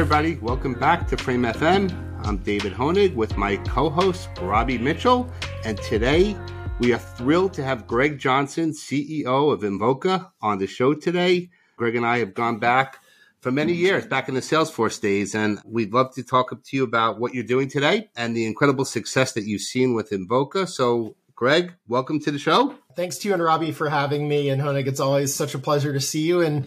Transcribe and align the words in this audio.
everybody. 0.00 0.36
Welcome 0.36 0.72
back 0.72 1.06
to 1.08 1.16
Frame 1.18 1.42
FM. 1.42 2.26
I'm 2.26 2.38
David 2.38 2.72
Honig 2.72 3.14
with 3.14 3.36
my 3.36 3.56
co 3.56 3.90
host, 3.90 4.30
Robbie 4.40 4.78
Mitchell. 4.78 5.30
And 5.62 5.76
today 5.76 6.34
we 6.78 6.94
are 6.94 6.98
thrilled 6.98 7.52
to 7.52 7.62
have 7.62 7.86
Gregg 7.86 8.18
Johnson, 8.18 8.70
CEO 8.70 9.52
of 9.52 9.60
Invoca, 9.60 10.30
on 10.40 10.56
the 10.56 10.66
show 10.66 10.94
today. 10.94 11.50
Gregg 11.76 11.96
and 11.96 12.06
I 12.06 12.20
have 12.20 12.32
gone 12.32 12.58
back 12.58 13.00
for 13.40 13.52
many 13.52 13.74
years, 13.74 14.06
back 14.06 14.26
in 14.30 14.34
the 14.34 14.40
Salesforce 14.40 14.98
days, 14.98 15.34
and 15.34 15.60
we'd 15.66 15.92
love 15.92 16.14
to 16.14 16.22
talk 16.22 16.48
to 16.48 16.76
you 16.76 16.82
about 16.82 17.20
what 17.20 17.34
you're 17.34 17.44
doing 17.44 17.68
today 17.68 18.08
and 18.16 18.34
the 18.34 18.46
incredible 18.46 18.86
success 18.86 19.32
that 19.32 19.44
you've 19.44 19.60
seen 19.60 19.92
with 19.92 20.12
Invoca. 20.12 20.66
So, 20.66 21.14
Gregg, 21.34 21.74
welcome 21.88 22.20
to 22.20 22.30
the 22.30 22.38
show. 22.38 22.74
Thanks 22.96 23.18
to 23.18 23.28
you 23.28 23.34
and 23.34 23.42
Robbie 23.42 23.72
for 23.72 23.90
having 23.90 24.26
me. 24.26 24.48
And 24.48 24.62
Honig, 24.62 24.86
it's 24.86 25.00
always 25.00 25.34
such 25.34 25.54
a 25.54 25.58
pleasure 25.58 25.92
to 25.92 26.00
see 26.00 26.22
you. 26.22 26.40
And 26.40 26.66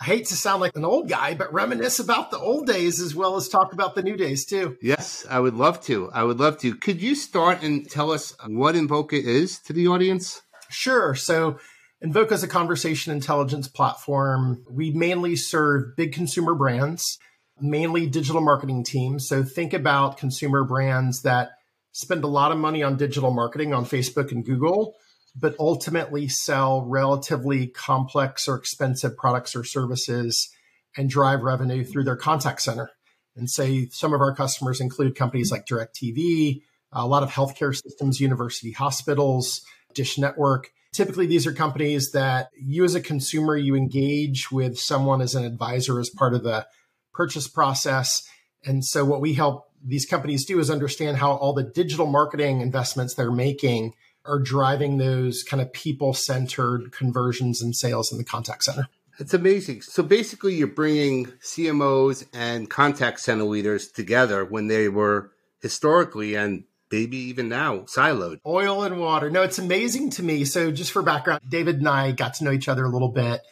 I 0.00 0.06
hate 0.06 0.26
to 0.26 0.36
sound 0.36 0.62
like 0.62 0.76
an 0.76 0.84
old 0.84 1.10
guy, 1.10 1.34
but 1.34 1.52
reminisce 1.52 1.98
about 1.98 2.30
the 2.30 2.38
old 2.38 2.66
days 2.66 3.00
as 3.00 3.14
well 3.14 3.36
as 3.36 3.50
talk 3.50 3.74
about 3.74 3.94
the 3.94 4.02
new 4.02 4.16
days 4.16 4.46
too. 4.46 4.78
Yes, 4.80 5.26
I 5.28 5.38
would 5.40 5.52
love 5.52 5.82
to. 5.82 6.10
I 6.14 6.24
would 6.24 6.40
love 6.40 6.56
to. 6.60 6.74
Could 6.74 7.02
you 7.02 7.14
start 7.14 7.62
and 7.62 7.88
tell 7.88 8.10
us 8.10 8.34
what 8.46 8.76
Invoca 8.76 9.22
is 9.22 9.58
to 9.60 9.74
the 9.74 9.88
audience? 9.88 10.40
Sure. 10.70 11.14
So, 11.14 11.58
Invoca 12.02 12.32
is 12.32 12.42
a 12.42 12.48
conversation 12.48 13.12
intelligence 13.12 13.68
platform. 13.68 14.64
We 14.70 14.90
mainly 14.90 15.36
serve 15.36 15.96
big 15.98 16.14
consumer 16.14 16.54
brands, 16.54 17.18
mainly 17.60 18.06
digital 18.06 18.40
marketing 18.40 18.84
teams. 18.84 19.28
So, 19.28 19.42
think 19.42 19.74
about 19.74 20.16
consumer 20.16 20.64
brands 20.64 21.20
that 21.22 21.50
spend 21.92 22.24
a 22.24 22.28
lot 22.28 22.52
of 22.52 22.58
money 22.58 22.82
on 22.82 22.96
digital 22.96 23.32
marketing 23.32 23.74
on 23.74 23.84
Facebook 23.84 24.32
and 24.32 24.46
Google 24.46 24.94
but 25.34 25.54
ultimately 25.58 26.28
sell 26.28 26.84
relatively 26.86 27.66
complex 27.66 28.48
or 28.48 28.56
expensive 28.56 29.16
products 29.16 29.54
or 29.54 29.64
services 29.64 30.48
and 30.96 31.08
drive 31.08 31.42
revenue 31.42 31.84
through 31.84 32.04
their 32.04 32.16
contact 32.16 32.62
center. 32.62 32.90
And 33.36 33.48
say 33.48 33.88
some 33.90 34.12
of 34.12 34.20
our 34.20 34.34
customers 34.34 34.80
include 34.80 35.14
companies 35.14 35.52
like 35.52 35.66
DirecTV, 35.66 36.62
a 36.92 37.06
lot 37.06 37.22
of 37.22 37.30
healthcare 37.30 37.74
systems, 37.74 38.20
university 38.20 38.72
hospitals, 38.72 39.62
Dish 39.94 40.18
Network. 40.18 40.70
Typically, 40.92 41.26
these 41.26 41.46
are 41.46 41.52
companies 41.52 42.10
that 42.10 42.50
you 42.60 42.84
as 42.84 42.96
a 42.96 43.00
consumer, 43.00 43.56
you 43.56 43.76
engage 43.76 44.50
with 44.50 44.78
someone 44.78 45.20
as 45.20 45.36
an 45.36 45.44
advisor 45.44 46.00
as 46.00 46.10
part 46.10 46.34
of 46.34 46.42
the 46.42 46.66
purchase 47.12 47.46
process. 47.46 48.22
And 48.64 48.84
so 48.84 49.04
what 49.04 49.20
we 49.20 49.34
help 49.34 49.66
these 49.82 50.04
companies 50.04 50.44
do 50.44 50.58
is 50.58 50.68
understand 50.68 51.16
how 51.16 51.32
all 51.32 51.52
the 51.52 51.62
digital 51.62 52.06
marketing 52.06 52.60
investments 52.60 53.14
they're 53.14 53.30
making 53.30 53.94
are 54.24 54.38
driving 54.38 54.98
those 54.98 55.42
kind 55.42 55.60
of 55.60 55.72
people 55.72 56.12
centered 56.12 56.92
conversions 56.92 57.62
and 57.62 57.74
sales 57.74 58.12
in 58.12 58.18
the 58.18 58.24
contact 58.24 58.64
center. 58.64 58.88
It's 59.18 59.34
amazing. 59.34 59.82
So 59.82 60.02
basically, 60.02 60.54
you're 60.54 60.66
bringing 60.66 61.26
CMOs 61.42 62.26
and 62.32 62.70
contact 62.70 63.20
center 63.20 63.44
leaders 63.44 63.88
together 63.88 64.44
when 64.44 64.68
they 64.68 64.88
were 64.88 65.32
historically 65.60 66.34
and 66.34 66.64
maybe 66.90 67.16
even 67.16 67.48
now 67.48 67.80
siloed. 67.80 68.38
Oil 68.46 68.82
and 68.82 68.98
water. 68.98 69.30
No, 69.30 69.42
it's 69.42 69.58
amazing 69.58 70.10
to 70.10 70.22
me. 70.22 70.44
So, 70.44 70.70
just 70.70 70.92
for 70.92 71.02
background, 71.02 71.40
David 71.48 71.76
and 71.76 71.88
I 71.88 72.12
got 72.12 72.34
to 72.34 72.44
know 72.44 72.52
each 72.52 72.68
other 72.68 72.84
a 72.84 72.88
little 72.88 73.12
bit 73.12 73.42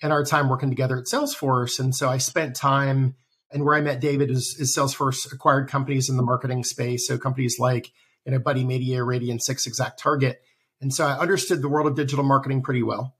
in 0.00 0.12
our 0.12 0.24
time 0.24 0.48
working 0.48 0.70
together 0.70 0.98
at 0.98 1.06
Salesforce. 1.06 1.78
And 1.78 1.94
so 1.94 2.08
I 2.08 2.18
spent 2.18 2.56
time, 2.56 3.14
and 3.50 3.64
where 3.64 3.74
I 3.74 3.80
met 3.80 4.00
David 4.00 4.30
is, 4.30 4.56
is 4.58 4.76
Salesforce 4.76 5.32
acquired 5.32 5.68
companies 5.68 6.08
in 6.08 6.16
the 6.16 6.22
marketing 6.22 6.64
space. 6.64 7.06
So, 7.06 7.18
companies 7.18 7.58
like 7.58 7.92
you 8.26 8.34
a 8.34 8.40
Buddy 8.40 8.64
Media, 8.64 9.00
Radian6, 9.00 9.66
Exact 9.66 9.98
Target. 9.98 10.40
And 10.80 10.92
so 10.92 11.06
I 11.06 11.18
understood 11.18 11.62
the 11.62 11.68
world 11.68 11.86
of 11.86 11.96
digital 11.96 12.24
marketing 12.24 12.62
pretty 12.62 12.82
well. 12.82 13.14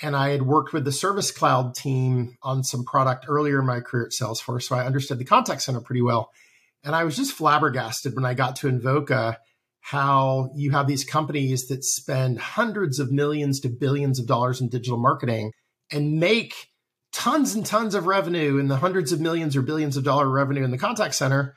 And 0.00 0.14
I 0.14 0.30
had 0.30 0.42
worked 0.42 0.72
with 0.72 0.84
the 0.84 0.92
Service 0.92 1.30
Cloud 1.30 1.74
team 1.74 2.36
on 2.42 2.62
some 2.62 2.84
product 2.84 3.26
earlier 3.28 3.60
in 3.60 3.66
my 3.66 3.80
career 3.80 4.06
at 4.06 4.12
Salesforce. 4.12 4.64
So 4.64 4.76
I 4.76 4.86
understood 4.86 5.18
the 5.18 5.24
contact 5.24 5.62
center 5.62 5.80
pretty 5.80 6.02
well. 6.02 6.30
And 6.84 6.94
I 6.94 7.04
was 7.04 7.16
just 7.16 7.32
flabbergasted 7.32 8.14
when 8.14 8.24
I 8.24 8.34
got 8.34 8.56
to 8.56 8.68
Invoca 8.68 9.10
uh, 9.10 9.32
how 9.80 10.50
you 10.54 10.70
have 10.72 10.86
these 10.86 11.04
companies 11.04 11.68
that 11.68 11.82
spend 11.82 12.38
hundreds 12.38 12.98
of 12.98 13.10
millions 13.10 13.60
to 13.60 13.68
billions 13.68 14.18
of 14.18 14.26
dollars 14.26 14.60
in 14.60 14.68
digital 14.68 14.98
marketing 14.98 15.52
and 15.90 16.20
make 16.20 16.68
tons 17.12 17.54
and 17.54 17.64
tons 17.64 17.94
of 17.94 18.06
revenue 18.06 18.58
in 18.58 18.68
the 18.68 18.76
hundreds 18.76 19.12
of 19.12 19.20
millions 19.20 19.56
or 19.56 19.62
billions 19.62 19.96
of 19.96 20.04
dollar 20.04 20.28
revenue 20.28 20.62
in 20.62 20.70
the 20.70 20.78
contact 20.78 21.14
center 21.14 21.54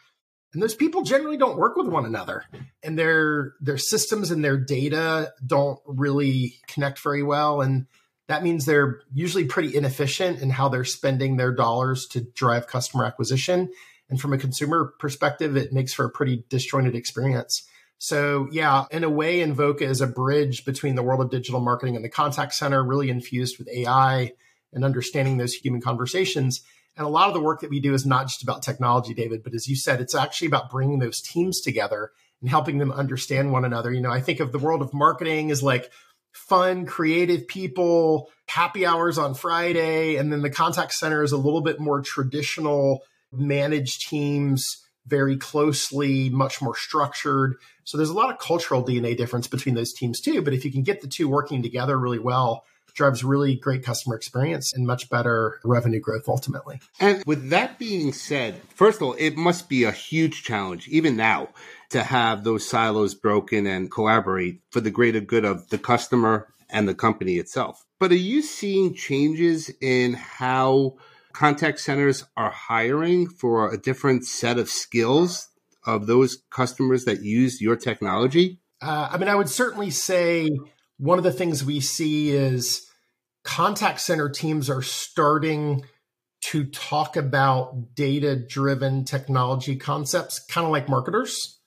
and 0.53 0.61
those 0.61 0.75
people 0.75 1.03
generally 1.03 1.37
don't 1.37 1.57
work 1.57 1.75
with 1.77 1.87
one 1.87 2.05
another. 2.05 2.43
And 2.83 2.97
their 2.97 3.53
their 3.61 3.77
systems 3.77 4.31
and 4.31 4.43
their 4.43 4.57
data 4.57 5.33
don't 5.45 5.79
really 5.85 6.55
connect 6.67 6.99
very 6.99 7.23
well. 7.23 7.61
And 7.61 7.87
that 8.27 8.43
means 8.43 8.65
they're 8.65 9.01
usually 9.13 9.45
pretty 9.45 9.75
inefficient 9.75 10.41
in 10.41 10.49
how 10.49 10.69
they're 10.69 10.83
spending 10.83 11.37
their 11.37 11.53
dollars 11.53 12.07
to 12.07 12.21
drive 12.21 12.67
customer 12.67 13.05
acquisition. 13.05 13.71
And 14.09 14.19
from 14.19 14.33
a 14.33 14.37
consumer 14.37 14.93
perspective 14.99 15.55
it 15.55 15.71
makes 15.71 15.93
for 15.93 16.05
a 16.05 16.09
pretty 16.09 16.43
disjointed 16.49 16.95
experience. 16.95 17.63
So 17.97 18.49
yeah 18.51 18.85
in 18.91 19.03
a 19.03 19.09
way 19.09 19.39
invoca 19.39 19.83
is 19.83 20.01
a 20.01 20.07
bridge 20.07 20.65
between 20.65 20.95
the 20.95 21.03
world 21.03 21.21
of 21.21 21.29
digital 21.29 21.61
marketing 21.61 21.95
and 21.95 22.03
the 22.03 22.09
contact 22.09 22.53
center 22.55 22.83
really 22.83 23.09
infused 23.09 23.57
with 23.57 23.69
ai 23.69 24.33
and 24.73 24.83
understanding 24.83 25.37
those 25.37 25.53
human 25.53 25.81
conversations 25.81 26.61
and 26.97 27.05
a 27.05 27.09
lot 27.09 27.27
of 27.27 27.33
the 27.33 27.41
work 27.41 27.61
that 27.61 27.69
we 27.69 27.79
do 27.79 27.93
is 27.93 28.05
not 28.05 28.27
just 28.27 28.43
about 28.43 28.61
technology, 28.61 29.13
David, 29.13 29.43
but 29.43 29.53
as 29.53 29.67
you 29.67 29.75
said, 29.75 30.01
it's 30.01 30.15
actually 30.15 30.47
about 30.47 30.69
bringing 30.69 30.99
those 30.99 31.21
teams 31.21 31.61
together 31.61 32.11
and 32.41 32.49
helping 32.49 32.77
them 32.77 32.91
understand 32.91 33.51
one 33.51 33.65
another. 33.65 33.91
You 33.93 34.01
know, 34.01 34.11
I 34.11 34.19
think 34.19 34.39
of 34.39 34.51
the 34.51 34.59
world 34.59 34.81
of 34.81 34.93
marketing 34.93 35.51
as 35.51 35.63
like 35.63 35.89
fun, 36.33 36.85
creative 36.85 37.47
people, 37.47 38.29
happy 38.47 38.85
hours 38.85 39.17
on 39.17 39.33
Friday. 39.33 40.15
And 40.17 40.31
then 40.31 40.41
the 40.41 40.49
contact 40.49 40.93
center 40.93 41.23
is 41.23 41.31
a 41.31 41.37
little 41.37 41.61
bit 41.61 41.79
more 41.79 42.01
traditional, 42.01 43.03
managed 43.31 44.07
teams, 44.09 44.85
very 45.07 45.37
closely, 45.37 46.29
much 46.29 46.61
more 46.61 46.75
structured. 46.75 47.55
So 47.83 47.97
there's 47.97 48.09
a 48.09 48.15
lot 48.15 48.31
of 48.31 48.39
cultural 48.39 48.83
DNA 48.83 49.17
difference 49.17 49.47
between 49.47 49.75
those 49.75 49.93
teams 49.93 50.21
too. 50.21 50.41
But 50.41 50.53
if 50.53 50.63
you 50.63 50.71
can 50.71 50.83
get 50.83 51.01
the 51.01 51.07
two 51.07 51.27
working 51.27 51.63
together 51.63 51.97
really 51.97 52.19
well, 52.19 52.63
drives 52.93 53.23
really 53.23 53.55
great 53.55 53.83
customer 53.83 54.15
experience 54.15 54.73
and 54.73 54.85
much 54.85 55.09
better 55.09 55.59
revenue 55.63 55.99
growth 55.99 56.27
ultimately. 56.27 56.79
And 56.99 57.23
with 57.25 57.49
that 57.49 57.79
being 57.79 58.13
said, 58.13 58.61
first 58.75 58.97
of 58.97 59.03
all, 59.07 59.15
it 59.17 59.35
must 59.35 59.69
be 59.69 59.83
a 59.83 59.91
huge 59.91 60.43
challenge, 60.43 60.87
even 60.87 61.15
now, 61.15 61.49
to 61.89 62.03
have 62.03 62.43
those 62.43 62.67
silos 62.67 63.15
broken 63.15 63.67
and 63.67 63.91
collaborate 63.91 64.61
for 64.69 64.81
the 64.81 64.91
greater 64.91 65.19
good 65.19 65.45
of 65.45 65.69
the 65.69 65.77
customer 65.77 66.47
and 66.69 66.87
the 66.87 66.95
company 66.95 67.37
itself. 67.37 67.85
But 67.99 68.11
are 68.11 68.15
you 68.15 68.41
seeing 68.41 68.93
changes 68.93 69.69
in 69.81 70.13
how 70.13 70.95
contact 71.33 71.79
centers 71.79 72.25
are 72.35 72.51
hiring 72.51 73.27
for 73.27 73.71
a 73.71 73.77
different 73.77 74.25
set 74.25 74.57
of 74.57 74.69
skills 74.69 75.49
of 75.85 76.07
those 76.07 76.43
customers 76.49 77.05
that 77.05 77.21
use 77.21 77.61
your 77.61 77.75
technology? 77.75 78.59
Uh, 78.81 79.09
I 79.11 79.17
mean, 79.17 79.29
I 79.29 79.35
would 79.35 79.49
certainly 79.49 79.91
say 79.91 80.49
one 81.01 81.17
of 81.17 81.23
the 81.23 81.31
things 81.31 81.65
we 81.65 81.79
see 81.79 82.29
is 82.29 82.87
contact 83.43 83.99
center 83.99 84.29
teams 84.29 84.69
are 84.69 84.83
starting 84.83 85.83
to 86.41 86.65
talk 86.65 87.17
about 87.17 87.95
data 87.95 88.35
driven 88.35 89.03
technology 89.03 89.75
concepts, 89.75 90.37
kind 90.45 90.63
of 90.63 90.71
like 90.71 90.87
marketers. 90.87 91.59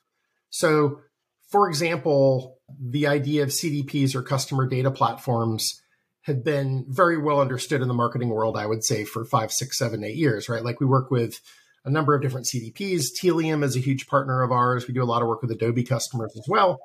So, 0.51 1.01
for 1.49 1.67
example, 1.67 2.59
the 2.79 3.07
idea 3.07 3.43
of 3.43 3.49
CDPs 3.49 4.15
or 4.15 4.23
customer 4.23 4.67
data 4.67 4.89
platforms 4.89 5.81
have 6.21 6.45
been 6.45 6.85
very 6.87 7.17
well 7.17 7.41
understood 7.41 7.81
in 7.81 7.89
the 7.89 7.93
marketing 7.93 8.29
world, 8.29 8.55
I 8.55 8.65
would 8.65 8.85
say, 8.85 9.03
for 9.03 9.25
five, 9.25 9.51
six, 9.51 9.77
seven, 9.77 10.05
eight 10.05 10.15
years, 10.15 10.47
right? 10.47 10.63
Like 10.63 10.79
we 10.79 10.85
work 10.85 11.11
with 11.11 11.41
a 11.83 11.91
number 11.91 12.15
of 12.15 12.21
different 12.21 12.47
CDPs. 12.47 13.07
Tealium 13.21 13.65
is 13.65 13.75
a 13.75 13.81
huge 13.81 14.07
partner 14.07 14.43
of 14.43 14.53
ours. 14.53 14.87
We 14.87 14.93
do 14.93 15.03
a 15.03 15.05
lot 15.05 15.21
of 15.21 15.27
work 15.27 15.41
with 15.41 15.51
Adobe 15.51 15.83
customers 15.83 16.33
as 16.37 16.45
well 16.47 16.79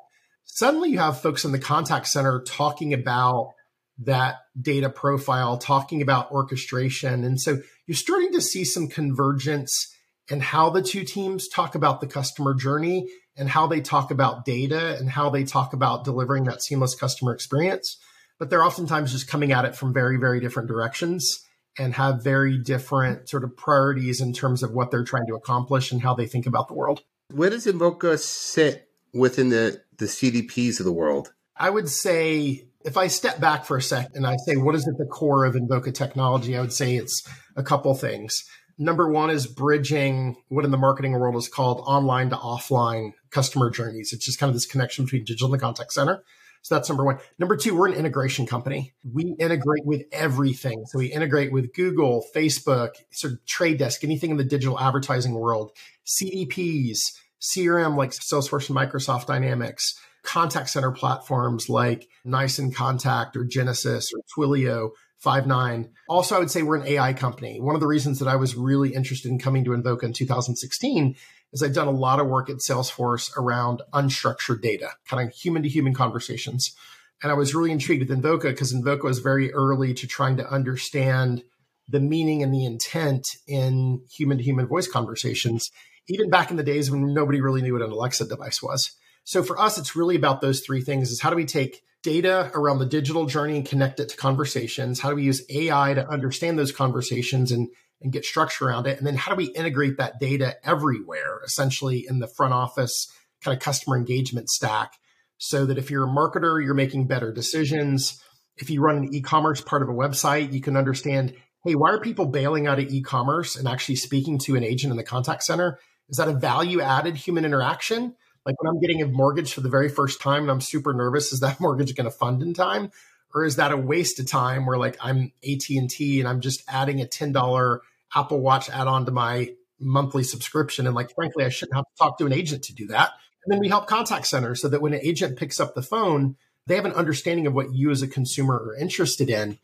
suddenly 0.57 0.91
you 0.91 0.99
have 0.99 1.21
folks 1.21 1.45
in 1.45 1.53
the 1.53 1.59
contact 1.59 2.07
center 2.07 2.43
talking 2.47 2.93
about 2.95 3.53
that 3.99 4.37
data 4.61 4.89
profile, 4.89 5.59
talking 5.59 6.03
about 6.03 6.33
orchestration. 6.33 7.25
And 7.25 7.41
so 7.41 7.59
you're 7.87 7.95
starting 7.95 8.33
to 8.33 8.41
see 8.41 8.65
some 8.65 8.89
convergence 8.89 9.95
in 10.31 10.41
how 10.41 10.71
the 10.71 10.83
two 10.83 11.05
teams 11.05 11.49
talk 11.49 11.75
about 11.75 12.01
the 12.01 12.07
customer 12.07 12.55
journey 12.55 13.09
and 13.37 13.49
how 13.49 13.67
they 13.67 13.81
talk 13.81 14.11
about 14.11 14.45
data 14.45 14.97
and 14.99 15.11
how 15.11 15.31
they 15.31 15.45
talk 15.45 15.73
about 15.73 16.05
delivering 16.05 16.45
that 16.45 16.63
seamless 16.63 16.95
customer 16.95 17.35
experience. 17.35 17.99
But 18.39 18.49
they're 18.49 18.65
oftentimes 18.65 19.13
just 19.13 19.29
coming 19.29 19.53
at 19.53 19.65
it 19.65 19.77
from 19.77 19.93
very, 19.93 20.17
very 20.17 20.41
different 20.41 20.69
directions 20.69 21.41
and 21.79 21.95
have 21.95 22.25
very 22.25 22.59
different 22.59 23.29
sort 23.29 23.45
of 23.45 23.57
priorities 23.57 24.21
in 24.21 24.33
terms 24.33 24.63
of 24.63 24.73
what 24.73 24.91
they're 24.91 25.05
trying 25.05 25.27
to 25.27 25.35
accomplish 25.35 25.93
and 25.93 26.03
how 26.03 26.15
they 26.15 26.27
think 26.27 26.47
about 26.47 26.69
the 26.69 26.75
world. 26.75 27.03
Where 27.33 27.51
does 27.51 27.67
Invoca 27.67 28.19
sit 28.19 28.90
within 29.13 29.49
the 29.51 29.83
the 29.99 30.07
CDPs 30.07 30.79
of 30.81 30.87
the 30.87 30.93
world? 30.93 31.33
I 31.57 31.71
would 31.71 31.89
say 31.89 32.67
if 32.85 32.97
I 32.97 33.09
step 33.09 33.41
back 33.41 33.65
for 33.65 33.77
a 33.77 33.83
second 33.83 34.17
and 34.17 34.27
I 34.27 34.37
say, 34.47 34.57
what 34.57 34.75
is 34.75 34.89
at 34.89 34.97
the 34.97 35.05
core 35.05 35.45
of 35.45 35.55
Invoca 35.55 35.93
technology? 35.93 36.57
I 36.57 36.61
would 36.61 36.73
say 36.73 36.97
it's 36.97 37.23
a 37.57 37.63
couple 37.63 37.95
things. 37.95 38.45
Number 38.79 39.11
one 39.11 39.29
is 39.29 39.47
bridging 39.47 40.37
what 40.49 40.65
in 40.65 40.71
the 40.71 40.79
marketing 40.79 41.13
world 41.13 41.37
is 41.37 41.49
called 41.49 41.83
online 41.85 42.31
to 42.31 42.37
offline 42.37 43.13
customer 43.31 43.69
journeys. 43.69 44.15
It's 44.15 44.25
just 44.25 44.39
kind 44.39 44.49
of 44.49 44.55
this 44.55 44.65
connection 44.65 45.05
between 45.05 45.25
digital 45.25 45.53
and 45.53 45.61
the 45.61 45.63
contact 45.63 45.93
center. 45.93 46.23
So 46.63 46.75
that's 46.75 46.89
number 46.89 47.05
one. 47.05 47.19
Number 47.39 47.57
two, 47.57 47.75
we're 47.75 47.89
an 47.89 47.95
integration 47.95 48.47
company. 48.47 48.93
We 49.05 49.35
integrate 49.39 49.85
with 49.85 50.03
everything. 50.13 50.85
So 50.87 50.99
we 50.99 51.07
integrate 51.07 51.53
with 51.53 51.75
Google, 51.75 52.25
Facebook, 52.35 52.91
sort 53.11 53.35
of 53.35 53.45
trade 53.47 53.79
desk, 53.79 54.05
anything 54.05 54.31
in 54.31 54.37
the 54.37 54.45
digital 54.45 54.79
advertising 54.79 55.35
world, 55.35 55.73
CDPs, 56.07 56.99
CRM 57.41 57.97
like 57.97 58.11
Salesforce 58.11 58.69
and 58.69 58.79
Microsoft 58.79 59.27
Dynamics, 59.27 59.99
contact 60.23 60.71
center 60.71 60.91
platforms 60.91 61.69
like 61.69 62.09
NICE 62.25 62.61
inContact 62.61 63.37
or 63.37 63.45
Genesys 63.45 64.09
or 64.15 64.21
Twilio, 64.37 64.91
Five9. 65.25 65.91
Also, 66.09 66.37
I 66.37 66.39
would 66.39 66.51
say 66.51 66.63
we're 66.63 66.77
an 66.77 66.87
AI 66.87 67.13
company. 67.13 67.61
One 67.61 67.75
of 67.75 67.81
the 67.81 67.87
reasons 67.87 68.19
that 68.19 68.29
I 68.29 68.37
was 68.37 68.57
really 68.57 68.95
interested 68.95 69.31
in 69.31 69.39
coming 69.39 69.65
to 69.65 69.71
Invoca 69.71 70.05
in 70.05 70.13
2016 70.13 71.17
is 71.53 71.63
I've 71.63 71.75
done 71.75 71.89
a 71.89 71.93
lot 71.93 72.21
of 72.21 72.27
work 72.27 72.49
at 72.49 72.57
Salesforce 72.57 73.37
around 73.37 73.83
unstructured 73.93 74.63
data, 74.63 74.91
kind 75.07 75.27
of 75.27 75.35
human 75.35 75.63
to 75.63 75.69
human 75.69 75.95
conversations. 75.95 76.75
And 77.23 77.31
I 77.31 77.35
was 77.35 77.55
really 77.55 77.71
intrigued 77.71 78.09
with 78.09 78.19
Invoca 78.19 78.45
because 78.45 78.73
Invoca 78.73 79.05
was 79.05 79.19
very 79.19 79.53
early 79.53 79.93
to 79.95 80.07
trying 80.07 80.37
to 80.39 80.49
understand 80.49 81.43
the 81.87 82.01
meaning 82.01 82.43
and 82.43 82.55
the 82.55 82.65
intent 82.65 83.37
in 83.47 84.03
human 84.11 84.39
to 84.39 84.45
human 84.45 84.67
voice 84.67 84.89
conversations, 84.89 85.71
even 86.11 86.29
back 86.29 86.51
in 86.51 86.57
the 86.57 86.63
days 86.63 86.91
when 86.91 87.15
nobody 87.15 87.41
really 87.41 87.63
knew 87.63 87.73
what 87.73 87.83
an 87.83 87.91
Alexa 87.91 88.27
device 88.27 88.63
was. 88.63 88.93
So 89.25 89.43
for 89.43 89.59
us, 89.61 89.79
it's 89.79 89.97
really 89.97 90.17
about 90.17 90.41
those 90.41 90.61
three 90.61 90.81
things 90.81 91.11
is 91.11 91.21
how 91.21 91.31
do 91.31 91.37
we 91.37 91.45
take 91.45 91.83
data 92.03 92.51
around 92.55 92.79
the 92.79 92.87
digital 92.87 93.27
journey 93.27 93.57
and 93.57 93.67
connect 93.67 94.01
it 94.01 94.09
to 94.11 94.17
conversations? 94.17 95.01
How 95.01 95.11
do 95.11 95.17
we 95.17 95.23
use 95.23 95.45
AI 95.51 95.95
to 95.95 96.09
understand 96.09 96.59
those 96.59 96.73
conversations 96.73 97.53
and, 97.53 97.69
and 98.01 98.13
get 98.13 98.25
structure 98.25 98.67
around 98.67 98.87
it? 98.87 98.99
And 98.99 99.07
then 99.07 99.17
how 99.17 99.31
do 99.31 99.37
we 99.37 99.53
integrate 99.53 99.99
that 99.99 100.19
data 100.19 100.57
everywhere, 100.65 101.41
essentially 101.45 102.07
in 102.09 102.19
the 102.19 102.27
front 102.27 102.55
office 102.55 103.13
kind 103.45 103.57
of 103.57 103.63
customer 103.63 103.97
engagement 103.97 104.49
stack? 104.49 104.95
So 105.39 105.67
that 105.67 105.79
if 105.79 105.91
you're 105.91 106.05
a 106.05 106.11
marketer, 106.11 106.63
you're 106.63 106.75
making 106.75 107.07
better 107.07 107.33
decisions. 107.33 108.23
If 108.57 108.69
you 108.69 108.83
run 108.83 108.97
an 108.97 109.15
e-commerce 109.15 109.61
part 109.61 109.83
of 109.83 109.89
a 109.89 109.93
website, 109.93 110.53
you 110.53 110.61
can 110.61 110.77
understand, 110.77 111.35
hey, 111.65 111.75
why 111.75 111.91
are 111.91 112.01
people 112.01 112.27
bailing 112.27 112.67
out 112.67 112.79
of 112.79 112.91
e-commerce 112.91 113.57
and 113.57 113.67
actually 113.67 113.97
speaking 113.97 114.39
to 114.41 114.57
an 114.57 114.65
agent 114.65 114.91
in 114.91 114.97
the 114.97 115.03
contact 115.03 115.45
center? 115.45 115.79
Is 116.11 116.17
that 116.17 116.29
a 116.29 116.33
value 116.33 116.81
added 116.81 117.17
human 117.17 117.45
interaction? 117.45 118.15
Like 118.45 118.61
when 118.61 118.75
I'm 118.75 118.81
getting 118.81 119.03
a 119.03 119.07
mortgage 119.07 119.55
for 119.55 119.61
the 119.61 119.69
very 119.69 119.89
first 119.89 120.21
time 120.21 120.43
and 120.43 120.51
I'm 120.51 120.61
super 120.61 120.93
nervous, 120.93 121.33
is 121.33 121.41
that 121.41 121.61
mortgage 121.61 121.95
going 121.95 122.05
to 122.05 122.11
fund 122.11 122.43
in 122.43 122.53
time? 122.53 122.91
Or 123.33 123.45
is 123.45 123.57
that 123.57 123.71
a 123.71 123.77
waste 123.77 124.19
of 124.19 124.29
time 124.29 124.67
where 124.67 124.77
like 124.77 124.97
I'm 125.01 125.33
AT&T 125.49 126.21
and 126.21 126.29
I'm 126.29 126.41
just 126.41 126.63
adding 126.69 127.01
a 127.01 127.05
$10 127.05 127.79
Apple 128.15 128.41
Watch 128.41 128.69
add-on 128.69 129.07
to 129.07 129.13
my 129.13 129.51
monthly 129.79 130.25
subscription. 130.25 130.87
And 130.87 130.97
like, 130.97 131.15
frankly, 131.15 131.45
I 131.45 131.49
shouldn't 131.49 131.77
have 131.77 131.85
to 131.85 131.99
talk 131.99 132.19
to 132.19 132.27
an 132.27 132.33
agent 132.33 132.65
to 132.65 132.75
do 132.75 132.89
that. 132.89 133.13
And 133.45 133.53
then 133.53 133.61
we 133.61 133.69
help 133.69 133.87
contact 133.87 134.27
centers 134.27 134.61
so 134.61 134.69
that 134.69 134.83
when 134.83 134.93
an 134.93 135.01
agent 135.03 135.39
picks 135.39 135.61
up 135.61 135.75
the 135.75 135.83
phone, 135.83 136.37
they 136.67 136.77
have 136.77 136.85
an 136.85 136.93
understanding 136.93 137.47
of 137.47 137.55
what 137.55 137.73
you 137.73 137.91
as 137.91 138.03
a 138.03 138.09
consumer 138.09 138.55
are 138.55 138.77
interested 138.77 139.31
in. 139.31 139.59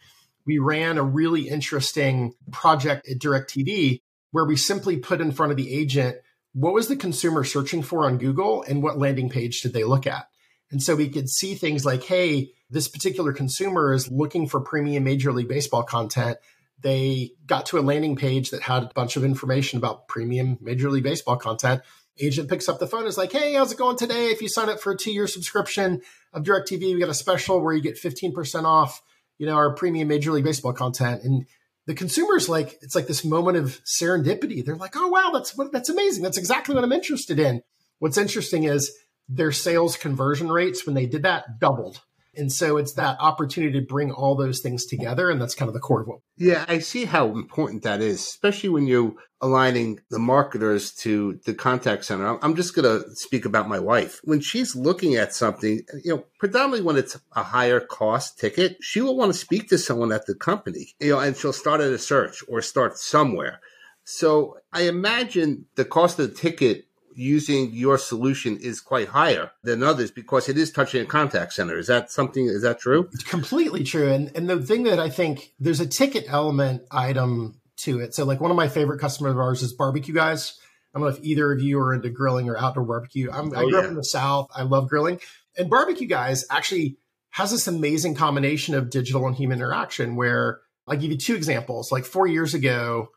We 0.47 0.59
ran 0.59 0.97
a 0.97 1.03
really 1.03 1.49
interesting 1.49 2.35
project 2.53 3.09
at 3.09 3.19
DirecTV 3.19 4.01
where 4.31 4.45
we 4.45 4.57
simply 4.57 4.97
put 4.97 5.21
in 5.21 5.33
front 5.33 5.51
of 5.51 5.57
the 5.57 5.75
agent 5.75 6.17
what 6.57 6.73
was 6.73 6.89
the 6.89 6.97
consumer 6.97 7.45
searching 7.45 7.83
for 7.83 8.07
on 8.07 8.17
Google 8.17 8.65
and 8.67 8.83
what 8.83 8.99
landing 8.99 9.29
page 9.29 9.61
did 9.61 9.75
they 9.75 9.85
look 9.85 10.07
at? 10.07 10.27
And 10.71 10.83
so 10.83 10.97
we 10.97 11.11
could 11.11 11.29
see 11.29 11.55
things 11.55 11.85
like, 11.85 12.03
hey, 12.03 12.53
this 12.71 12.89
particular 12.89 13.35
consumer 13.35 13.93
is 13.93 14.11
looking 14.11 14.49
for 14.49 14.61
premium 14.61 15.05
Major 15.05 15.33
League 15.33 15.49
Baseball 15.49 15.83
content. 15.83 16.39
They 16.81 17.33
got 17.45 17.67
to 17.67 17.79
a 17.79 17.81
landing 17.81 18.17
page 18.17 18.51
that 18.51 18.63
had 18.63 18.85
a 18.85 18.91
bunch 18.95 19.17
of 19.17 19.25
information 19.25 19.77
about 19.77 20.09
premium 20.09 20.57
Major 20.63 20.89
League 20.89 21.05
Baseball 21.05 21.37
content. 21.37 21.83
Agent 22.19 22.49
picks 22.49 22.71
up 22.71 22.79
the 22.79 22.87
phone, 22.87 23.07
is 23.07 23.19
like, 23.19 23.33
hey, 23.33 23.53
how's 23.53 23.73
it 23.73 23.79
going 23.79 23.99
today? 23.99 24.31
If 24.31 24.41
you 24.41 24.49
sign 24.49 24.71
up 24.71 24.81
for 24.81 24.93
a 24.93 24.97
two 24.97 25.13
year 25.13 25.27
subscription 25.27 26.01
of 26.33 26.43
DirecTV, 26.43 26.81
we 26.81 26.99
got 26.99 27.11
a 27.11 27.15
special 27.15 27.61
where 27.61 27.75
you 27.75 27.83
get 27.83 28.01
15% 28.01 28.65
off, 28.65 29.03
you 29.37 29.45
know, 29.45 29.57
our 29.57 29.75
premium 29.75 30.09
Major 30.09 30.33
League 30.33 30.45
Baseball 30.45 30.73
content. 30.73 31.23
And 31.23 31.45
the 31.87 31.95
consumers 31.95 32.49
like 32.49 32.79
it's 32.83 32.95
like 32.95 33.07
this 33.07 33.25
moment 33.25 33.57
of 33.57 33.81
serendipity. 33.85 34.65
They're 34.65 34.77
like, 34.77 34.95
"Oh 34.97 35.09
wow, 35.09 35.31
that's 35.33 35.53
that's 35.73 35.89
amazing. 35.89 36.23
That's 36.23 36.39
exactly 36.39 36.75
what 36.75 36.85
I'm 36.85 36.93
interested 36.93 37.39
in." 37.39 37.63
What's 37.99 38.19
interesting 38.19 38.65
is 38.65 38.93
their 39.29 39.53
sales 39.53 39.97
conversion 39.97 40.51
rates 40.51 40.85
when 40.85 40.95
they 40.95 41.07
did 41.07 41.23
that 41.23 41.59
doubled. 41.61 42.01
And 42.37 42.53
so 42.53 42.77
it's 42.77 42.95
that 42.95 43.17
opportunity 43.21 43.81
to 43.81 43.87
bring 43.87 44.13
all 44.13 44.35
those 44.37 44.61
things 44.61 44.87
together. 44.87 45.31
And 45.31 45.41
that's 45.41 45.55
kind 45.55 45.69
of 45.69 45.75
the 45.75 45.81
core 45.81 46.03
of 46.03 46.07
what. 46.07 46.21
Yeah, 46.37 46.65
I 46.69 46.79
see 46.81 47.05
how 47.05 47.29
important 47.29 47.83
that 47.85 48.01
is, 48.01 48.21
especially 48.21 48.69
when 48.69 48.87
you're 48.87 49.15
aligning 49.41 50.01
the 50.11 50.19
marketers 50.19 50.93
to 50.93 51.39
the 51.45 51.55
contact 51.55 52.05
center. 52.05 52.39
I'm 52.43 52.57
just 52.57 52.75
going 52.75 52.85
to 53.03 53.15
speak 53.15 53.45
about 53.45 53.69
my 53.69 53.79
wife. 53.79 54.21
When 54.25 54.41
she's 54.41 54.75
looking 54.75 55.17
at 55.17 55.35
something, 55.35 55.83
you 56.03 56.17
know, 56.17 56.25
predominantly 56.39 56.87
when 56.87 56.97
it's 56.97 57.19
a 57.35 57.43
higher 57.43 57.81
cost 57.81 58.39
ticket, 58.39 58.77
she 58.81 59.01
will 59.01 59.17
want 59.17 59.33
to 59.33 59.39
speak 59.39 59.69
to 59.69 59.79
someone 59.79 60.13
at 60.13 60.27
the 60.27 60.35
company, 60.35 60.95
you 61.01 61.13
know, 61.13 61.21
and 61.21 61.37
she'll 61.37 61.53
start 61.53 61.81
at 61.81 61.91
a 61.91 61.99
search 61.99 62.43
or 62.49 62.63
start 62.63 62.99
somewhere. 62.99 63.61
So 64.05 64.59
I 64.73 64.83
imagine 64.83 65.67
the 65.75 65.85
cost 65.85 66.19
of 66.19 66.31
the 66.31 66.35
ticket 66.35 66.87
using 67.17 67.73
your 67.73 67.99
solution 67.99 68.57
is 68.59 68.81
quite 68.81 69.09
higher 69.09 69.51
than 69.63 69.83
others 69.83 70.11
because 70.11 70.49
it 70.49 70.59
is 70.59 70.71
touching 70.71 71.03
a 71.03 71.07
contact 71.07 71.53
center. 71.53 71.79
Is 71.79 71.87
that 71.87 72.11
something? 72.11 72.47
Is 72.47 72.63
that 72.63 72.79
true? 72.79 73.09
It's 73.13 73.25
completely 73.25 73.85
true. 73.85 74.13
And 74.13 74.31
and 74.37 74.49
the 74.49 74.61
thing 74.61 74.85
that 74.85 75.01
I 75.01 75.09
think 75.09 75.53
there's 75.59 75.81
a 75.81 75.87
ticket 75.87 76.27
element 76.29 76.83
item 76.91 77.61
to 77.79 78.01
it. 78.01 78.15
So 78.15 78.25
like 78.25 78.41
one 78.41 78.51
of 78.51 78.57
my 78.57 78.69
favorite 78.69 79.01
customers 79.01 79.33
of 79.33 79.39
ours 79.39 79.63
is 79.63 79.73
barbecue 79.73 80.15
guys. 80.15 80.59
I 80.95 80.99
don't 80.99 81.09
know 81.09 81.15
if 81.15 81.23
either 81.23 81.53
of 81.53 81.61
you 81.61 81.79
are 81.81 81.93
into 81.93 82.09
grilling 82.09 82.49
or 82.49 82.57
outdoor 82.57 82.85
barbecue. 82.85 83.31
I'm, 83.31 83.53
oh, 83.53 83.59
I 83.59 83.63
grew 83.65 83.73
yeah. 83.73 83.81
up 83.81 83.85
in 83.87 83.97
the 83.97 84.05
South. 84.05 84.49
I 84.55 84.63
love 84.63 84.89
grilling. 84.89 85.21
And 85.59 85.69
barbecue 85.69 86.07
guys 86.07 86.45
actually 86.51 86.99
has 87.31 87.51
this 87.51 87.67
amazing 87.69 88.15
combination 88.15 88.75
of 88.75 88.89
digital 88.89 89.27
and 89.27 89.37
human 89.37 89.59
interaction 89.59 90.17
where 90.17 90.61
I'll 90.87 90.97
give 90.97 91.11
you 91.11 91.19
two 91.19 91.35
examples. 91.35 91.93
Like 91.93 92.05
four 92.05 92.27
years 92.27 92.55
ago, 92.55 93.09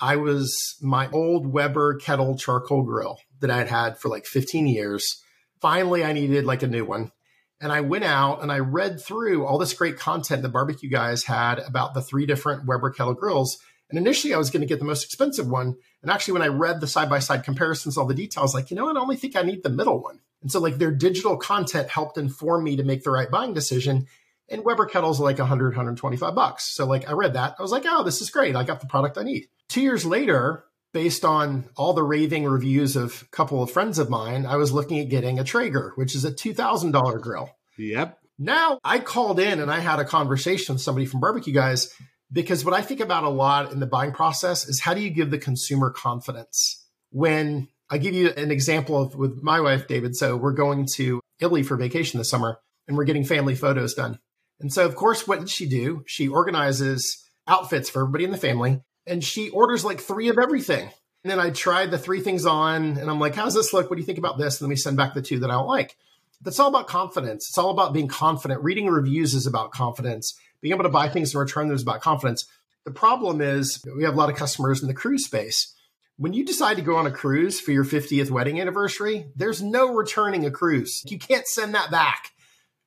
I 0.00 0.16
was 0.16 0.76
my 0.80 1.10
old 1.10 1.46
Weber 1.46 1.96
kettle 1.96 2.36
charcoal 2.36 2.82
grill 2.82 3.18
that 3.40 3.50
I 3.50 3.58
had 3.58 3.68
had 3.68 3.98
for 3.98 4.08
like 4.08 4.24
15 4.24 4.66
years. 4.66 5.22
Finally, 5.60 6.04
I 6.04 6.12
needed 6.12 6.44
like 6.44 6.62
a 6.62 6.68
new 6.68 6.84
one. 6.84 7.12
And 7.60 7.70
I 7.70 7.82
went 7.82 8.04
out 8.04 8.42
and 8.42 8.50
I 8.50 8.60
read 8.60 9.02
through 9.02 9.44
all 9.44 9.58
this 9.58 9.74
great 9.74 9.98
content 9.98 10.40
the 10.40 10.48
barbecue 10.48 10.88
guys 10.88 11.24
had 11.24 11.58
about 11.58 11.92
the 11.92 12.00
three 12.00 12.24
different 12.24 12.66
Weber 12.66 12.90
kettle 12.90 13.12
grills. 13.12 13.58
And 13.90 13.98
initially, 13.98 14.32
I 14.32 14.38
was 14.38 14.50
going 14.50 14.62
to 14.62 14.66
get 14.66 14.78
the 14.78 14.86
most 14.86 15.04
expensive 15.04 15.46
one. 15.46 15.76
And 16.00 16.10
actually, 16.10 16.32
when 16.32 16.42
I 16.42 16.48
read 16.48 16.80
the 16.80 16.86
side 16.86 17.10
by 17.10 17.18
side 17.18 17.44
comparisons, 17.44 17.98
all 17.98 18.06
the 18.06 18.14
details, 18.14 18.54
like, 18.54 18.70
you 18.70 18.76
know 18.76 18.84
what? 18.84 18.96
I 18.96 19.00
only 19.00 19.16
think 19.16 19.36
I 19.36 19.42
need 19.42 19.62
the 19.62 19.68
middle 19.68 20.00
one. 20.00 20.20
And 20.40 20.50
so, 20.50 20.60
like, 20.60 20.78
their 20.78 20.92
digital 20.92 21.36
content 21.36 21.90
helped 21.90 22.16
inform 22.16 22.64
me 22.64 22.76
to 22.76 22.84
make 22.84 23.02
the 23.02 23.10
right 23.10 23.30
buying 23.30 23.52
decision. 23.52 24.06
And 24.48 24.64
Weber 24.64 24.86
kettles 24.86 25.20
are 25.20 25.24
like 25.24 25.38
100, 25.38 25.70
125 25.70 26.34
bucks. 26.34 26.64
So, 26.74 26.86
like, 26.86 27.08
I 27.08 27.12
read 27.12 27.34
that. 27.34 27.56
I 27.58 27.62
was 27.62 27.72
like, 27.72 27.84
oh, 27.86 28.04
this 28.04 28.22
is 28.22 28.30
great. 28.30 28.56
I 28.56 28.64
got 28.64 28.80
the 28.80 28.86
product 28.86 29.18
I 29.18 29.24
need. 29.24 29.48
Two 29.70 29.80
years 29.80 30.04
later, 30.04 30.64
based 30.92 31.24
on 31.24 31.68
all 31.76 31.92
the 31.92 32.02
raving 32.02 32.44
reviews 32.44 32.96
of 32.96 33.22
a 33.22 33.36
couple 33.36 33.62
of 33.62 33.70
friends 33.70 34.00
of 34.00 34.10
mine, 34.10 34.44
I 34.44 34.56
was 34.56 34.72
looking 34.72 34.98
at 34.98 35.08
getting 35.08 35.38
a 35.38 35.44
Traeger, 35.44 35.92
which 35.94 36.16
is 36.16 36.24
a 36.24 36.32
$2,000 36.32 37.20
grill. 37.20 37.50
Yep. 37.78 38.18
Now 38.36 38.80
I 38.82 38.98
called 38.98 39.38
in 39.38 39.60
and 39.60 39.70
I 39.70 39.78
had 39.78 40.00
a 40.00 40.04
conversation 40.04 40.74
with 40.74 40.82
somebody 40.82 41.06
from 41.06 41.20
Barbecue 41.20 41.54
Guys 41.54 41.94
because 42.32 42.64
what 42.64 42.74
I 42.74 42.82
think 42.82 42.98
about 42.98 43.22
a 43.22 43.28
lot 43.28 43.70
in 43.70 43.78
the 43.78 43.86
buying 43.86 44.10
process 44.10 44.68
is 44.68 44.80
how 44.80 44.92
do 44.92 45.00
you 45.00 45.10
give 45.10 45.30
the 45.30 45.38
consumer 45.38 45.90
confidence? 45.90 46.84
When 47.10 47.68
I 47.88 47.98
give 47.98 48.14
you 48.14 48.30
an 48.30 48.50
example 48.50 49.00
of 49.00 49.14
with 49.14 49.40
my 49.40 49.60
wife, 49.60 49.86
David. 49.86 50.16
So 50.16 50.36
we're 50.36 50.52
going 50.52 50.86
to 50.94 51.20
Italy 51.38 51.62
for 51.62 51.76
vacation 51.76 52.18
this 52.18 52.30
summer 52.30 52.58
and 52.88 52.96
we're 52.96 53.04
getting 53.04 53.24
family 53.24 53.54
photos 53.54 53.94
done. 53.94 54.18
And 54.58 54.72
so, 54.72 54.84
of 54.84 54.96
course, 54.96 55.28
what 55.28 55.38
did 55.38 55.48
she 55.48 55.68
do? 55.68 56.02
She 56.06 56.26
organizes 56.26 57.24
outfits 57.46 57.88
for 57.88 58.02
everybody 58.02 58.24
in 58.24 58.30
the 58.30 58.36
family 58.36 58.80
and 59.10 59.22
she 59.22 59.50
orders 59.50 59.84
like 59.84 60.00
three 60.00 60.28
of 60.28 60.38
everything. 60.38 60.88
And 61.22 61.30
then 61.30 61.40
I 61.40 61.50
tried 61.50 61.90
the 61.90 61.98
three 61.98 62.20
things 62.20 62.46
on 62.46 62.96
and 62.96 63.10
I'm 63.10 63.20
like, 63.20 63.34
how's 63.34 63.54
this 63.54 63.74
look? 63.74 63.90
What 63.90 63.96
do 63.96 64.00
you 64.00 64.06
think 64.06 64.18
about 64.18 64.38
this? 64.38 64.58
And 64.58 64.66
then 64.66 64.70
we 64.70 64.76
send 64.76 64.96
back 64.96 65.12
the 65.12 65.20
two 65.20 65.40
that 65.40 65.50
I 65.50 65.54
don't 65.54 65.66
like. 65.66 65.96
That's 66.40 66.58
all 66.58 66.68
about 66.68 66.86
confidence. 66.86 67.48
It's 67.48 67.58
all 67.58 67.70
about 67.70 67.92
being 67.92 68.08
confident. 68.08 68.62
Reading 68.62 68.86
reviews 68.86 69.34
is 69.34 69.46
about 69.46 69.72
confidence. 69.72 70.38
Being 70.62 70.72
able 70.72 70.84
to 70.84 70.90
buy 70.90 71.08
things 71.08 71.34
and 71.34 71.40
return 71.40 71.66
them 71.68 71.74
is 71.74 71.82
about 71.82 72.00
confidence. 72.00 72.46
The 72.86 72.90
problem 72.90 73.42
is 73.42 73.82
we 73.94 74.04
have 74.04 74.14
a 74.14 74.16
lot 74.16 74.30
of 74.30 74.36
customers 74.36 74.80
in 74.80 74.88
the 74.88 74.94
cruise 74.94 75.26
space. 75.26 75.74
When 76.16 76.32
you 76.32 76.44
decide 76.44 76.76
to 76.76 76.82
go 76.82 76.96
on 76.96 77.06
a 77.06 77.10
cruise 77.10 77.60
for 77.60 77.72
your 77.72 77.84
50th 77.84 78.30
wedding 78.30 78.60
anniversary, 78.60 79.26
there's 79.36 79.60
no 79.60 79.92
returning 79.92 80.46
a 80.46 80.50
cruise. 80.50 81.02
You 81.06 81.18
can't 81.18 81.46
send 81.46 81.74
that 81.74 81.90
back 81.90 82.30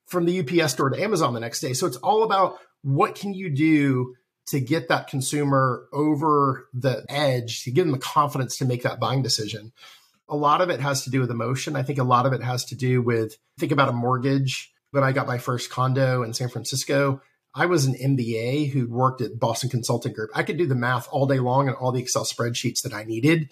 from 0.08 0.25
the 0.25 0.39
UPS 0.39 0.74
store 0.74 0.89
to 0.89 1.01
Amazon 1.01 1.34
the 1.34 1.39
next 1.39 1.60
day. 1.60 1.74
So 1.74 1.86
it's 1.86 1.98
all 1.98 2.24
about 2.24 2.58
what 2.82 3.15
can 3.15 3.34
you 3.34 3.50
do 3.50 4.15
to 4.47 4.59
get 4.59 4.89
that 4.89 5.07
consumer 5.07 5.88
over 5.93 6.67
the 6.73 7.05
edge, 7.09 7.63
to 7.63 7.71
give 7.71 7.85
them 7.85 7.93
the 7.93 8.00
confidence 8.00 8.57
to 8.57 8.65
make 8.65 8.83
that 8.83 9.00
buying 9.00 9.21
decision. 9.21 9.71
A 10.27 10.35
lot 10.35 10.62
of 10.62 10.69
it 10.69 10.79
has 10.79 11.03
to 11.03 11.09
do 11.09 11.19
with 11.19 11.31
emotion. 11.31 11.75
I 11.75 11.83
think 11.83 12.00
a 12.00 12.03
lot 12.03 12.25
of 12.25 12.33
it 12.33 12.43
has 12.43 12.65
to 12.65 12.75
do 12.75 13.01
with 13.01 13.38
think 13.59 13.71
about 13.71 13.89
a 13.89 13.93
mortgage. 13.93 14.71
When 14.91 15.03
I 15.03 15.12
got 15.12 15.27
my 15.27 15.38
first 15.38 15.69
condo 15.69 16.23
in 16.23 16.33
San 16.33 16.50
Francisco, 16.50 17.21
I 17.55 17.67
was 17.67 17.85
an 17.85 17.95
MBA 17.95 18.71
who 18.71 18.88
worked 18.88 19.21
at 19.21 19.39
Boston 19.39 19.69
Consulting 19.69 20.13
Group. 20.13 20.31
I 20.33 20.43
could 20.43 20.57
do 20.57 20.65
the 20.65 20.75
math 20.75 21.07
all 21.12 21.25
day 21.25 21.39
long 21.39 21.67
and 21.67 21.77
all 21.77 21.91
the 21.91 22.01
Excel 22.01 22.25
spreadsheets 22.25 22.81
that 22.81 22.93
I 22.93 23.03
needed, 23.03 23.51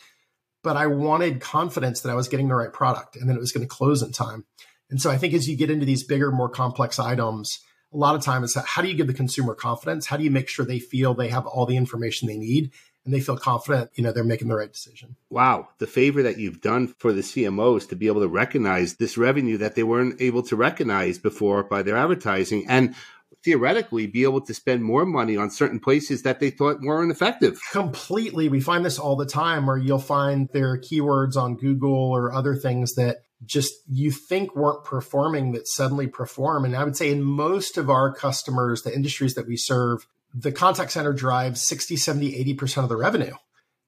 but 0.63 0.75
I 0.75 0.87
wanted 0.87 1.39
confidence 1.39 2.01
that 2.01 2.09
I 2.09 2.15
was 2.15 2.27
getting 2.27 2.47
the 2.47 2.55
right 2.55 2.73
product 2.73 3.15
and 3.15 3.29
that 3.29 3.35
it 3.35 3.39
was 3.39 3.51
going 3.51 3.67
to 3.67 3.73
close 3.73 4.01
in 4.01 4.11
time. 4.11 4.45
And 4.89 5.01
so 5.01 5.09
I 5.09 5.17
think 5.17 5.33
as 5.33 5.47
you 5.47 5.55
get 5.55 5.71
into 5.71 5.85
these 5.85 6.03
bigger, 6.03 6.31
more 6.31 6.49
complex 6.49 6.99
items, 6.99 7.59
a 7.93 7.97
lot 7.97 8.15
of 8.15 8.21
times 8.21 8.55
it's 8.55 8.67
how 8.67 8.81
do 8.81 8.87
you 8.87 8.93
give 8.93 9.07
the 9.07 9.13
consumer 9.13 9.53
confidence? 9.53 10.05
How 10.05 10.17
do 10.17 10.23
you 10.23 10.31
make 10.31 10.47
sure 10.47 10.65
they 10.65 10.79
feel 10.79 11.13
they 11.13 11.29
have 11.29 11.45
all 11.45 11.65
the 11.65 11.77
information 11.77 12.27
they 12.27 12.37
need 12.37 12.71
and 13.05 13.13
they 13.13 13.19
feel 13.19 13.37
confident, 13.37 13.89
you 13.95 14.03
know, 14.03 14.11
they're 14.11 14.23
making 14.23 14.47
the 14.47 14.55
right 14.55 14.71
decision. 14.71 15.15
Wow. 15.29 15.69
The 15.79 15.87
favor 15.87 16.21
that 16.23 16.37
you've 16.37 16.61
done 16.61 16.87
for 16.99 17.11
the 17.11 17.21
CMOs 17.21 17.89
to 17.89 17.95
be 17.95 18.07
able 18.07 18.21
to 18.21 18.27
recognize 18.27 18.95
this 18.95 19.17
revenue 19.17 19.57
that 19.57 19.75
they 19.75 19.83
weren't 19.83 20.21
able 20.21 20.43
to 20.43 20.55
recognize 20.55 21.17
before 21.17 21.63
by 21.63 21.81
their 21.81 21.97
advertising 21.97 22.65
and 22.67 22.95
theoretically 23.43 24.05
be 24.05 24.23
able 24.23 24.41
to 24.41 24.53
spend 24.53 24.83
more 24.83 25.03
money 25.03 25.35
on 25.35 25.49
certain 25.49 25.79
places 25.79 26.21
that 26.21 26.39
they 26.39 26.51
thought 26.51 26.81
weren't 26.81 27.11
effective. 27.11 27.59
Completely. 27.71 28.49
We 28.49 28.61
find 28.61 28.85
this 28.85 28.99
all 28.99 29.15
the 29.15 29.25
time 29.25 29.65
where 29.65 29.77
you'll 29.77 29.97
find 29.97 30.47
their 30.53 30.77
keywords 30.77 31.35
on 31.35 31.55
Google 31.55 32.11
or 32.11 32.31
other 32.31 32.55
things 32.55 32.93
that 32.95 33.23
just 33.45 33.73
you 33.87 34.11
think 34.11 34.55
weren't 34.55 34.85
performing 34.85 35.51
that 35.53 35.67
suddenly 35.67 36.07
perform. 36.07 36.65
And 36.65 36.75
I 36.75 36.83
would 36.83 36.95
say 36.95 37.09
in 37.09 37.23
most 37.23 37.77
of 37.77 37.89
our 37.89 38.13
customers, 38.13 38.83
the 38.83 38.93
industries 38.93 39.35
that 39.35 39.47
we 39.47 39.57
serve, 39.57 40.05
the 40.33 40.51
contact 40.51 40.91
center 40.91 41.13
drives 41.13 41.67
60, 41.67 41.97
70, 41.97 42.55
80% 42.55 42.83
of 42.83 42.89
the 42.89 42.97
revenue. 42.97 43.33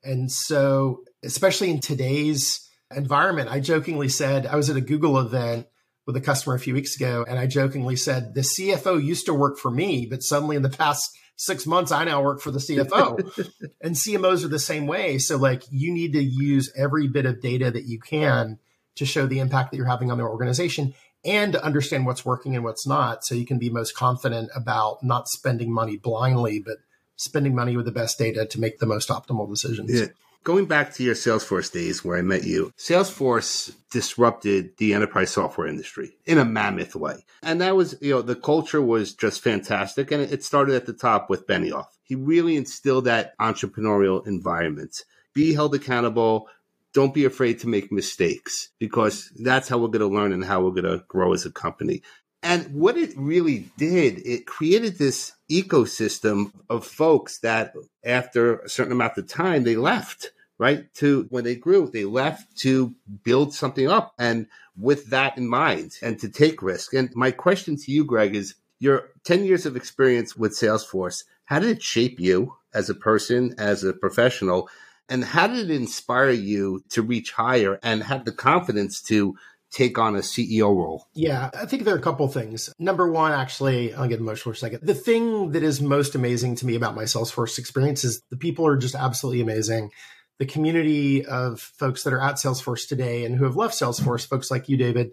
And 0.03 0.31
so, 0.31 1.03
especially 1.23 1.69
in 1.69 1.79
today's 1.79 2.67
environment, 2.93 3.49
I 3.49 3.59
jokingly 3.59 4.09
said, 4.09 4.45
I 4.45 4.55
was 4.55 4.69
at 4.69 4.75
a 4.75 4.81
Google 4.81 5.17
event 5.19 5.67
with 6.05 6.17
a 6.17 6.21
customer 6.21 6.55
a 6.55 6.59
few 6.59 6.73
weeks 6.73 6.97
ago, 6.97 7.25
and 7.27 7.39
I 7.39 7.47
jokingly 7.47 7.95
said, 7.95 8.33
the 8.33 8.41
CFO 8.41 9.01
used 9.01 9.27
to 9.27 9.33
work 9.33 9.57
for 9.57 9.71
me, 9.71 10.05
but 10.05 10.21
suddenly 10.21 10.57
in 10.57 10.61
the 10.61 10.69
past 10.69 11.09
six 11.37 11.65
months, 11.65 11.91
I 11.91 12.03
now 12.03 12.21
work 12.21 12.41
for 12.41 12.51
the 12.51 12.59
CFO. 12.59 13.49
and 13.81 13.95
CMOs 13.95 14.43
are 14.43 14.49
the 14.49 14.59
same 14.59 14.85
way. 14.85 15.17
So, 15.17 15.37
like, 15.37 15.63
you 15.71 15.93
need 15.93 16.13
to 16.13 16.23
use 16.23 16.73
every 16.75 17.07
bit 17.07 17.25
of 17.25 17.41
data 17.41 17.71
that 17.71 17.85
you 17.85 17.99
can 17.99 18.59
to 18.95 19.05
show 19.05 19.25
the 19.25 19.39
impact 19.39 19.71
that 19.71 19.77
you're 19.77 19.85
having 19.85 20.11
on 20.11 20.17
their 20.17 20.29
organization 20.29 20.93
and 21.25 21.53
to 21.53 21.63
understand 21.63 22.05
what's 22.05 22.25
working 22.25 22.55
and 22.55 22.63
what's 22.63 22.85
not 22.85 23.23
so 23.23 23.35
you 23.35 23.45
can 23.45 23.57
be 23.57 23.69
most 23.69 23.95
confident 23.95 24.49
about 24.55 25.03
not 25.03 25.27
spending 25.27 25.71
money 25.71 25.97
blindly 25.97 26.59
but 26.59 26.77
spending 27.15 27.55
money 27.55 27.77
with 27.77 27.85
the 27.85 27.91
best 27.91 28.17
data 28.17 28.45
to 28.45 28.59
make 28.59 28.79
the 28.79 28.85
most 28.85 29.09
optimal 29.09 29.49
decisions. 29.49 29.91
Yeah. 29.91 30.07
going 30.43 30.65
back 30.65 30.93
to 30.93 31.03
your 31.03 31.15
salesforce 31.15 31.71
days 31.71 32.03
where 32.03 32.17
i 32.17 32.21
met 32.21 32.43
you 32.43 32.73
salesforce 32.77 33.73
disrupted 33.93 34.75
the 34.77 34.93
enterprise 34.93 35.29
software 35.29 35.67
industry 35.67 36.17
in 36.25 36.39
a 36.39 36.43
mammoth 36.43 36.95
way. 36.95 37.23
And 37.43 37.61
that 37.61 37.75
was 37.75 37.95
you 38.01 38.11
know 38.11 38.21
the 38.21 38.35
culture 38.35 38.81
was 38.81 39.13
just 39.13 39.41
fantastic 39.41 40.11
and 40.11 40.21
it 40.21 40.43
started 40.43 40.75
at 40.75 40.87
the 40.87 40.93
top 40.93 41.29
with 41.29 41.47
benioff. 41.47 41.85
He 42.03 42.15
really 42.15 42.57
instilled 42.57 43.05
that 43.05 43.37
entrepreneurial 43.37 44.25
environment. 44.27 45.03
Be 45.33 45.53
held 45.53 45.75
accountable 45.75 46.49
don't 46.93 47.13
be 47.13 47.25
afraid 47.25 47.59
to 47.59 47.67
make 47.67 47.91
mistakes 47.91 48.69
because 48.79 49.31
that's 49.39 49.67
how 49.67 49.77
we're 49.77 49.87
going 49.87 50.07
to 50.07 50.15
learn 50.15 50.31
and 50.31 50.45
how 50.45 50.61
we're 50.61 50.81
going 50.81 50.99
to 50.99 51.03
grow 51.07 51.33
as 51.33 51.45
a 51.45 51.51
company. 51.51 52.01
And 52.43 52.73
what 52.73 52.97
it 52.97 53.13
really 53.15 53.69
did, 53.77 54.21
it 54.25 54.45
created 54.45 54.97
this 54.97 55.31
ecosystem 55.49 56.51
of 56.69 56.85
folks 56.85 57.39
that 57.39 57.73
after 58.03 58.57
a 58.57 58.69
certain 58.69 58.91
amount 58.91 59.17
of 59.17 59.27
time, 59.27 59.63
they 59.63 59.77
left, 59.77 60.31
right? 60.57 60.93
To 60.95 61.25
when 61.29 61.45
they 61.45 61.55
grew, 61.55 61.89
they 61.89 62.03
left 62.03 62.57
to 62.59 62.93
build 63.23 63.53
something 63.53 63.87
up 63.87 64.13
and 64.19 64.47
with 64.77 65.07
that 65.11 65.37
in 65.37 65.47
mind 65.47 65.97
and 66.01 66.19
to 66.19 66.27
take 66.27 66.61
risk. 66.61 66.93
And 66.93 67.09
my 67.15 67.31
question 67.31 67.77
to 67.77 67.91
you, 67.91 68.03
Gregg, 68.03 68.35
is 68.35 68.55
your 68.79 69.11
10 69.23 69.45
years 69.45 69.65
of 69.65 69.77
experience 69.77 70.35
with 70.35 70.51
Salesforce, 70.51 71.23
how 71.45 71.59
did 71.59 71.69
it 71.69 71.81
shape 71.81 72.19
you 72.19 72.55
as 72.73 72.89
a 72.89 72.95
person, 72.95 73.55
as 73.57 73.85
a 73.85 73.93
professional? 73.93 74.67
And 75.09 75.23
how 75.23 75.47
did 75.47 75.69
it 75.69 75.75
inspire 75.75 76.31
you 76.31 76.83
to 76.89 77.01
reach 77.01 77.31
higher 77.31 77.79
and 77.83 78.03
have 78.03 78.25
the 78.25 78.31
confidence 78.31 79.01
to 79.03 79.35
take 79.71 79.97
on 79.97 80.15
a 80.15 80.19
CEO 80.19 80.75
role? 80.75 81.07
Yeah, 81.13 81.49
I 81.53 81.65
think 81.65 81.83
there 81.83 81.95
are 81.95 81.99
a 81.99 82.01
couple 82.01 82.27
things. 82.27 82.71
Number 82.79 83.11
one, 83.11 83.31
actually, 83.31 83.93
I'll 83.93 84.07
get 84.07 84.19
emotional 84.19 84.53
for 84.53 84.57
a 84.57 84.59
second. 84.59 84.81
The 84.83 84.93
thing 84.93 85.51
that 85.51 85.63
is 85.63 85.81
most 85.81 86.15
amazing 86.15 86.55
to 86.57 86.65
me 86.65 86.75
about 86.75 86.95
my 86.95 87.03
Salesforce 87.03 87.57
experience 87.57 88.03
is 88.03 88.21
the 88.29 88.37
people 88.37 88.65
are 88.67 88.77
just 88.77 88.95
absolutely 88.95 89.41
amazing. 89.41 89.91
The 90.39 90.45
community 90.45 91.25
of 91.25 91.59
folks 91.59 92.03
that 92.03 92.13
are 92.13 92.21
at 92.21 92.35
Salesforce 92.35 92.87
today 92.87 93.25
and 93.25 93.35
who 93.35 93.45
have 93.45 93.55
left 93.55 93.73
Salesforce, 93.73 94.27
folks 94.27 94.51
like 94.51 94.69
you, 94.69 94.77
David, 94.77 95.11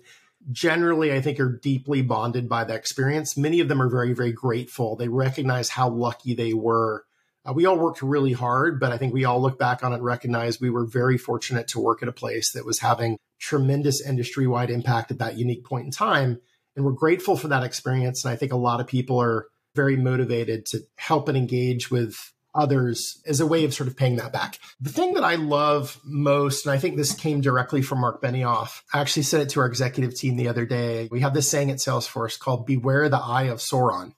generally, 0.52 1.12
I 1.12 1.20
think 1.20 1.40
are 1.40 1.58
deeply 1.58 2.02
bonded 2.02 2.48
by 2.48 2.64
the 2.64 2.74
experience. 2.74 3.36
Many 3.36 3.60
of 3.60 3.68
them 3.68 3.82
are 3.82 3.90
very, 3.90 4.12
very 4.12 4.32
grateful. 4.32 4.96
They 4.96 5.08
recognize 5.08 5.70
how 5.70 5.88
lucky 5.90 6.34
they 6.34 6.54
were 6.54 7.04
uh, 7.50 7.52
we 7.52 7.66
all 7.66 7.78
worked 7.78 8.02
really 8.02 8.32
hard, 8.32 8.78
but 8.78 8.92
I 8.92 8.98
think 8.98 9.12
we 9.12 9.24
all 9.24 9.40
look 9.40 9.58
back 9.58 9.82
on 9.82 9.92
it 9.92 9.96
and 9.96 10.04
recognize 10.04 10.60
we 10.60 10.70
were 10.70 10.84
very 10.84 11.18
fortunate 11.18 11.68
to 11.68 11.80
work 11.80 12.02
at 12.02 12.08
a 12.08 12.12
place 12.12 12.52
that 12.52 12.64
was 12.64 12.80
having 12.80 13.16
tremendous 13.38 14.00
industry 14.00 14.46
wide 14.46 14.70
impact 14.70 15.10
at 15.10 15.18
that 15.18 15.36
unique 15.36 15.64
point 15.64 15.86
in 15.86 15.90
time. 15.90 16.40
And 16.76 16.84
we're 16.84 16.92
grateful 16.92 17.36
for 17.36 17.48
that 17.48 17.64
experience. 17.64 18.24
And 18.24 18.32
I 18.32 18.36
think 18.36 18.52
a 18.52 18.56
lot 18.56 18.80
of 18.80 18.86
people 18.86 19.20
are 19.20 19.46
very 19.74 19.96
motivated 19.96 20.66
to 20.66 20.80
help 20.96 21.28
and 21.28 21.36
engage 21.36 21.90
with 21.90 22.32
others 22.54 23.22
as 23.26 23.40
a 23.40 23.46
way 23.46 23.64
of 23.64 23.72
sort 23.72 23.88
of 23.88 23.96
paying 23.96 24.16
that 24.16 24.32
back. 24.32 24.58
The 24.80 24.90
thing 24.90 25.14
that 25.14 25.24
I 25.24 25.36
love 25.36 26.00
most, 26.04 26.66
and 26.66 26.72
I 26.72 26.78
think 26.78 26.96
this 26.96 27.14
came 27.14 27.40
directly 27.40 27.80
from 27.80 28.00
Mark 28.00 28.20
Benioff, 28.20 28.82
I 28.92 29.00
actually 29.00 29.22
said 29.22 29.40
it 29.40 29.50
to 29.50 29.60
our 29.60 29.66
executive 29.66 30.16
team 30.16 30.36
the 30.36 30.48
other 30.48 30.66
day. 30.66 31.08
We 31.10 31.20
have 31.20 31.34
this 31.34 31.48
saying 31.48 31.70
at 31.70 31.78
Salesforce 31.78 32.38
called 32.38 32.66
Beware 32.66 33.08
the 33.08 33.18
Eye 33.18 33.44
of 33.44 33.58
Sauron. 33.58 34.14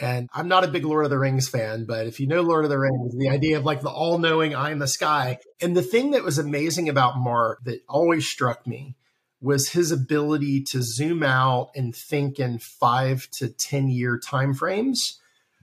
And 0.00 0.28
I'm 0.32 0.48
not 0.48 0.64
a 0.64 0.68
big 0.68 0.84
Lord 0.84 1.04
of 1.04 1.10
the 1.10 1.18
Rings 1.18 1.48
fan, 1.48 1.84
but 1.84 2.06
if 2.06 2.20
you 2.20 2.26
know 2.26 2.42
Lord 2.42 2.64
of 2.64 2.70
the 2.70 2.78
Rings, 2.78 3.16
the 3.16 3.30
idea 3.30 3.58
of 3.58 3.64
like 3.64 3.80
the 3.80 3.90
all 3.90 4.18
knowing 4.18 4.54
eye 4.54 4.70
in 4.70 4.78
the 4.78 4.86
sky. 4.86 5.38
And 5.60 5.76
the 5.76 5.82
thing 5.82 6.12
that 6.12 6.22
was 6.22 6.38
amazing 6.38 6.88
about 6.88 7.18
Mark 7.18 7.64
that 7.64 7.80
always 7.88 8.26
struck 8.26 8.66
me 8.66 8.96
was 9.40 9.70
his 9.70 9.92
ability 9.92 10.62
to 10.62 10.82
zoom 10.82 11.22
out 11.22 11.70
and 11.74 11.94
think 11.94 12.38
in 12.38 12.58
five 12.58 13.28
to 13.30 13.48
10 13.48 13.88
year 13.88 14.18
timeframes, 14.18 15.16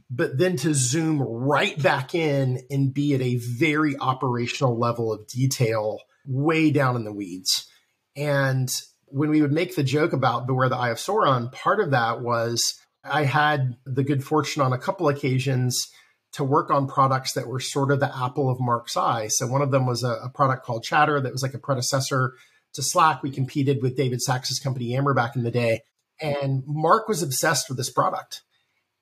but 0.10 0.38
then 0.38 0.58
to 0.58 0.74
zoom 0.74 1.22
right 1.22 1.82
back 1.82 2.16
in 2.16 2.62
and 2.70 2.94
be 2.94 3.14
at 3.14 3.22
a 3.22 3.36
very 3.36 3.98
operational 3.98 4.78
level 4.78 5.12
of 5.12 5.28
detail 5.28 6.00
way 6.26 6.72
down 6.72 6.96
in 6.96 7.04
the 7.04 7.14
weeds. 7.14 7.68
And 8.16 8.74
when 9.08 9.30
we 9.30 9.42
would 9.42 9.52
make 9.52 9.76
the 9.76 9.84
joke 9.84 10.14
about 10.14 10.48
Beware 10.48 10.70
the 10.70 10.78
Eye 10.78 10.90
of 10.90 10.98
Sauron, 10.98 11.52
part 11.52 11.80
of 11.80 11.92
that 11.92 12.22
was 12.22 12.80
I 13.10 13.24
had 13.24 13.78
the 13.86 14.04
good 14.04 14.24
fortune 14.24 14.62
on 14.62 14.74
a 14.74 14.78
couple 14.78 15.08
occasions 15.08 15.90
to 16.34 16.44
work 16.44 16.70
on 16.70 16.88
products 16.88 17.34
that 17.34 17.48
were 17.48 17.62
sort 17.62 17.92
of 17.92 18.02
the 18.02 18.14
apple 18.14 18.50
of 18.50 18.60
Mark's 18.60 18.98
eye. 18.98 19.28
So 19.28 19.48
one 19.48 19.62
of 19.62 19.72
them 19.72 19.86
was 19.86 20.04
a, 20.04 20.20
a 20.24 20.30
product 20.30 20.66
called 20.66 20.84
Chatter 20.84 21.22
that 21.22 21.32
was 21.32 21.42
like 21.42 21.54
a 21.54 21.60
predecessor 21.60 22.34
to 22.74 22.82
Slack. 22.82 23.24
We 23.24 23.32
competed 23.32 23.82
with 23.82 23.96
David 23.96 24.22
Sacks's 24.22 24.60
company 24.60 24.86
Yammer 24.88 25.14
back 25.14 25.36
in 25.38 25.44
the 25.44 25.52
day. 25.52 25.82
And 26.22 26.64
Mark 26.66 27.08
was 27.08 27.24
obsessed 27.24 27.70
with 27.70 27.78
this 27.78 27.90
product. 27.90 28.42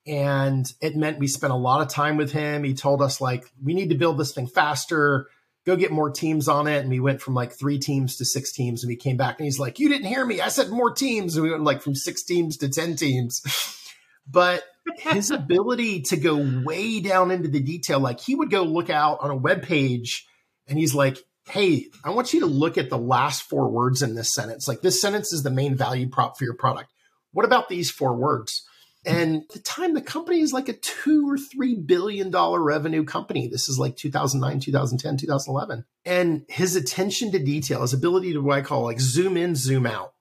And 0.06 0.70
it 0.80 0.96
meant 0.96 1.18
we 1.18 1.26
spent 1.26 1.52
a 1.52 1.56
lot 1.56 1.80
of 1.80 1.88
time 1.88 2.16
with 2.16 2.30
him. 2.30 2.62
He 2.62 2.74
told 2.74 3.02
us 3.02 3.20
like, 3.20 3.44
we 3.62 3.74
need 3.74 3.88
to 3.88 3.96
build 3.96 4.18
this 4.18 4.32
thing 4.32 4.46
faster, 4.46 5.26
go 5.66 5.76
get 5.76 5.90
more 5.90 6.10
teams 6.10 6.46
on 6.46 6.68
it. 6.68 6.80
And 6.80 6.90
we 6.90 7.00
went 7.00 7.20
from 7.20 7.34
like 7.34 7.52
three 7.52 7.78
teams 7.78 8.16
to 8.16 8.24
six 8.24 8.52
teams. 8.52 8.84
And 8.84 8.88
we 8.88 8.96
came 8.96 9.16
back 9.16 9.40
and 9.40 9.44
he's 9.44 9.58
like, 9.58 9.80
you 9.80 9.88
didn't 9.88 10.06
hear 10.06 10.24
me. 10.24 10.40
I 10.40 10.48
said 10.48 10.70
more 10.70 10.92
teams. 10.92 11.36
And 11.36 11.42
we 11.42 11.50
went 11.50 11.64
like 11.64 11.82
from 11.82 11.94
six 11.94 12.22
teams 12.22 12.58
to 12.58 12.68
10 12.68 12.96
teams. 12.96 13.80
but 14.26 14.64
his 14.98 15.30
ability 15.30 16.02
to 16.02 16.16
go 16.16 16.62
way 16.64 17.00
down 17.00 17.30
into 17.30 17.48
the 17.48 17.60
detail, 17.60 18.00
like 18.00 18.20
he 18.20 18.34
would 18.34 18.50
go 18.50 18.62
look 18.62 18.90
out 18.90 19.18
on 19.20 19.30
a 19.30 19.36
web 19.36 19.62
page 19.62 20.26
and 20.66 20.78
he's 20.78 20.94
like, 20.94 21.18
Hey, 21.46 21.88
I 22.02 22.10
want 22.10 22.32
you 22.32 22.40
to 22.40 22.46
look 22.46 22.78
at 22.78 22.88
the 22.88 22.98
last 22.98 23.42
four 23.42 23.68
words 23.68 24.00
in 24.00 24.14
this 24.14 24.32
sentence. 24.32 24.66
Like 24.66 24.80
this 24.80 25.00
sentence 25.00 25.32
is 25.32 25.42
the 25.42 25.50
main 25.50 25.76
value 25.76 26.08
prop 26.08 26.38
for 26.38 26.44
your 26.44 26.54
product. 26.54 26.90
What 27.32 27.44
about 27.44 27.68
these 27.68 27.90
four 27.90 28.16
words? 28.16 28.66
And 29.06 29.42
the 29.52 29.58
time 29.58 29.92
the 29.92 30.00
company 30.00 30.40
is 30.40 30.54
like 30.54 30.70
a 30.70 30.72
two 30.72 31.28
or 31.28 31.36
three 31.36 31.74
billion 31.74 32.30
dollar 32.30 32.62
revenue 32.62 33.04
company. 33.04 33.48
This 33.48 33.68
is 33.68 33.78
like 33.78 33.96
2009, 33.96 34.60
2010, 34.60 35.18
2011. 35.18 35.84
And 36.06 36.46
his 36.48 36.76
attention 36.76 37.32
to 37.32 37.38
detail, 37.38 37.82
his 37.82 37.92
ability 37.92 38.32
to 38.32 38.40
what 38.40 38.58
I 38.58 38.62
call 38.62 38.84
like 38.84 39.00
zoom 39.00 39.36
in, 39.36 39.54
zoom 39.56 39.84
out. 39.84 40.14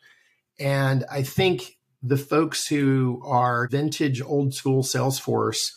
And 0.59 1.05
I 1.09 1.23
think 1.23 1.77
the 2.03 2.17
folks 2.17 2.67
who 2.67 3.21
are 3.23 3.69
vintage 3.71 4.21
old 4.21 4.53
school 4.53 4.83
Salesforce, 4.83 5.71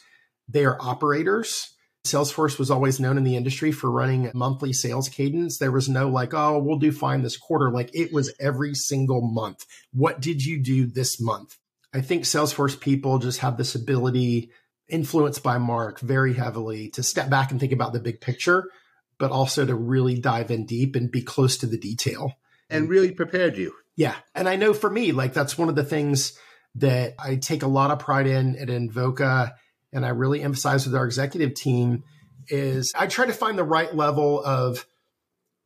they 0.49 0.65
are 0.65 0.77
operators. 0.81 1.73
Salesforce 2.05 2.59
was 2.59 2.71
always 2.71 3.01
known 3.01 3.17
in 3.17 3.25
the 3.25 3.37
industry 3.37 3.73
for 3.73 3.91
running 3.91 4.27
a 4.27 4.35
monthly 4.35 4.73
sales 4.73 5.09
cadence. 5.09 5.59
There 5.59 5.73
was 5.73 5.89
no 5.89 6.09
like, 6.09 6.35
oh, 6.35 6.59
we'll 6.59 6.79
do 6.79 6.93
fine 6.93 7.23
this 7.23 7.37
quarter. 7.37 7.71
Like 7.71 7.91
it 7.95 8.13
was 8.13 8.35
every 8.41 8.75
single 8.75 9.23
month. 9.23 9.65
What 9.93 10.21
did 10.21 10.45
you 10.45 10.63
do 10.63 10.87
this 10.87 11.21
month? 11.21 11.57
I 11.95 12.01
think 12.01 12.25
Salesforce 12.25 12.79
people 12.79 13.19
just 13.19 13.41
have 13.41 13.57
this 13.57 13.75
ability, 13.75 14.51
influenced 14.89 15.43
by 15.43 15.59
Mark 15.59 16.01
very 16.01 16.35
heavily, 16.35 16.91
to 16.91 17.03
step 17.03 17.31
back 17.31 17.51
and 17.51 17.59
think 17.59 17.73
about 17.73 17.93
the 17.93 18.01
big 18.01 18.21
picture, 18.21 18.69
but 19.19 19.31
also 19.31 19.65
to 19.65 19.75
really 19.75 20.19
dive 20.19 20.51
in 20.51 20.67
deep 20.67 20.95
and 20.97 21.11
be 21.11 21.23
close 21.23 21.57
to 21.59 21.67
the 21.67 21.79
detail. 21.79 22.35
And 22.69 22.89
really 22.89 23.13
prepared 23.13 23.57
you 23.57 23.73
yeah. 23.97 24.15
And 24.35 24.49
I 24.49 24.57
know 24.57 24.75
for 24.75 24.91
me, 24.91 25.13
like 25.13 25.33
that's 25.33 25.57
one 25.57 25.69
of 25.69 25.75
the 25.75 25.85
things 25.85 26.39
that 26.77 27.15
I 27.19 27.37
take 27.37 27.63
a 27.63 27.69
lot 27.69 27.91
of 27.91 27.99
pride 27.99 28.27
in 28.27 28.57
at 28.57 28.69
Invoca 28.69 29.55
and 29.93 30.05
I 30.05 30.11
really 30.11 30.43
emphasize 30.43 30.87
with 30.87 30.95
our 30.95 31.07
executive 31.07 31.55
team 31.55 32.05
is 32.49 32.93
I 32.95 33.07
try 33.07 33.27
to 33.27 33.33
find 33.33 33.59
the 33.59 33.65
right 33.65 33.95
level 33.95 34.45
of 34.45 34.85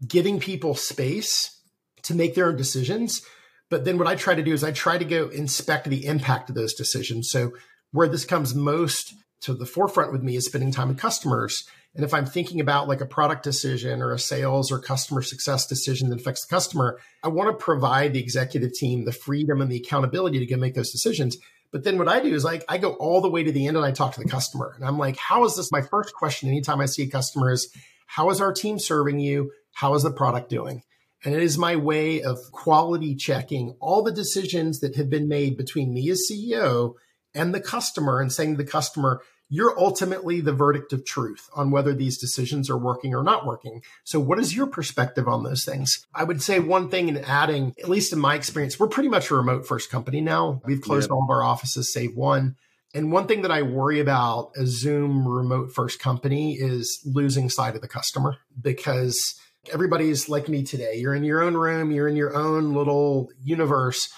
giving 0.07 0.39
people 0.41 0.75
space 0.75 1.61
to 2.05 2.15
make 2.15 2.35
their 2.35 2.47
own 2.47 2.57
decisions, 2.57 3.23
But 3.71 3.85
then 3.85 3.99
what 3.99 4.09
I 4.09 4.17
try 4.17 4.35
to 4.35 4.43
do 4.43 4.53
is 4.53 4.65
I 4.65 4.73
try 4.73 4.99
to 4.99 5.05
go 5.05 5.29
inspect 5.29 5.89
the 5.89 6.07
impact 6.07 6.51
of 6.51 6.57
those 6.57 6.75
decisions. 6.75 7.31
So 7.31 7.53
where 7.93 8.09
this 8.09 8.25
comes 8.25 8.55
most 8.55 9.15
to 9.43 9.55
the 9.55 9.67
forefront 9.67 10.13
with 10.13 10.23
me 10.23 10.37
is 10.37 10.47
spending 10.47 10.73
time 10.73 10.89
with 10.89 10.99
customers. 10.99 11.65
And 11.95 12.05
if 12.05 12.15
I'm 12.15 12.27
thinking 12.27 12.61
about 12.61 12.89
like 12.89 13.01
a 13.01 13.07
product 13.07 13.43
decision 13.43 14.01
or 14.01 14.13
a 14.13 14.19
sales 14.19 14.71
or 14.71 14.79
customer 14.79 15.23
success 15.23 15.67
decision 15.67 16.11
that 16.11 16.21
affects 16.21 16.47
the 16.47 16.55
customer, 16.55 16.99
I 17.25 17.29
want 17.29 17.51
to 17.51 17.65
provide 17.65 18.13
the 18.13 18.21
executive 18.21 18.73
team 18.75 19.05
the 19.05 19.13
freedom 19.13 19.61
and 19.61 19.71
the 19.71 19.79
accountability 19.79 20.39
to 20.39 20.47
go 20.47 20.57
make 20.57 20.75
those 20.75 20.93
decisions. 20.93 21.37
But 21.73 21.85
then 21.85 21.99
what 21.99 22.09
I 22.09 22.21
do 22.21 22.35
is 22.35 22.45
like 22.45 22.65
I 22.69 22.79
go 22.79 22.93
all 22.95 23.21
the 23.21 23.31
way 23.31 23.43
to 23.43 23.53
the 23.53 23.67
end 23.67 23.77
and 23.77 23.87
I 23.87 23.93
talk 23.93 24.15
to 24.15 24.23
the 24.23 24.29
customer. 24.29 24.73
And 24.77 24.85
I'm 24.85 24.99
like, 24.99 25.17
how 25.17 25.45
is 25.45 25.57
this? 25.57 25.73
My 25.73 25.83
first 25.83 26.15
question 26.15 26.49
anytime 26.49 26.81
I 26.81 26.87
see 26.87 27.03
a 27.03 27.11
customer 27.11 27.51
is, 27.51 27.73
how 28.07 28.31
is 28.31 28.41
our 28.41 28.53
team 28.53 28.79
serving 28.79 29.21
you? 29.21 29.53
How 29.73 29.95
is 29.95 30.03
the 30.03 30.11
product 30.11 30.51
doing? 30.51 30.83
And 31.25 31.35
it 31.35 31.43
is 31.43 31.59
my 31.59 31.77
way 31.77 32.23
of 32.23 32.39
quality 32.51 33.15
checking 33.15 33.77
all 33.79 34.03
the 34.03 34.13
decisions 34.13 34.81
that 34.81 34.97
have 34.97 35.11
been 35.11 35.29
made 35.29 35.57
between 35.57 35.93
me 35.93 36.09
as 36.11 36.29
CEO 36.31 36.95
and 37.35 37.55
the 37.55 37.61
customer 37.61 38.21
and 38.21 38.33
saying 38.33 38.57
to 38.57 38.65
the 38.65 38.71
customer, 38.71 39.21
you're 39.51 39.79
ultimately 39.79 40.41
the 40.41 40.53
verdict 40.53 40.93
of 40.93 41.05
truth 41.05 41.51
on 41.55 41.73
whether 41.73 41.93
these 41.93 42.17
decisions 42.17 42.71
are 42.71 42.79
working 42.79 43.15
or 43.15 43.23
not 43.23 43.45
working. 43.45 43.83
So, 44.05 44.21
what 44.21 44.39
is 44.39 44.55
your 44.55 44.69
perspective 44.69 45.29
on 45.29 45.43
those 45.43 45.65
things? 45.65 46.07
I 46.15 46.25
would 46.25 46.41
say 46.41 46.61
one 46.61 46.89
thing 46.89 47.09
in 47.09 47.19
adding, 47.19 47.75
at 47.83 47.89
least 47.89 48.13
in 48.13 48.21
my 48.21 48.37
experience, 48.37 48.79
we're 48.79 48.89
pretty 48.89 49.09
much 49.09 49.31
a 49.31 49.35
remote 49.35 49.67
first 49.67 49.91
company 49.91 50.21
now. 50.21 50.63
We've 50.65 50.81
closed 50.81 51.11
yep. 51.11 51.11
all 51.11 51.25
of 51.25 51.31
our 51.31 51.43
offices, 51.43 51.93
save 51.93 52.17
one. 52.17 52.57
And 52.95 53.13
one 53.13 53.27
thing 53.27 53.43
that 53.43 53.53
I 53.53 53.63
worry 53.63 54.01
about 54.01 54.53
a 54.57 54.67
Zoom 54.67 55.27
remote 55.27 55.73
first 55.73 56.01
company 56.01 56.55
is 56.55 57.01
losing 57.05 57.49
sight 57.49 57.75
of 57.75 57.83
the 57.83 57.89
customer 57.89 58.37
because 58.61 59.35
everybody's 59.73 60.29
like 60.29 60.49
me 60.49 60.63
today. 60.63 60.95
You're 60.95 61.15
in 61.15 61.25
your 61.25 61.43
own 61.43 61.55
room, 61.55 61.91
you're 61.91 62.09
in 62.09 62.17
your 62.17 62.35
own 62.35 62.73
little 62.73 63.31
universe. 63.43 64.09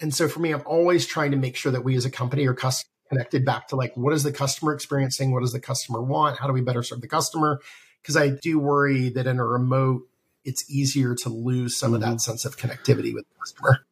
And 0.00 0.14
so 0.14 0.28
for 0.28 0.40
me, 0.40 0.52
I'm 0.52 0.62
always 0.66 1.06
trying 1.06 1.30
to 1.32 1.36
make 1.36 1.56
sure 1.56 1.72
that 1.72 1.84
we 1.84 1.96
as 1.96 2.04
a 2.04 2.10
company 2.10 2.46
are 2.46 2.54
custom 2.54 2.88
connected 3.08 3.44
back 3.44 3.68
to 3.68 3.76
like 3.76 3.96
what 3.96 4.12
is 4.12 4.22
the 4.22 4.32
customer 4.32 4.72
experiencing? 4.74 5.32
What 5.32 5.40
does 5.40 5.52
the 5.52 5.60
customer 5.60 6.02
want? 6.02 6.38
How 6.38 6.46
do 6.46 6.52
we 6.52 6.60
better 6.60 6.82
serve 6.82 7.00
the 7.00 7.08
customer? 7.08 7.60
Because 8.02 8.16
i 8.16 8.28
do 8.28 8.58
worry 8.60 9.08
that 9.10 9.26
in 9.26 9.38
a 9.38 9.44
remote 9.44 10.02
it's 10.44 10.70
easier 10.70 11.14
to 11.16 11.28
lose 11.28 11.76
some 11.76 11.88
mm-hmm. 11.88 11.94
of 11.96 12.00
that 12.02 12.06
mm-hmm. 12.06 12.18
sense 12.18 12.44
of 12.44 12.56
connectivity 12.56 13.12
with 13.12 13.26
the 13.28 13.34
customer. 13.38 13.84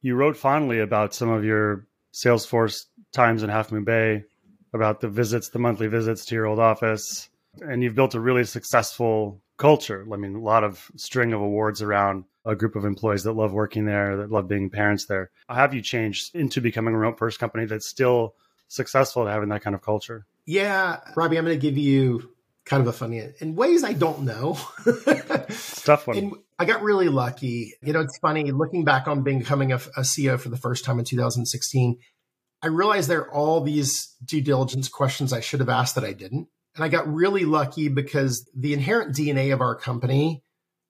You 0.00 0.14
wrote 0.14 0.36
fondly 0.36 0.78
about 0.78 1.12
some 1.12 1.28
of 1.28 1.44
your 1.44 1.86
salesforce 2.12 2.86
times 3.12 3.42
in 3.42 3.50
half 3.50 3.72
moon 3.72 3.84
bay 3.84 4.24
about 4.72 5.00
the 5.00 5.08
visits 5.08 5.48
the 5.48 5.58
monthly 5.58 5.88
visits 5.88 6.24
to 6.26 6.34
your 6.34 6.46
old 6.46 6.58
office 6.58 7.28
and 7.60 7.82
you've 7.82 7.94
built 7.94 8.14
a 8.14 8.20
really 8.20 8.44
successful 8.44 9.42
culture. 9.56 10.06
I 10.12 10.16
mean 10.16 10.36
a 10.36 10.40
lot 10.40 10.64
of 10.64 10.90
string 10.96 11.32
of 11.32 11.40
awards 11.40 11.82
around 11.82 12.24
a 12.44 12.54
group 12.54 12.76
of 12.76 12.84
employees 12.84 13.24
that 13.24 13.32
love 13.32 13.52
working 13.52 13.84
there 13.84 14.16
that 14.18 14.30
love 14.30 14.48
being 14.48 14.70
parents 14.70 15.06
there. 15.06 15.30
How 15.48 15.56
have 15.56 15.74
you 15.74 15.82
changed 15.82 16.34
into 16.34 16.60
becoming 16.60 16.94
a 16.94 16.98
remote 16.98 17.18
first 17.18 17.40
company 17.40 17.66
that's 17.66 17.88
still 17.88 18.34
successful 18.68 19.26
at 19.26 19.32
having 19.32 19.48
that 19.50 19.62
kind 19.62 19.74
of 19.74 19.82
culture? 19.82 20.26
Yeah, 20.46 21.00
Robbie, 21.16 21.36
I'm 21.38 21.44
going 21.44 21.58
to 21.58 21.60
give 21.60 21.76
you 21.76 22.30
kind 22.64 22.82
of 22.82 22.86
a 22.86 22.92
funny 22.92 23.26
in 23.40 23.56
ways 23.56 23.82
I 23.82 23.94
don't 23.94 24.22
know. 24.22 24.58
tough 25.84 26.06
one. 26.06 26.18
And 26.18 26.34
I 26.58 26.64
got 26.64 26.82
really 26.82 27.08
lucky. 27.08 27.74
You 27.82 27.92
know, 27.92 28.00
it's 28.00 28.18
funny 28.18 28.50
looking 28.52 28.84
back 28.84 29.08
on 29.08 29.22
becoming 29.22 29.72
a, 29.72 29.76
a 29.76 30.02
CEO 30.02 30.38
for 30.38 30.50
the 30.50 30.56
first 30.56 30.84
time 30.84 30.98
in 30.98 31.04
2016. 31.04 31.98
I 32.62 32.66
realized 32.66 33.08
there 33.08 33.20
are 33.20 33.32
all 33.32 33.60
these 33.60 34.14
due 34.24 34.40
diligence 34.40 34.88
questions 34.88 35.32
I 35.32 35.40
should 35.40 35.60
have 35.60 35.68
asked 35.68 35.94
that 35.94 36.04
I 36.04 36.12
didn't. 36.12 36.48
And 36.74 36.84
I 36.84 36.88
got 36.88 37.12
really 37.12 37.44
lucky 37.44 37.88
because 37.88 38.48
the 38.54 38.72
inherent 38.72 39.14
DNA 39.14 39.52
of 39.52 39.60
our 39.60 39.74
company 39.74 40.44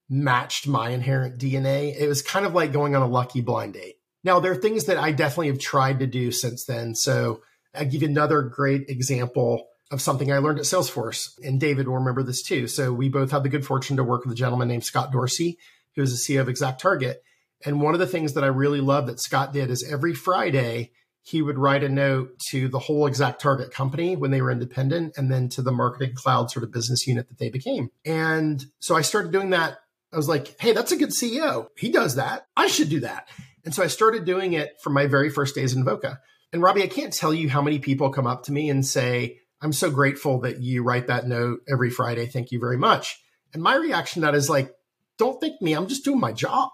matched 0.08 0.66
my 0.66 0.90
inherent 0.90 1.38
DNA. 1.38 1.94
It 1.98 2.08
was 2.08 2.22
kind 2.22 2.46
of 2.46 2.54
like 2.54 2.72
going 2.72 2.96
on 2.96 3.02
a 3.02 3.06
lucky 3.06 3.40
blind 3.40 3.74
date. 3.74 3.96
Now, 4.24 4.40
there 4.40 4.52
are 4.52 4.56
things 4.56 4.86
that 4.86 4.98
I 4.98 5.12
definitely 5.12 5.48
have 5.48 5.58
tried 5.58 6.00
to 6.00 6.06
do 6.06 6.32
since 6.32 6.64
then. 6.64 6.94
So 6.94 7.42
I'll 7.74 7.84
give 7.86 8.02
you 8.02 8.08
another 8.08 8.42
great 8.42 8.88
example 8.88 9.68
of 9.90 10.02
something 10.02 10.30
I 10.32 10.38
learned 10.38 10.58
at 10.58 10.64
Salesforce. 10.64 11.30
And 11.42 11.60
David 11.60 11.88
will 11.88 11.96
remember 11.96 12.22
this 12.22 12.42
too. 12.42 12.68
So 12.68 12.92
we 12.92 13.08
both 13.08 13.30
had 13.30 13.42
the 13.42 13.48
good 13.48 13.64
fortune 13.64 13.96
to 13.96 14.04
work 14.04 14.24
with 14.24 14.32
a 14.32 14.36
gentleman 14.36 14.68
named 14.68 14.84
Scott 14.84 15.12
Dorsey, 15.12 15.58
who 15.96 16.02
is 16.02 16.10
the 16.10 16.34
CEO 16.34 16.40
of 16.40 16.48
Exact 16.48 16.80
Target. 16.80 17.22
And 17.64 17.80
one 17.80 17.94
of 17.94 18.00
the 18.00 18.06
things 18.06 18.34
that 18.34 18.44
I 18.44 18.48
really 18.48 18.80
love 18.80 19.06
that 19.06 19.20
Scott 19.20 19.52
did 19.52 19.70
is 19.70 19.82
every 19.82 20.14
Friday, 20.14 20.92
he 21.22 21.42
would 21.42 21.58
write 21.58 21.82
a 21.82 21.88
note 21.88 22.38
to 22.50 22.68
the 22.68 22.78
whole 22.78 23.06
exact 23.06 23.40
target 23.40 23.72
company 23.72 24.14
when 24.16 24.30
they 24.30 24.40
were 24.40 24.50
independent 24.50 25.14
and 25.16 25.30
then 25.30 25.48
to 25.50 25.62
the 25.62 25.72
marketing 25.72 26.14
cloud 26.14 26.50
sort 26.50 26.64
of 26.64 26.72
business 26.72 27.06
unit 27.06 27.28
that 27.28 27.38
they 27.38 27.50
became. 27.50 27.90
And 28.04 28.64
so 28.78 28.94
I 28.94 29.02
started 29.02 29.32
doing 29.32 29.50
that. 29.50 29.78
I 30.12 30.16
was 30.16 30.28
like, 30.28 30.58
hey, 30.60 30.72
that's 30.72 30.92
a 30.92 30.96
good 30.96 31.10
CEO. 31.10 31.68
He 31.76 31.90
does 31.90 32.14
that. 32.14 32.46
I 32.56 32.68
should 32.68 32.88
do 32.88 33.00
that. 33.00 33.28
And 33.64 33.74
so 33.74 33.82
I 33.82 33.88
started 33.88 34.24
doing 34.24 34.52
it 34.52 34.76
from 34.82 34.94
my 34.94 35.06
very 35.06 35.28
first 35.28 35.54
days 35.54 35.74
Invoca. 35.74 36.18
And 36.52 36.62
Robbie, 36.62 36.82
I 36.82 36.88
can't 36.88 37.12
tell 37.12 37.34
you 37.34 37.48
how 37.48 37.62
many 37.62 37.78
people 37.78 38.10
come 38.10 38.26
up 38.26 38.44
to 38.44 38.52
me 38.52 38.70
and 38.70 38.86
say, 38.86 39.38
I'm 39.60 39.72
so 39.72 39.90
grateful 39.90 40.40
that 40.40 40.60
you 40.62 40.82
write 40.82 41.08
that 41.08 41.26
note 41.26 41.60
every 41.70 41.90
Friday. 41.90 42.26
Thank 42.26 42.52
you 42.52 42.60
very 42.60 42.78
much. 42.78 43.20
And 43.52 43.62
my 43.62 43.76
reaction 43.76 44.22
to 44.22 44.26
that 44.26 44.34
is 44.34 44.48
like, 44.48 44.70
don't 45.18 45.40
thank 45.40 45.60
me. 45.60 45.74
I'm 45.74 45.88
just 45.88 46.04
doing 46.04 46.20
my 46.20 46.32
job. 46.32 46.70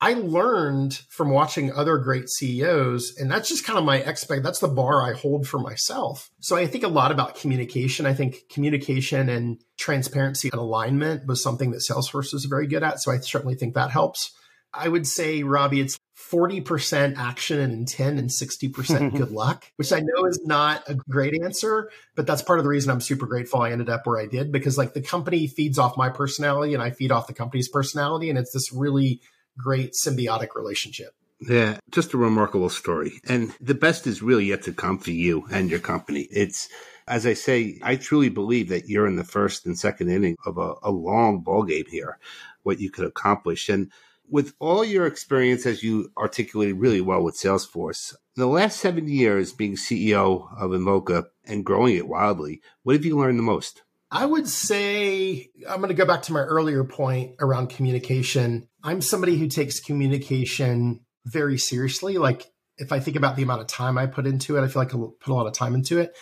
I 0.00 0.14
learned 0.14 1.00
from 1.08 1.30
watching 1.30 1.72
other 1.72 1.96
great 1.96 2.28
CEOs, 2.28 3.14
and 3.16 3.30
that's 3.30 3.48
just 3.48 3.64
kind 3.64 3.78
of 3.78 3.86
my 3.86 3.98
expect. 3.98 4.42
That's 4.42 4.58
the 4.58 4.68
bar 4.68 5.02
I 5.02 5.14
hold 5.14 5.46
for 5.46 5.58
myself. 5.58 6.28
So 6.40 6.56
I 6.56 6.66
think 6.66 6.84
a 6.84 6.88
lot 6.88 7.12
about 7.12 7.36
communication. 7.36 8.04
I 8.04 8.12
think 8.12 8.36
communication 8.50 9.30
and 9.30 9.62
transparency 9.78 10.50
and 10.52 10.60
alignment 10.60 11.26
was 11.26 11.42
something 11.42 11.70
that 11.70 11.84
Salesforce 11.88 12.34
was 12.34 12.44
very 12.44 12.66
good 12.66 12.82
at. 12.82 13.00
So 13.00 13.12
I 13.12 13.18
certainly 13.18 13.54
think 13.54 13.74
that 13.74 13.92
helps. 13.92 14.30
I 14.74 14.88
would 14.88 15.06
say, 15.06 15.42
Robbie, 15.42 15.80
it's 15.80 15.96
40% 16.30 17.16
action 17.16 17.60
and 17.60 17.72
intent 17.72 18.18
and 18.18 18.30
60% 18.30 19.12
good 19.16 19.30
luck, 19.30 19.70
which 19.76 19.92
I 19.92 20.00
know 20.00 20.24
is 20.26 20.40
not 20.44 20.88
a 20.88 20.94
great 20.94 21.40
answer, 21.42 21.90
but 22.14 22.26
that's 22.26 22.42
part 22.42 22.58
of 22.58 22.64
the 22.64 22.68
reason 22.68 22.90
I'm 22.90 23.00
super 23.00 23.26
grateful 23.26 23.62
I 23.62 23.70
ended 23.70 23.88
up 23.88 24.06
where 24.06 24.20
I 24.20 24.26
did 24.26 24.52
because 24.52 24.78
like 24.78 24.94
the 24.94 25.02
company 25.02 25.46
feeds 25.46 25.78
off 25.78 25.96
my 25.96 26.08
personality 26.08 26.74
and 26.74 26.82
I 26.82 26.90
feed 26.90 27.12
off 27.12 27.26
the 27.26 27.34
company's 27.34 27.68
personality. 27.68 28.30
And 28.30 28.38
it's 28.38 28.52
this 28.52 28.72
really 28.72 29.20
great 29.58 29.92
symbiotic 29.92 30.54
relationship. 30.54 31.14
Yeah, 31.40 31.78
just 31.90 32.14
a 32.14 32.18
remarkable 32.18 32.70
story. 32.70 33.20
And 33.28 33.54
the 33.60 33.74
best 33.74 34.06
is 34.06 34.22
really 34.22 34.46
yet 34.46 34.62
to 34.62 34.72
come 34.72 34.98
for 34.98 35.10
you 35.10 35.44
and 35.50 35.70
your 35.70 35.80
company. 35.80 36.26
It's, 36.30 36.68
as 37.06 37.26
I 37.26 37.34
say, 37.34 37.78
I 37.82 37.96
truly 37.96 38.28
believe 38.28 38.68
that 38.68 38.88
you're 38.88 39.06
in 39.06 39.16
the 39.16 39.24
first 39.24 39.66
and 39.66 39.78
second 39.78 40.10
inning 40.10 40.36
of 40.46 40.58
a, 40.58 40.74
a 40.82 40.90
long 40.90 41.40
ball 41.40 41.64
game 41.64 41.84
here, 41.90 42.18
what 42.62 42.80
you 42.80 42.90
could 42.90 43.04
accomplish. 43.04 43.68
And 43.68 43.90
with 44.28 44.54
all 44.58 44.84
your 44.84 45.06
experience, 45.06 45.66
as 45.66 45.82
you 45.82 46.10
articulated 46.16 46.78
really 46.78 47.00
well 47.00 47.22
with 47.22 47.36
Salesforce, 47.36 48.14
in 48.36 48.40
the 48.40 48.46
last 48.46 48.80
seven 48.80 49.08
years 49.08 49.52
being 49.52 49.76
CEO 49.76 50.48
of 50.58 50.70
Invoca 50.70 51.26
and 51.44 51.64
growing 51.64 51.96
it 51.96 52.08
wildly, 52.08 52.60
what 52.82 52.96
have 52.96 53.04
you 53.04 53.18
learned 53.18 53.38
the 53.38 53.42
most? 53.42 53.82
I 54.10 54.26
would 54.26 54.48
say 54.48 55.50
I'm 55.68 55.78
going 55.78 55.88
to 55.88 55.94
go 55.94 56.06
back 56.06 56.22
to 56.22 56.32
my 56.32 56.40
earlier 56.40 56.84
point 56.84 57.36
around 57.40 57.68
communication. 57.68 58.68
I'm 58.82 59.00
somebody 59.00 59.36
who 59.36 59.48
takes 59.48 59.80
communication 59.80 61.00
very 61.24 61.58
seriously. 61.58 62.18
Like 62.18 62.46
if 62.78 62.92
I 62.92 63.00
think 63.00 63.16
about 63.16 63.36
the 63.36 63.42
amount 63.42 63.62
of 63.62 63.66
time 63.66 63.98
I 63.98 64.06
put 64.06 64.26
into 64.26 64.56
it, 64.56 64.62
I 64.62 64.68
feel 64.68 64.82
like 64.82 64.94
I 64.94 64.98
put 64.98 65.32
a 65.32 65.34
lot 65.34 65.46
of 65.46 65.52
time 65.52 65.74
into 65.74 65.98
it. 65.98 66.12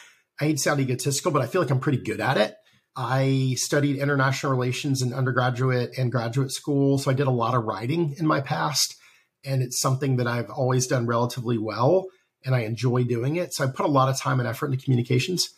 I 0.40 0.46
hate 0.46 0.56
to 0.56 0.62
sound 0.62 0.80
egotistical, 0.80 1.32
but 1.32 1.42
I 1.42 1.46
feel 1.46 1.60
like 1.60 1.70
I'm 1.70 1.80
pretty 1.80 2.02
good 2.02 2.20
at 2.20 2.38
it. 2.38 2.54
I 2.94 3.54
studied 3.56 3.96
international 3.96 4.52
relations 4.52 5.00
in 5.00 5.14
undergraduate 5.14 5.96
and 5.96 6.12
graduate 6.12 6.50
school. 6.50 6.98
So 6.98 7.10
I 7.10 7.14
did 7.14 7.26
a 7.26 7.30
lot 7.30 7.54
of 7.54 7.64
writing 7.64 8.14
in 8.18 8.26
my 8.26 8.40
past. 8.40 8.96
And 9.44 9.62
it's 9.62 9.80
something 9.80 10.16
that 10.16 10.26
I've 10.26 10.50
always 10.50 10.86
done 10.86 11.06
relatively 11.06 11.58
well. 11.58 12.06
And 12.44 12.54
I 12.54 12.60
enjoy 12.60 13.04
doing 13.04 13.36
it. 13.36 13.54
So 13.54 13.64
I 13.64 13.68
put 13.68 13.86
a 13.86 13.90
lot 13.90 14.08
of 14.08 14.18
time 14.18 14.40
and 14.40 14.48
effort 14.48 14.66
into 14.66 14.84
communications. 14.84 15.50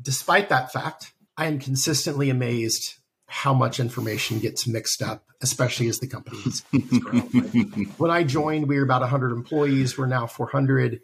Despite 0.00 0.48
that 0.48 0.72
fact, 0.72 1.12
I 1.36 1.46
am 1.46 1.58
consistently 1.58 2.28
amazed 2.28 2.94
how 3.26 3.54
much 3.54 3.78
information 3.78 4.40
gets 4.40 4.66
mixed 4.66 5.02
up, 5.02 5.24
especially 5.40 5.88
as 5.88 6.00
the 6.00 6.08
company 6.08 6.38
is 6.44 6.64
when 7.98 8.10
I 8.10 8.24
joined, 8.24 8.66
we 8.66 8.76
were 8.76 8.82
about 8.82 9.02
100 9.02 9.30
employees. 9.30 9.96
We're 9.96 10.06
now 10.06 10.26
400. 10.26 11.00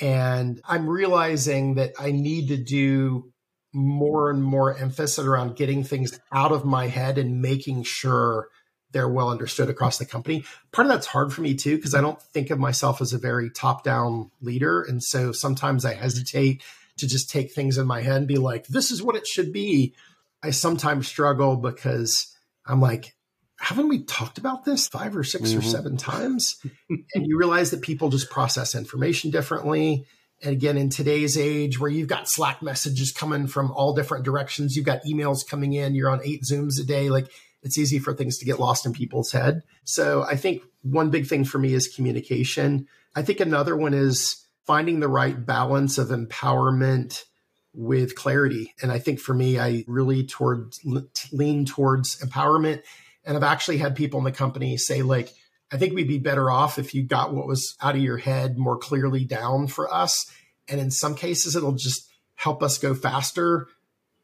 And 0.00 0.60
I'm 0.64 0.88
realizing 0.88 1.76
that 1.76 1.92
I 1.98 2.10
need 2.10 2.48
to 2.48 2.56
do 2.56 3.32
more 3.78 4.30
and 4.30 4.42
more 4.42 4.76
emphasis 4.76 5.24
around 5.24 5.56
getting 5.56 5.84
things 5.84 6.18
out 6.32 6.52
of 6.52 6.64
my 6.64 6.88
head 6.88 7.18
and 7.18 7.40
making 7.40 7.84
sure 7.84 8.48
they're 8.92 9.08
well 9.08 9.30
understood 9.30 9.68
across 9.68 9.98
the 9.98 10.06
company. 10.06 10.44
Part 10.72 10.86
of 10.86 10.92
that's 10.92 11.06
hard 11.06 11.32
for 11.32 11.42
me 11.42 11.54
too, 11.54 11.76
because 11.76 11.94
I 11.94 12.00
don't 12.00 12.20
think 12.20 12.50
of 12.50 12.58
myself 12.58 13.00
as 13.00 13.12
a 13.12 13.18
very 13.18 13.50
top 13.50 13.84
down 13.84 14.30
leader. 14.40 14.82
And 14.82 15.02
so 15.02 15.32
sometimes 15.32 15.84
I 15.84 15.94
hesitate 15.94 16.62
to 16.98 17.06
just 17.06 17.30
take 17.30 17.52
things 17.52 17.78
in 17.78 17.86
my 17.86 18.00
head 18.00 18.16
and 18.16 18.28
be 18.28 18.36
like, 18.36 18.66
this 18.66 18.90
is 18.90 19.02
what 19.02 19.16
it 19.16 19.26
should 19.26 19.52
be. 19.52 19.94
I 20.42 20.50
sometimes 20.50 21.06
struggle 21.06 21.56
because 21.56 22.34
I'm 22.66 22.80
like, 22.80 23.14
haven't 23.58 23.88
we 23.88 24.04
talked 24.04 24.38
about 24.38 24.64
this 24.64 24.88
five 24.88 25.16
or 25.16 25.24
6 25.24 25.48
mm-hmm. 25.48 25.58
or 25.58 25.62
seven 25.62 25.96
times? 25.96 26.60
and 26.88 27.26
you 27.26 27.38
realize 27.38 27.72
that 27.72 27.82
people 27.82 28.08
just 28.08 28.30
process 28.30 28.74
information 28.74 29.30
differently. 29.30 30.06
And 30.42 30.52
again, 30.52 30.76
in 30.76 30.88
today's 30.88 31.36
age 31.36 31.80
where 31.80 31.90
you've 31.90 32.08
got 32.08 32.28
Slack 32.28 32.62
messages 32.62 33.12
coming 33.12 33.46
from 33.46 33.72
all 33.72 33.94
different 33.94 34.24
directions, 34.24 34.76
you've 34.76 34.86
got 34.86 35.02
emails 35.02 35.46
coming 35.46 35.72
in, 35.72 35.94
you're 35.94 36.10
on 36.10 36.20
eight 36.24 36.42
Zooms 36.42 36.80
a 36.80 36.84
day, 36.84 37.10
like 37.10 37.30
it's 37.62 37.76
easy 37.76 37.98
for 37.98 38.14
things 38.14 38.38
to 38.38 38.44
get 38.44 38.60
lost 38.60 38.86
in 38.86 38.92
people's 38.92 39.32
head. 39.32 39.62
So 39.84 40.22
I 40.22 40.36
think 40.36 40.62
one 40.82 41.10
big 41.10 41.26
thing 41.26 41.44
for 41.44 41.58
me 41.58 41.74
is 41.74 41.88
communication. 41.88 42.86
I 43.16 43.22
think 43.22 43.40
another 43.40 43.76
one 43.76 43.94
is 43.94 44.46
finding 44.64 45.00
the 45.00 45.08
right 45.08 45.44
balance 45.44 45.98
of 45.98 46.08
empowerment 46.08 47.24
with 47.74 48.14
clarity. 48.14 48.74
And 48.80 48.92
I 48.92 48.98
think 48.98 49.18
for 49.18 49.34
me, 49.34 49.58
I 49.58 49.84
really 49.88 50.24
toward 50.24 50.74
lean 51.32 51.64
towards 51.64 52.20
empowerment. 52.20 52.82
And 53.24 53.36
I've 53.36 53.42
actually 53.42 53.78
had 53.78 53.96
people 53.96 54.18
in 54.18 54.24
the 54.24 54.32
company 54.32 54.76
say, 54.76 55.02
like, 55.02 55.30
I 55.70 55.76
think 55.76 55.94
we'd 55.94 56.08
be 56.08 56.18
better 56.18 56.50
off 56.50 56.78
if 56.78 56.94
you 56.94 57.02
got 57.02 57.34
what 57.34 57.46
was 57.46 57.76
out 57.80 57.94
of 57.94 58.00
your 58.00 58.16
head 58.16 58.56
more 58.56 58.78
clearly 58.78 59.24
down 59.24 59.66
for 59.66 59.92
us. 59.92 60.30
And 60.66 60.80
in 60.80 60.90
some 60.90 61.14
cases, 61.14 61.56
it'll 61.56 61.72
just 61.72 62.10
help 62.34 62.62
us 62.62 62.78
go 62.78 62.94
faster. 62.94 63.68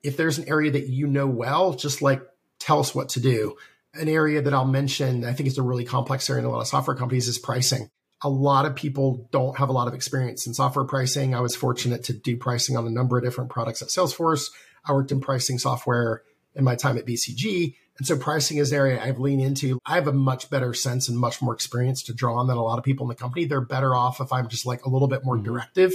If 0.03 0.17
there's 0.17 0.39
an 0.39 0.49
area 0.49 0.71
that 0.71 0.89
you 0.89 1.07
know 1.07 1.27
well, 1.27 1.75
just 1.75 2.01
like 2.01 2.23
tell 2.59 2.81
us 2.81 2.95
what 2.95 3.11
to 3.11 3.21
do. 3.21 3.57
An 3.95 4.09
area 4.09 4.43
that 4.43 4.55
I'll 4.55 4.65
mention, 4.65 5.25
I 5.25 5.33
think 5.33 5.49
it's 5.49 5.59
a 5.59 5.63
really 5.63 5.85
complex 5.85 6.29
area 6.29 6.43
in 6.43 6.47
a 6.47 6.51
lot 6.51 6.61
of 6.61 6.67
software 6.67 6.97
companies, 6.97 7.29
is 7.29 7.39
pricing. 7.39 7.91
A 8.23 8.29
lot 8.29 8.65
of 8.65 8.75
people 8.75 9.29
don't 9.31 9.59
have 9.59 9.69
a 9.69 9.73
lot 9.73 9.87
of 9.87 9.95
experience 9.95 10.47
in 10.47 10.55
software 10.55 10.85
pricing. 10.85 11.35
I 11.35 11.41
was 11.41 11.55
fortunate 11.55 12.05
to 12.05 12.13
do 12.13 12.37
pricing 12.37 12.77
on 12.77 12.87
a 12.87 12.91
number 12.91 13.19
of 13.19 13.25
different 13.25 13.51
products 13.51 13.83
at 13.83 13.89
Salesforce. 13.89 14.51
I 14.85 14.93
worked 14.93 15.13
in 15.13 15.21
pricing 15.21 15.59
software 15.59 16.23
in 16.55 16.65
my 16.65 16.75
time 16.75 16.97
at 16.97 17.07
BCG. 17.07 17.75
And 17.99 18.07
so 18.07 18.17
pricing 18.17 18.57
is 18.57 18.73
an 18.73 18.79
area 18.79 19.01
I've 19.01 19.21
leaned 19.21 19.43
into. 19.43 19.79
I 19.87 19.95
have 19.95 20.09
a 20.09 20.13
much 20.13 20.51
better 20.51 20.75
sense 20.75 21.09
and 21.09 21.17
much 21.19 21.41
more 21.41 21.55
experience 21.55 22.03
to 22.05 22.15
draw 22.15 22.41
on 22.41 22.49
than 22.49 22.57
a 22.57 22.63
lot 22.63 22.79
of 22.79 22.85
people 22.85 23.05
in 23.05 23.09
the 23.09 23.15
company. 23.15 23.45
They're 23.45 23.61
better 23.61 23.95
off 23.95 24.21
if 24.21 24.33
I'm 24.33 24.49
just 24.49 24.67
like 24.67 24.85
a 24.85 24.89
little 24.89 25.09
bit 25.09 25.25
more 25.25 25.37
mm-hmm. 25.37 25.45
directive 25.45 25.93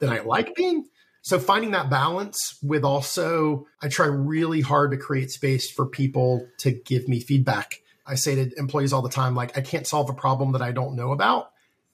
than 0.00 0.10
I 0.10 0.20
like 0.20 0.54
being. 0.56 0.86
So 1.22 1.38
finding 1.38 1.72
that 1.72 1.90
balance 1.90 2.58
with 2.62 2.84
also, 2.84 3.66
I 3.82 3.88
try 3.88 4.06
really 4.06 4.60
hard 4.60 4.92
to 4.92 4.96
create 4.96 5.30
space 5.30 5.70
for 5.70 5.86
people 5.86 6.48
to 6.58 6.72
give 6.72 7.08
me 7.08 7.20
feedback. 7.20 7.82
I 8.06 8.14
say 8.14 8.34
to 8.36 8.58
employees 8.58 8.92
all 8.92 9.02
the 9.02 9.10
time, 9.10 9.34
like, 9.34 9.56
I 9.56 9.60
can't 9.60 9.86
solve 9.86 10.08
a 10.08 10.14
problem 10.14 10.52
that 10.52 10.62
I 10.62 10.72
don't 10.72 10.96
know 10.96 11.12
about. 11.12 11.50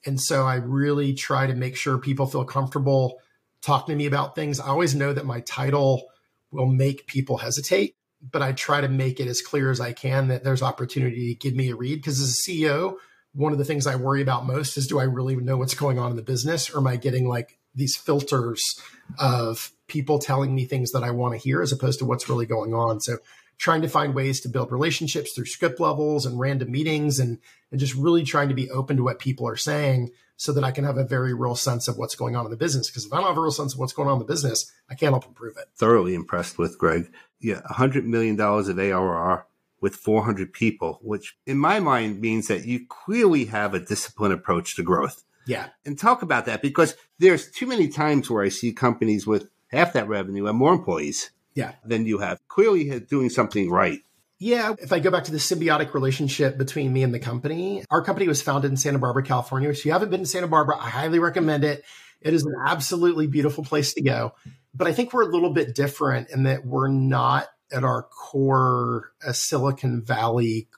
And 0.06 0.20
so 0.20 0.44
I 0.44 0.56
really 0.56 1.14
try 1.14 1.46
to 1.46 1.54
make 1.54 1.76
sure 1.76 1.98
people 1.98 2.26
feel 2.26 2.44
comfortable 2.44 3.18
talking 3.62 3.92
to 3.92 3.96
me 3.96 4.06
about 4.06 4.34
things. 4.34 4.60
I 4.60 4.68
always 4.68 4.94
know 4.94 5.12
that 5.12 5.26
my 5.26 5.40
title 5.40 6.04
will 6.50 6.66
make 6.66 7.06
people 7.06 7.38
hesitate 7.38 7.96
but 8.30 8.42
I 8.42 8.52
try 8.52 8.80
to 8.80 8.88
make 8.88 9.20
it 9.20 9.28
as 9.28 9.42
clear 9.42 9.70
as 9.70 9.80
I 9.80 9.92
can 9.92 10.28
that 10.28 10.44
there's 10.44 10.62
opportunity 10.62 11.34
to 11.34 11.38
give 11.38 11.54
me 11.54 11.70
a 11.70 11.76
read. 11.76 11.96
Because 11.96 12.20
as 12.20 12.30
a 12.30 12.50
CEO, 12.50 12.96
one 13.34 13.52
of 13.52 13.58
the 13.58 13.64
things 13.64 13.86
I 13.86 13.96
worry 13.96 14.22
about 14.22 14.46
most 14.46 14.76
is 14.76 14.86
do 14.86 14.98
I 14.98 15.04
really 15.04 15.36
know 15.36 15.56
what's 15.56 15.74
going 15.74 15.98
on 15.98 16.10
in 16.10 16.16
the 16.16 16.22
business 16.22 16.70
or 16.70 16.78
am 16.78 16.86
I 16.86 16.96
getting 16.96 17.28
like 17.28 17.58
these 17.74 17.96
filters 17.96 18.80
of 19.18 19.72
people 19.88 20.18
telling 20.18 20.54
me 20.54 20.64
things 20.64 20.92
that 20.92 21.02
I 21.02 21.10
want 21.10 21.34
to 21.34 21.38
hear 21.38 21.60
as 21.60 21.72
opposed 21.72 21.98
to 21.98 22.04
what's 22.04 22.28
really 22.28 22.46
going 22.46 22.72
on? 22.72 23.00
So 23.00 23.18
trying 23.58 23.82
to 23.82 23.88
find 23.88 24.14
ways 24.14 24.40
to 24.40 24.48
build 24.48 24.72
relationships 24.72 25.32
through 25.32 25.46
script 25.46 25.80
levels 25.80 26.26
and 26.26 26.38
random 26.38 26.70
meetings 26.70 27.18
and, 27.18 27.38
and 27.70 27.80
just 27.80 27.94
really 27.94 28.24
trying 28.24 28.48
to 28.48 28.54
be 28.54 28.70
open 28.70 28.96
to 28.96 29.04
what 29.04 29.18
people 29.18 29.48
are 29.48 29.56
saying 29.56 30.10
so 30.36 30.52
that 30.52 30.64
I 30.64 30.72
can 30.72 30.84
have 30.84 30.96
a 30.96 31.04
very 31.04 31.32
real 31.34 31.54
sense 31.54 31.88
of 31.88 31.96
what's 31.96 32.14
going 32.14 32.36
on 32.36 32.44
in 32.44 32.50
the 32.50 32.56
business. 32.56 32.90
Because 32.90 33.06
if 33.06 33.12
I 33.12 33.18
don't 33.18 33.28
have 33.28 33.36
a 33.36 33.40
real 33.40 33.50
sense 33.50 33.74
of 33.74 33.78
what's 33.78 33.92
going 33.92 34.08
on 34.08 34.14
in 34.14 34.18
the 34.18 34.24
business, 34.24 34.70
I 34.90 34.94
can't 34.94 35.12
help 35.12 35.26
improve 35.26 35.56
it. 35.56 35.66
Thoroughly 35.76 36.14
impressed 36.14 36.58
with 36.58 36.78
Gregg. 36.78 37.10
Yeah, 37.40 37.60
$100 37.70 38.04
million 38.04 38.40
of 38.40 38.78
ARR 38.78 39.46
with 39.80 39.96
400 39.96 40.52
people, 40.52 40.98
which 41.02 41.36
in 41.46 41.58
my 41.58 41.78
mind 41.78 42.20
means 42.20 42.48
that 42.48 42.64
you 42.64 42.86
clearly 42.88 43.44
have 43.46 43.74
a 43.74 43.80
disciplined 43.80 44.32
approach 44.32 44.76
to 44.76 44.82
growth. 44.82 45.24
Yeah. 45.46 45.68
And 45.84 45.98
talk 45.98 46.22
about 46.22 46.46
that 46.46 46.62
because 46.62 46.96
there's 47.18 47.50
too 47.50 47.66
many 47.66 47.88
times 47.88 48.30
where 48.30 48.42
I 48.42 48.48
see 48.48 48.72
companies 48.72 49.26
with 49.26 49.50
half 49.68 49.92
that 49.92 50.08
revenue 50.08 50.46
and 50.46 50.56
more 50.56 50.72
employees 50.72 51.30
yeah. 51.54 51.72
than 51.84 52.06
you 52.06 52.18
have. 52.18 52.40
Clearly 52.48 52.98
doing 53.00 53.28
something 53.28 53.70
right. 53.70 54.00
Yeah, 54.44 54.74
if 54.78 54.92
I 54.92 54.98
go 54.98 55.10
back 55.10 55.24
to 55.24 55.32
the 55.32 55.38
symbiotic 55.38 55.94
relationship 55.94 56.58
between 56.58 56.92
me 56.92 57.02
and 57.02 57.14
the 57.14 57.18
company, 57.18 57.82
our 57.90 58.02
company 58.02 58.28
was 58.28 58.42
founded 58.42 58.70
in 58.70 58.76
Santa 58.76 58.98
Barbara, 58.98 59.22
California. 59.22 59.70
If 59.70 59.86
you 59.86 59.92
haven't 59.92 60.10
been 60.10 60.20
to 60.20 60.26
Santa 60.26 60.48
Barbara, 60.48 60.76
I 60.76 60.90
highly 60.90 61.18
recommend 61.18 61.64
it. 61.64 61.82
It 62.20 62.34
is 62.34 62.44
an 62.44 62.52
absolutely 62.62 63.26
beautiful 63.26 63.64
place 63.64 63.94
to 63.94 64.02
go. 64.02 64.34
But 64.74 64.86
I 64.86 64.92
think 64.92 65.14
we're 65.14 65.22
a 65.22 65.32
little 65.32 65.54
bit 65.54 65.74
different 65.74 66.28
in 66.28 66.42
that 66.42 66.66
we're 66.66 66.88
not 66.88 67.46
at 67.72 67.84
our 67.84 68.02
core 68.02 69.12
a 69.26 69.32
Silicon 69.32 70.04
Valley 70.04 70.68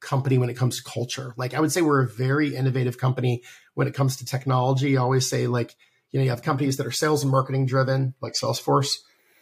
company 0.00 0.38
when 0.38 0.48
it 0.48 0.54
comes 0.54 0.82
to 0.82 0.90
culture. 0.90 1.34
Like 1.36 1.52
I 1.52 1.60
would 1.60 1.72
say 1.72 1.82
we're 1.82 2.04
a 2.04 2.08
very 2.08 2.56
innovative 2.56 2.96
company 2.96 3.42
when 3.74 3.86
it 3.86 3.92
comes 3.92 4.16
to 4.16 4.24
technology. 4.24 4.96
I 4.96 5.02
always 5.02 5.28
say 5.28 5.46
like, 5.46 5.76
you 6.10 6.20
know, 6.20 6.24
you 6.24 6.30
have 6.30 6.40
companies 6.40 6.78
that 6.78 6.86
are 6.86 6.90
sales 6.90 7.22
and 7.22 7.30
marketing 7.30 7.66
driven 7.66 8.14
like 8.22 8.32
Salesforce 8.32 8.94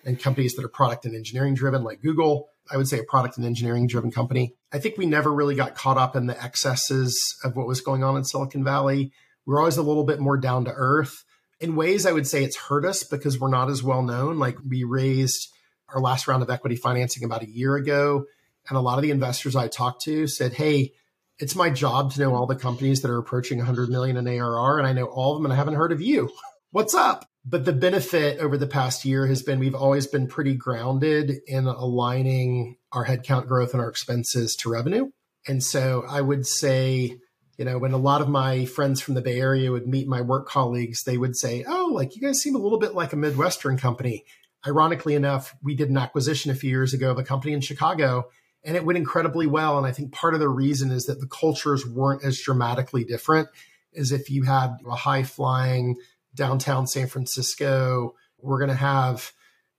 and 0.05 0.19
companies 0.19 0.57
that 0.57 0.65
are 0.65 0.69
product 0.69 1.05
and 1.05 1.15
engineering 1.15 1.55
driven 1.55 1.85
like 1.85 2.03
Google 2.03 2.49
I 2.71 2.77
would 2.77 2.89
say 2.89 2.99
a 2.99 3.05
product 3.05 3.37
and 3.37 3.47
engineering 3.47 3.87
driven 3.87 4.11
company. 4.11 4.55
I 4.73 4.79
think 4.79 4.99
we 4.99 5.07
never 5.07 5.33
really 5.33 5.55
got 5.55 5.75
caught 5.75 5.97
up 5.97 6.17
in 6.17 6.27
the 6.27 6.43
excesses 6.43 7.37
of 7.45 7.57
what 7.57 7.67
was 7.67 7.81
going 7.81 8.05
on 8.05 8.17
in 8.17 8.25
Silicon 8.25 8.65
Valley. 8.65 9.13
We're 9.47 9.59
always 9.59 9.79
a 9.79 9.83
little 9.83 10.05
bit 10.05 10.21
more 10.21 10.37
down 10.37 10.67
to 10.67 10.73
earth. 10.75 11.25
In 11.61 11.75
ways, 11.75 12.07
I 12.07 12.13
would 12.13 12.27
say 12.27 12.45
it's 12.45 12.57
hurt 12.57 12.85
us 12.85 13.03
because 13.03 13.41
we're 13.41 13.49
not 13.49 13.71
as 13.71 13.83
well 13.83 14.03
known. 14.03 14.39
Like 14.39 14.59
we 14.67 14.85
raised 14.85 15.49
our 15.89 16.01
last 16.01 16.29
round 16.29 16.43
of 16.43 16.51
equity 16.51 16.77
financing 16.77 17.25
about 17.25 17.43
a 17.43 17.51
year 17.51 17.75
ago. 17.75 18.27
And 18.69 18.77
a 18.77 18.81
lot 18.81 18.99
of 18.99 19.03
the 19.03 19.11
investors 19.11 19.57
I 19.57 19.69
talked 19.69 20.03
to 20.03 20.27
said, 20.27 20.53
Hey, 20.53 20.93
it's 21.39 21.55
my 21.55 21.71
job 21.71 22.13
to 22.13 22.21
know 22.21 22.35
all 22.35 22.47
the 22.47 22.57
companies 22.57 23.03
that 23.03 23.11
are 23.11 23.19
approaching 23.19 23.59
100 23.59 23.89
million 23.89 24.17
in 24.17 24.29
ARR. 24.29 24.79
And 24.79 24.87
I 24.87 24.93
know 24.93 25.07
all 25.07 25.33
of 25.33 25.39
them 25.39 25.47
and 25.47 25.53
I 25.53 25.57
haven't 25.57 25.75
heard 25.75 25.93
of 25.93 26.01
you. 26.01 26.31
What's 26.71 26.95
up? 26.95 27.25
But 27.51 27.65
the 27.65 27.73
benefit 27.73 28.41
over 28.41 28.59
the 28.59 28.67
past 28.67 29.07
year 29.07 29.27
has 29.27 29.43
been 29.43 29.59
we've 29.59 29.75
always 29.75 30.07
been 30.07 30.27
pretty 30.27 30.55
grounded 30.55 31.33
in 31.47 31.67
aligning 31.67 32.77
our 32.93 33.07
headcount 33.07 33.47
growth 33.47 33.73
and 33.73 33.81
our 33.81 33.89
expenses 33.89 34.55
to 34.57 34.71
revenue. 34.71 35.11
And 35.47 35.65
so 35.65 36.05
I 36.07 36.21
would 36.21 36.47
say, 36.47 37.17
you 37.57 37.65
know, 37.65 37.79
when 37.79 37.93
a 37.93 37.99
lot 37.99 38.21
of 38.21 38.29
my 38.29 38.67
friends 38.67 39.01
from 39.01 39.15
the 39.15 39.23
Bay 39.23 39.41
Area 39.41 39.73
would 39.73 39.87
meet 39.87 40.07
my 40.07 40.21
work 40.21 40.47
colleagues, 40.47 41.05
they 41.05 41.17
would 41.17 41.37
say, 41.37 41.65
Oh, 41.67 41.89
like 41.91 42.15
you 42.15 42.21
guys 42.21 42.43
seem 42.43 42.55
a 42.55 42.59
little 42.59 42.79
bit 42.79 42.95
like 42.95 43.15
a 43.15 43.17
Midwestern 43.17 43.79
company. 43.79 44.27
Ironically 44.67 45.15
enough, 45.15 45.57
we 45.63 45.75
did 45.75 45.89
an 45.89 45.97
acquisition 45.97 46.51
a 46.51 46.55
few 46.55 46.69
years 46.69 46.93
ago 46.93 47.11
of 47.13 47.19
a 47.19 47.25
company 47.25 47.55
in 47.55 47.63
Chicago 47.63 48.29
and 48.63 48.77
it 48.77 48.85
went 48.85 48.99
incredibly 48.99 49.47
well. 49.47 49.79
And 49.79 49.87
I 49.87 49.93
think 49.93 50.13
part 50.13 50.35
of 50.35 50.41
the 50.41 50.51
reason 50.51 50.91
is 50.91 51.07
that 51.07 51.21
the 51.21 51.27
cultures 51.27 51.87
weren't 51.87 52.25
as 52.25 52.39
dramatically 52.39 53.05
different 53.05 53.49
as 53.97 54.13
if 54.13 54.29
you 54.29 54.43
had 54.43 54.77
a 54.87 54.97
high 54.97 55.23
flying 55.23 55.97
downtown 56.39 56.87
San 56.87 57.09
Francisco. 57.09 58.15
We're 58.41 58.59
going 58.59 58.71
to 58.71 58.77
have 58.77 59.33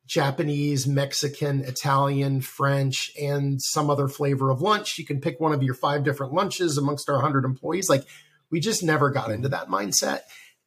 Japanese, 0.06 0.86
Mexican, 0.86 1.62
Italian, 1.62 2.42
French, 2.42 3.12
and 3.20 3.62
some 3.62 3.90
other 3.90 4.08
flavor 4.08 4.50
of 4.50 4.62
lunch. 4.62 4.98
You 4.98 5.06
can 5.06 5.22
pick 5.22 5.40
one 5.40 5.54
of 5.54 5.64
your 5.64 5.74
five 5.74 6.04
different 6.04 6.34
lunches 6.34 6.78
amongst 6.78 7.10
our 7.10 7.16
100 7.16 7.46
employees. 7.46 7.90
Like, 7.90 8.04
we 8.52 8.60
just 8.60 8.84
never 8.84 9.10
got 9.10 9.26
mm-hmm. 9.26 9.34
into 9.34 9.50
that 9.50 9.68
mindset. 9.68 10.22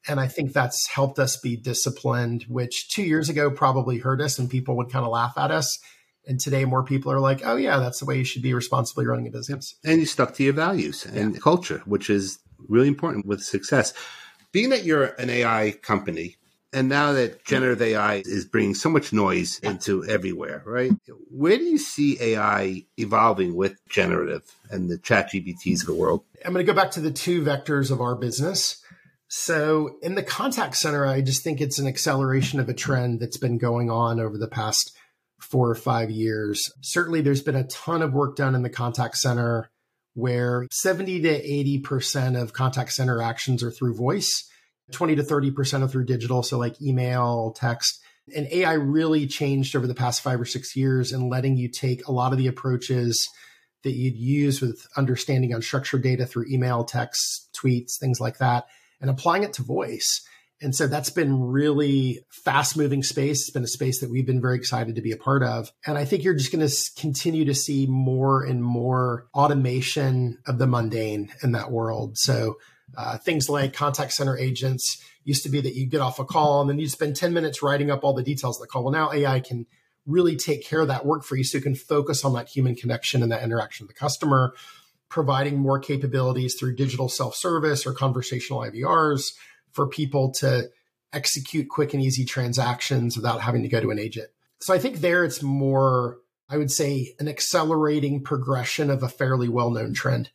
And 0.08 0.18
I 0.18 0.26
think 0.26 0.52
that's 0.52 0.88
helped 0.88 1.18
us 1.18 1.36
be 1.36 1.56
disciplined, 1.56 2.44
which 2.48 2.88
two 2.88 3.02
years 3.02 3.28
ago 3.28 3.50
probably 3.50 3.98
hurt 3.98 4.20
us 4.20 4.38
and 4.38 4.50
people 4.50 4.76
would 4.76 4.90
kind 4.90 5.04
of 5.04 5.12
laugh 5.12 5.34
at 5.36 5.50
us. 5.50 5.78
And 6.26 6.38
today, 6.38 6.64
more 6.64 6.84
people 6.84 7.10
are 7.10 7.20
like, 7.20 7.42
oh, 7.44 7.56
yeah, 7.56 7.78
that's 7.78 7.98
the 7.98 8.04
way 8.04 8.16
you 8.18 8.24
should 8.24 8.42
be 8.42 8.54
responsibly 8.54 9.06
running 9.06 9.26
a 9.26 9.30
business. 9.30 9.74
And 9.84 9.98
you 9.98 10.06
stuck 10.06 10.34
to 10.34 10.44
your 10.44 10.52
values 10.52 11.04
and 11.04 11.34
yeah. 11.34 11.40
culture, 11.40 11.82
which 11.84 12.08
is 12.08 12.38
really 12.68 12.86
important 12.86 13.26
with 13.26 13.42
success 13.42 13.92
being 14.52 14.68
that 14.70 14.84
you're 14.84 15.04
an 15.04 15.30
AI 15.30 15.72
company, 15.82 16.36
and 16.72 16.88
now 16.88 17.12
that 17.12 17.44
generative 17.44 17.82
AI 17.82 18.22
is 18.24 18.44
bringing 18.44 18.74
so 18.74 18.88
much 18.88 19.12
noise 19.12 19.58
into 19.60 20.04
everywhere, 20.04 20.62
right? 20.64 20.92
Where 21.30 21.56
do 21.56 21.64
you 21.64 21.78
see 21.78 22.20
AI 22.20 22.84
evolving 22.96 23.54
with 23.54 23.76
generative 23.88 24.42
and 24.70 24.88
the 24.88 24.98
ChatGPTs 24.98 25.80
of 25.80 25.86
the 25.86 25.94
world? 25.94 26.24
I'm 26.44 26.52
going 26.52 26.64
to 26.64 26.72
go 26.72 26.76
back 26.76 26.92
to 26.92 27.00
the 27.00 27.10
two 27.10 27.42
vectors 27.42 27.90
of 27.90 28.00
our 28.00 28.14
business. 28.14 28.82
So, 29.28 29.96
in 30.02 30.14
the 30.14 30.22
contact 30.22 30.76
center, 30.76 31.06
I 31.06 31.22
just 31.22 31.42
think 31.42 31.60
it's 31.60 31.78
an 31.78 31.86
acceleration 31.86 32.60
of 32.60 32.68
a 32.68 32.74
trend 32.74 33.20
that's 33.20 33.38
been 33.38 33.56
going 33.56 33.90
on 33.90 34.20
over 34.20 34.36
the 34.36 34.48
past 34.48 34.92
four 35.40 35.70
or 35.70 35.74
five 35.74 36.10
years. 36.10 36.70
Certainly, 36.82 37.22
there's 37.22 37.42
been 37.42 37.56
a 37.56 37.64
ton 37.64 38.02
of 38.02 38.12
work 38.12 38.36
done 38.36 38.54
in 38.54 38.62
the 38.62 38.68
contact 38.68 39.16
center 39.16 39.70
where 40.14 40.66
70 40.70 41.22
to 41.22 41.80
80% 41.82 42.40
of 42.40 42.52
contact 42.52 42.92
center 42.92 43.22
actions 43.22 43.62
are 43.62 43.70
through 43.70 43.96
voice, 43.96 44.48
20 44.92 45.16
to 45.16 45.22
30% 45.22 45.82
are 45.82 45.88
through 45.88 46.04
digital, 46.04 46.42
so 46.42 46.58
like 46.58 46.80
email, 46.82 47.52
text. 47.56 48.00
And 48.34 48.46
AI 48.52 48.74
really 48.74 49.26
changed 49.26 49.74
over 49.74 49.86
the 49.86 49.94
past 49.94 50.20
five 50.20 50.40
or 50.40 50.44
six 50.44 50.76
years 50.76 51.12
in 51.12 51.28
letting 51.28 51.56
you 51.56 51.68
take 51.68 52.06
a 52.06 52.12
lot 52.12 52.32
of 52.32 52.38
the 52.38 52.46
approaches 52.46 53.28
that 53.82 53.92
you'd 53.92 54.16
use 54.16 54.60
with 54.60 54.86
understanding 54.96 55.50
unstructured 55.50 56.02
data 56.02 56.26
through 56.26 56.46
email, 56.48 56.84
text, 56.84 57.48
tweets, 57.52 57.98
things 57.98 58.20
like 58.20 58.38
that, 58.38 58.66
and 59.00 59.10
applying 59.10 59.42
it 59.42 59.52
to 59.54 59.62
voice. 59.62 60.24
And 60.62 60.74
so 60.74 60.86
that's 60.86 61.10
been 61.10 61.42
really 61.42 62.20
fast 62.30 62.76
moving 62.76 63.02
space. 63.02 63.40
It's 63.42 63.50
been 63.50 63.64
a 63.64 63.68
space 63.68 64.00
that 64.00 64.10
we've 64.10 64.26
been 64.26 64.40
very 64.40 64.56
excited 64.56 64.94
to 64.94 65.02
be 65.02 65.12
a 65.12 65.16
part 65.16 65.42
of. 65.42 65.72
And 65.86 65.98
I 65.98 66.04
think 66.04 66.22
you're 66.22 66.34
just 66.34 66.52
going 66.52 66.66
to 66.66 66.74
continue 66.96 67.44
to 67.46 67.54
see 67.54 67.86
more 67.86 68.44
and 68.44 68.62
more 68.62 69.26
automation 69.34 70.38
of 70.46 70.58
the 70.58 70.66
mundane 70.66 71.32
in 71.42 71.52
that 71.52 71.70
world. 71.70 72.16
So 72.16 72.58
uh, 72.96 73.18
things 73.18 73.48
like 73.48 73.72
contact 73.72 74.12
center 74.12 74.38
agents 74.38 75.02
used 75.24 75.42
to 75.44 75.48
be 75.48 75.60
that 75.60 75.74
you 75.74 75.86
get 75.86 76.00
off 76.00 76.18
a 76.18 76.24
call 76.24 76.60
and 76.60 76.70
then 76.70 76.78
you 76.78 76.88
spend 76.88 77.16
10 77.16 77.32
minutes 77.32 77.62
writing 77.62 77.90
up 77.90 78.04
all 78.04 78.14
the 78.14 78.22
details 78.22 78.58
of 78.58 78.62
the 78.62 78.68
call. 78.68 78.84
Well, 78.84 78.92
now 78.92 79.12
AI 79.12 79.40
can 79.40 79.66
really 80.06 80.36
take 80.36 80.64
care 80.64 80.80
of 80.80 80.88
that 80.88 81.06
work 81.06 81.24
for 81.24 81.36
you 81.36 81.44
so 81.44 81.58
you 81.58 81.62
can 81.62 81.74
focus 81.74 82.24
on 82.24 82.34
that 82.34 82.48
human 82.48 82.74
connection 82.74 83.22
and 83.22 83.30
that 83.30 83.42
interaction 83.42 83.86
with 83.86 83.94
the 83.94 84.00
customer, 84.00 84.52
providing 85.08 85.58
more 85.58 85.78
capabilities 85.78 86.56
through 86.58 86.74
digital 86.74 87.08
self 87.08 87.36
service 87.36 87.86
or 87.86 87.92
conversational 87.92 88.60
IVRs 88.60 89.32
for 89.72 89.86
people 89.86 90.32
to 90.32 90.68
execute 91.12 91.68
quick 91.68 91.94
and 91.94 92.02
easy 92.02 92.24
transactions 92.24 93.16
without 93.16 93.40
having 93.40 93.62
to 93.62 93.68
go 93.68 93.80
to 93.80 93.90
an 93.90 93.98
agent. 93.98 94.28
So 94.60 94.72
I 94.72 94.78
think 94.78 94.98
there 94.98 95.24
it's 95.24 95.42
more, 95.42 96.18
I 96.48 96.56
would 96.56 96.70
say, 96.70 97.14
an 97.18 97.28
accelerating 97.28 98.22
progression 98.22 98.90
of 98.90 99.02
a 99.02 99.08
fairly 99.08 99.48
well 99.48 99.70
known 99.70 99.92
trend. 99.92 100.30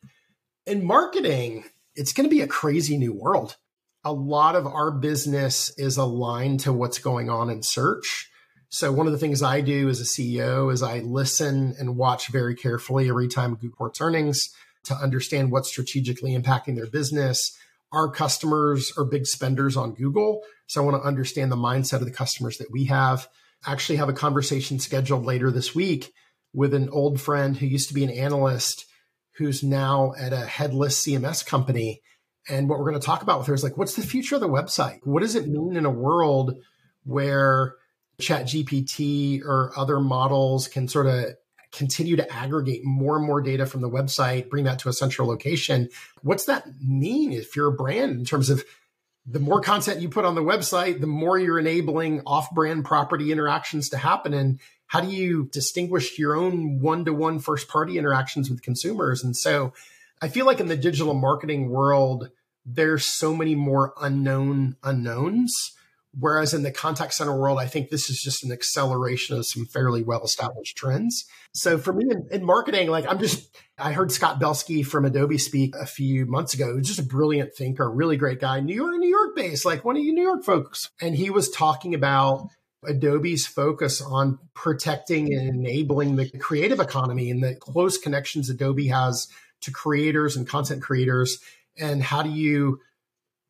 In 0.66 0.84
marketing, 0.84 1.64
it's 1.94 2.12
going 2.12 2.28
to 2.28 2.34
be 2.34 2.42
a 2.42 2.46
crazy 2.46 2.96
new 2.98 3.12
world. 3.12 3.56
A 4.04 4.12
lot 4.12 4.54
of 4.54 4.66
our 4.66 4.90
business 4.90 5.72
is 5.76 5.96
aligned 5.96 6.60
to 6.60 6.72
what's 6.72 6.98
going 6.98 7.28
on 7.28 7.50
in 7.50 7.62
search. 7.62 8.30
So 8.70 8.92
one 8.92 9.06
of 9.06 9.12
the 9.12 9.18
things 9.18 9.42
I 9.42 9.62
do 9.62 9.88
as 9.88 10.00
a 10.00 10.04
CEO 10.04 10.72
is 10.72 10.82
I 10.82 10.98
listen 10.98 11.74
and 11.78 11.96
watch 11.96 12.28
very 12.28 12.54
carefully 12.54 13.08
every 13.08 13.28
time 13.28 13.54
Google 13.54 13.68
reports 13.70 14.00
earnings 14.00 14.54
to 14.84 14.94
understand 14.94 15.50
what's 15.50 15.70
strategically 15.70 16.36
impacting 16.36 16.76
their 16.76 16.86
business. 16.86 17.56
Our 17.92 18.10
customers 18.10 18.92
are 18.96 19.04
big 19.04 19.26
spenders 19.26 19.76
on 19.76 19.94
Google. 19.94 20.42
So 20.66 20.80
I 20.80 20.84
want 20.84 21.02
to 21.02 21.06
understand 21.06 21.50
the 21.50 21.56
mindset 21.56 22.00
of 22.00 22.04
the 22.04 22.10
customers 22.10 22.58
that 22.58 22.70
we 22.70 22.84
have. 22.86 23.28
Actually 23.66 23.96
have 23.96 24.08
a 24.08 24.14
conversation 24.14 24.78
scheduled 24.78 25.24
later 25.24 25.50
this 25.50 25.74
week 25.74 26.12
with 26.52 26.74
an 26.74 26.88
old 26.90 27.20
friend 27.20 27.56
who 27.56 27.66
used 27.66 27.88
to 27.88 27.94
be 27.94 28.04
an 28.04 28.10
analyst 28.10 28.84
who's 29.36 29.62
now 29.62 30.12
at 30.18 30.32
a 30.32 30.44
headless 30.44 31.04
CMS 31.04 31.46
company. 31.46 32.02
And 32.48 32.68
what 32.68 32.78
we're 32.78 32.90
going 32.90 33.00
to 33.00 33.06
talk 33.06 33.22
about 33.22 33.38
with 33.38 33.46
her 33.48 33.54
is 33.54 33.62
like, 33.62 33.76
what's 33.76 33.94
the 33.94 34.02
future 34.02 34.34
of 34.34 34.40
the 34.40 34.48
website? 34.48 34.98
What 35.04 35.20
does 35.20 35.34
it 35.34 35.48
mean 35.48 35.76
in 35.76 35.86
a 35.86 35.90
world 35.90 36.56
where 37.04 37.74
ChatGPT 38.20 39.42
or 39.44 39.72
other 39.76 40.00
models 40.00 40.66
can 40.68 40.88
sort 40.88 41.06
of 41.06 41.26
continue 41.72 42.16
to 42.16 42.32
aggregate 42.32 42.84
more 42.84 43.16
and 43.16 43.26
more 43.26 43.40
data 43.40 43.66
from 43.66 43.80
the 43.80 43.90
website 43.90 44.48
bring 44.48 44.64
that 44.64 44.78
to 44.78 44.88
a 44.88 44.92
central 44.92 45.28
location 45.28 45.88
what's 46.22 46.46
that 46.46 46.64
mean 46.80 47.32
if 47.32 47.54
you're 47.54 47.68
a 47.68 47.72
brand 47.72 48.12
in 48.12 48.24
terms 48.24 48.50
of 48.50 48.64
the 49.30 49.40
more 49.40 49.60
content 49.60 50.00
you 50.00 50.08
put 50.08 50.24
on 50.24 50.34
the 50.34 50.42
website 50.42 51.00
the 51.00 51.06
more 51.06 51.38
you're 51.38 51.58
enabling 51.58 52.22
off-brand 52.26 52.84
property 52.84 53.30
interactions 53.30 53.90
to 53.90 53.98
happen? 53.98 54.32
And 54.32 54.58
how 54.86 55.02
do 55.02 55.08
you 55.08 55.50
distinguish 55.52 56.18
your 56.18 56.34
own 56.34 56.80
one-to-one 56.80 57.40
first 57.40 57.68
party 57.68 57.98
interactions 57.98 58.48
with 58.48 58.62
consumers? 58.62 59.22
And 59.22 59.36
so 59.36 59.72
i 60.20 60.28
feel 60.28 60.46
like 60.46 60.60
in 60.60 60.66
the 60.66 60.76
digital 60.76 61.14
marketing 61.14 61.68
world 61.70 62.30
there's 62.64 63.06
so 63.06 63.34
many 63.34 63.54
more 63.54 63.94
unknown 64.00 64.76
unknowns 64.82 65.54
Whereas 66.18 66.52
in 66.52 66.62
the 66.62 66.72
contact 66.72 67.14
center 67.14 67.38
world, 67.38 67.58
I 67.58 67.66
think 67.66 67.90
this 67.90 68.10
is 68.10 68.20
just 68.20 68.42
an 68.42 68.50
acceleration 68.50 69.36
of 69.36 69.46
some 69.46 69.66
fairly 69.66 70.02
well 70.02 70.24
established 70.24 70.76
trends. 70.76 71.26
So 71.54 71.78
for 71.78 71.92
me 71.92 72.06
in, 72.10 72.26
in, 72.30 72.44
marketing, 72.44 72.88
like 72.88 73.06
I'm 73.08 73.18
just, 73.20 73.56
I 73.78 73.92
heard 73.92 74.10
Scott 74.10 74.40
Belsky 74.40 74.82
from 74.82 75.04
Adobe 75.04 75.38
speak 75.38 75.74
a 75.76 75.86
few 75.86 76.26
months 76.26 76.54
ago. 76.54 76.76
He's 76.76 76.88
just 76.88 76.98
a 76.98 77.04
brilliant 77.04 77.54
thinker, 77.54 77.88
really 77.88 78.16
great 78.16 78.40
guy, 78.40 78.60
New 78.60 78.74
York, 78.74 78.96
New 78.96 79.08
York 79.08 79.36
based, 79.36 79.64
like 79.64 79.84
one 79.84 79.96
of 79.96 80.02
you 80.02 80.12
New 80.12 80.22
York 80.22 80.44
folks. 80.44 80.90
And 81.00 81.14
he 81.14 81.30
was 81.30 81.50
talking 81.50 81.94
about 81.94 82.48
Adobe's 82.84 83.46
focus 83.46 84.00
on 84.00 84.38
protecting 84.54 85.32
and 85.32 85.48
enabling 85.48 86.16
the 86.16 86.30
creative 86.38 86.80
economy 86.80 87.30
and 87.30 87.42
the 87.42 87.54
close 87.54 87.98
connections 87.98 88.50
Adobe 88.50 88.88
has 88.88 89.28
to 89.60 89.70
creators 89.70 90.36
and 90.36 90.48
content 90.48 90.82
creators. 90.82 91.38
And 91.76 92.02
how 92.02 92.22
do 92.22 92.30
you 92.30 92.80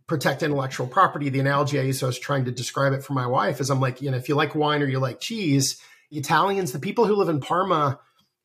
protect 0.09 0.42
intellectual 0.42 0.87
property. 0.87 1.29
The 1.29 1.38
analogy 1.38 1.79
I 1.79 1.83
used, 1.83 2.03
I 2.03 2.07
was 2.07 2.18
trying 2.18 2.47
to 2.47 2.51
describe 2.51 2.94
it 2.94 3.05
for 3.05 3.12
my 3.12 3.27
wife, 3.27 3.61
is 3.61 3.71
I'm 3.71 3.81
like, 3.81 4.03
you 4.03 4.11
know, 4.11 4.16
if 4.16 4.29
you 4.29 4.35
like 4.35 4.55
wine 4.55 4.83
or 4.83 4.87
you 4.87 4.99
like 4.99 5.21
cheese, 5.21 5.81
Italians, 6.11 6.73
the 6.73 6.79
people 6.79 7.05
who 7.05 7.14
live 7.14 7.29
in 7.29 7.40
Parma, 7.40 8.01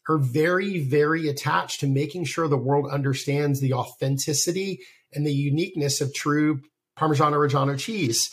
are 0.09 0.17
very, 0.17 0.83
very 0.83 1.29
attached 1.29 1.79
to 1.79 1.87
making 1.87 2.25
sure 2.25 2.49
the 2.49 2.57
world 2.57 2.91
understands 2.91 3.61
the 3.61 3.73
authenticity 3.73 4.81
and 5.13 5.25
the 5.25 5.31
uniqueness 5.31 6.01
of 6.01 6.13
true 6.13 6.59
Parmigiano 6.99 7.37
Reggiano 7.37 7.79
cheese. 7.79 8.29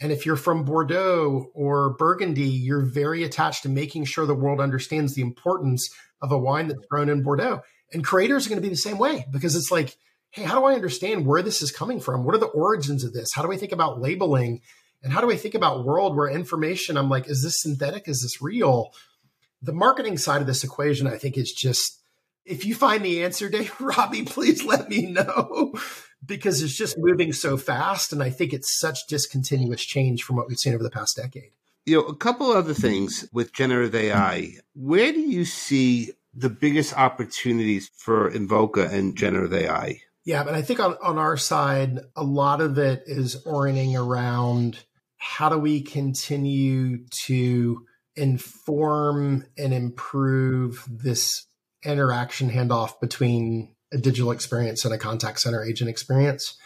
And 0.00 0.10
if 0.10 0.26
you're 0.26 0.34
from 0.34 0.64
Bordeaux 0.64 1.46
or 1.54 1.94
Burgundy, 1.96 2.48
you're 2.48 2.84
very 2.84 3.22
attached 3.22 3.62
to 3.62 3.68
making 3.68 4.06
sure 4.06 4.26
the 4.26 4.34
world 4.34 4.60
understands 4.60 5.14
the 5.14 5.22
importance 5.22 5.88
of 6.20 6.32
a 6.32 6.38
wine 6.38 6.66
that's 6.66 6.84
grown 6.90 7.08
in 7.08 7.22
Bordeaux. 7.22 7.62
And 7.92 8.02
creators 8.02 8.46
are 8.46 8.48
going 8.48 8.60
to 8.60 8.68
be 8.68 8.70
the 8.70 8.76
same 8.76 8.98
way 8.98 9.24
because 9.30 9.54
it's 9.54 9.70
like, 9.70 9.96
hey, 10.32 10.42
how 10.42 10.58
do 10.58 10.66
I 10.66 10.74
understand 10.74 11.26
where 11.26 11.42
this 11.42 11.62
is 11.62 11.70
coming 11.70 12.00
from? 12.00 12.24
What 12.24 12.34
are 12.34 12.38
the 12.38 12.46
origins 12.46 13.04
of 13.04 13.12
this? 13.12 13.32
How 13.34 13.42
do 13.42 13.52
I 13.52 13.56
think 13.56 13.72
about 13.72 14.00
labeling? 14.00 14.62
And 15.02 15.12
how 15.12 15.20
do 15.20 15.30
I 15.30 15.36
think 15.36 15.54
about 15.54 15.84
world 15.84 16.16
where 16.16 16.28
information, 16.28 16.96
I'm 16.96 17.10
like, 17.10 17.28
is 17.28 17.42
this 17.42 17.60
synthetic? 17.60 18.08
Is 18.08 18.22
this 18.22 18.40
real? 18.40 18.92
The 19.60 19.72
marketing 19.72 20.16
side 20.16 20.40
of 20.40 20.46
this 20.46 20.64
equation, 20.64 21.06
I 21.06 21.18
think, 21.18 21.36
is 21.36 21.52
just 21.52 22.02
if 22.44 22.64
you 22.64 22.74
find 22.74 23.04
the 23.04 23.22
answer, 23.22 23.48
Dave, 23.48 23.74
Robbie, 23.80 24.24
please 24.24 24.64
let 24.64 24.88
me 24.88 25.06
know 25.06 25.74
because 26.24 26.62
it's 26.62 26.76
just 26.76 26.96
moving 26.98 27.32
so 27.32 27.56
fast. 27.56 28.12
And 28.12 28.22
I 28.22 28.30
think 28.30 28.52
it's 28.52 28.78
such 28.78 29.06
discontinuous 29.08 29.84
change 29.84 30.22
from 30.22 30.36
what 30.36 30.48
we've 30.48 30.58
seen 30.58 30.74
over 30.74 30.82
the 30.82 30.90
past 30.90 31.16
decade. 31.16 31.52
You 31.84 31.96
know, 31.96 32.06
a 32.06 32.16
couple 32.16 32.50
other 32.50 32.74
things 32.74 33.28
with 33.32 33.52
generative 33.52 33.94
AI. 33.94 34.54
Where 34.74 35.12
do 35.12 35.20
you 35.20 35.44
see 35.44 36.12
the 36.32 36.48
biggest 36.48 36.96
opportunities 36.96 37.90
for 37.94 38.30
Invoca 38.30 38.90
and 38.90 39.16
generative 39.16 39.52
AI? 39.52 40.00
Yeah, 40.24 40.44
but 40.44 40.54
I 40.54 40.62
think 40.62 40.78
on, 40.78 40.96
on 41.02 41.18
our 41.18 41.36
side, 41.36 41.98
a 42.14 42.22
lot 42.22 42.60
of 42.60 42.78
it 42.78 43.02
is 43.06 43.44
orienting 43.44 43.96
around 43.96 44.78
how 45.16 45.48
do 45.48 45.58
we 45.58 45.80
continue 45.80 47.06
to 47.24 47.84
inform 48.14 49.46
and 49.58 49.72
improve 49.72 50.86
this 50.88 51.46
interaction 51.84 52.50
handoff 52.50 53.00
between 53.00 53.74
a 53.92 53.98
digital 53.98 54.30
experience 54.30 54.84
and 54.84 54.94
a 54.94 54.98
contact 54.98 55.40
center 55.40 55.64
agent 55.64 55.90
experience. 55.90 56.56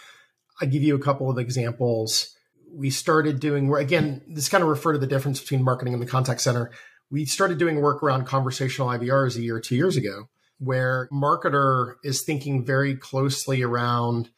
I 0.61 0.67
give 0.67 0.83
you 0.83 0.95
a 0.95 1.01
couple 1.01 1.31
of 1.31 1.39
examples. 1.39 2.35
We 2.73 2.91
started 2.91 3.41
doing 3.41 3.73
again, 3.75 4.23
this 4.29 4.49
kind 4.49 4.63
of 4.63 4.69
refer 4.69 4.93
to 4.93 4.99
the 4.99 5.07
difference 5.07 5.41
between 5.41 5.65
marketing 5.65 5.95
and 5.95 6.03
the 6.03 6.07
contact 6.07 6.41
center. 6.41 6.71
We 7.11 7.25
started 7.25 7.59
doing 7.59 7.81
work 7.81 8.03
around 8.03 8.27
conversational 8.27 8.89
IVRs 8.89 9.37
a 9.37 9.43
year 9.43 9.57
or 9.57 9.61
two 9.61 9.77
years 9.77 9.97
ago 9.97 10.29
where 10.59 11.09
marketer 11.13 11.95
is 12.03 12.23
thinking 12.23 12.65
very 12.65 12.97
closely 12.97 13.63
around 13.63 14.31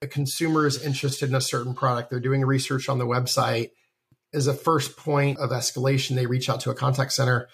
the 0.00 0.06
consumer 0.06 0.66
is 0.66 0.82
interested 0.82 1.28
in 1.28 1.34
a 1.34 1.40
certain 1.40 1.74
product. 1.74 2.10
They're 2.10 2.20
doing 2.20 2.44
research 2.44 2.88
on 2.88 2.98
the 2.98 3.06
website. 3.06 3.70
As 4.32 4.46
a 4.46 4.54
first 4.54 4.96
point 4.96 5.38
of 5.38 5.50
escalation, 5.50 6.14
they 6.14 6.26
reach 6.26 6.48
out 6.48 6.60
to 6.60 6.70
a 6.70 6.74
contact 6.74 7.12
center. 7.12 7.48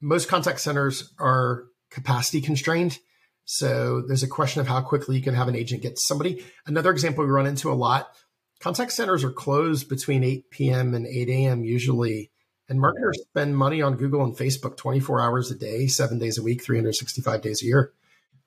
Most 0.00 0.28
contact 0.28 0.60
centers 0.60 1.12
are 1.18 1.64
capacity 1.90 2.40
constrained. 2.40 2.98
So 3.46 4.02
there's 4.02 4.22
a 4.22 4.28
question 4.28 4.60
of 4.60 4.68
how 4.68 4.82
quickly 4.82 5.16
you 5.16 5.22
can 5.22 5.34
have 5.34 5.48
an 5.48 5.56
agent 5.56 5.82
get 5.82 5.98
somebody. 5.98 6.44
Another 6.66 6.90
example 6.90 7.24
we 7.24 7.30
run 7.30 7.46
into 7.46 7.72
a 7.72 7.74
lot 7.74 8.14
contact 8.60 8.92
centers 8.92 9.24
are 9.24 9.30
closed 9.30 9.88
between 9.88 10.24
8 10.24 10.50
p.m. 10.50 10.94
and 10.94 11.06
8 11.06 11.28
a.m. 11.28 11.64
usually. 11.64 12.30
And 12.68 12.80
marketers 12.80 13.18
spend 13.22 13.56
money 13.56 13.80
on 13.80 13.96
Google 13.96 14.22
and 14.22 14.36
Facebook 14.36 14.76
24 14.76 15.20
hours 15.20 15.50
a 15.50 15.54
day, 15.54 15.86
seven 15.86 16.18
days 16.18 16.36
a 16.36 16.42
week, 16.42 16.62
365 16.62 17.40
days 17.40 17.62
a 17.62 17.66
year. 17.66 17.92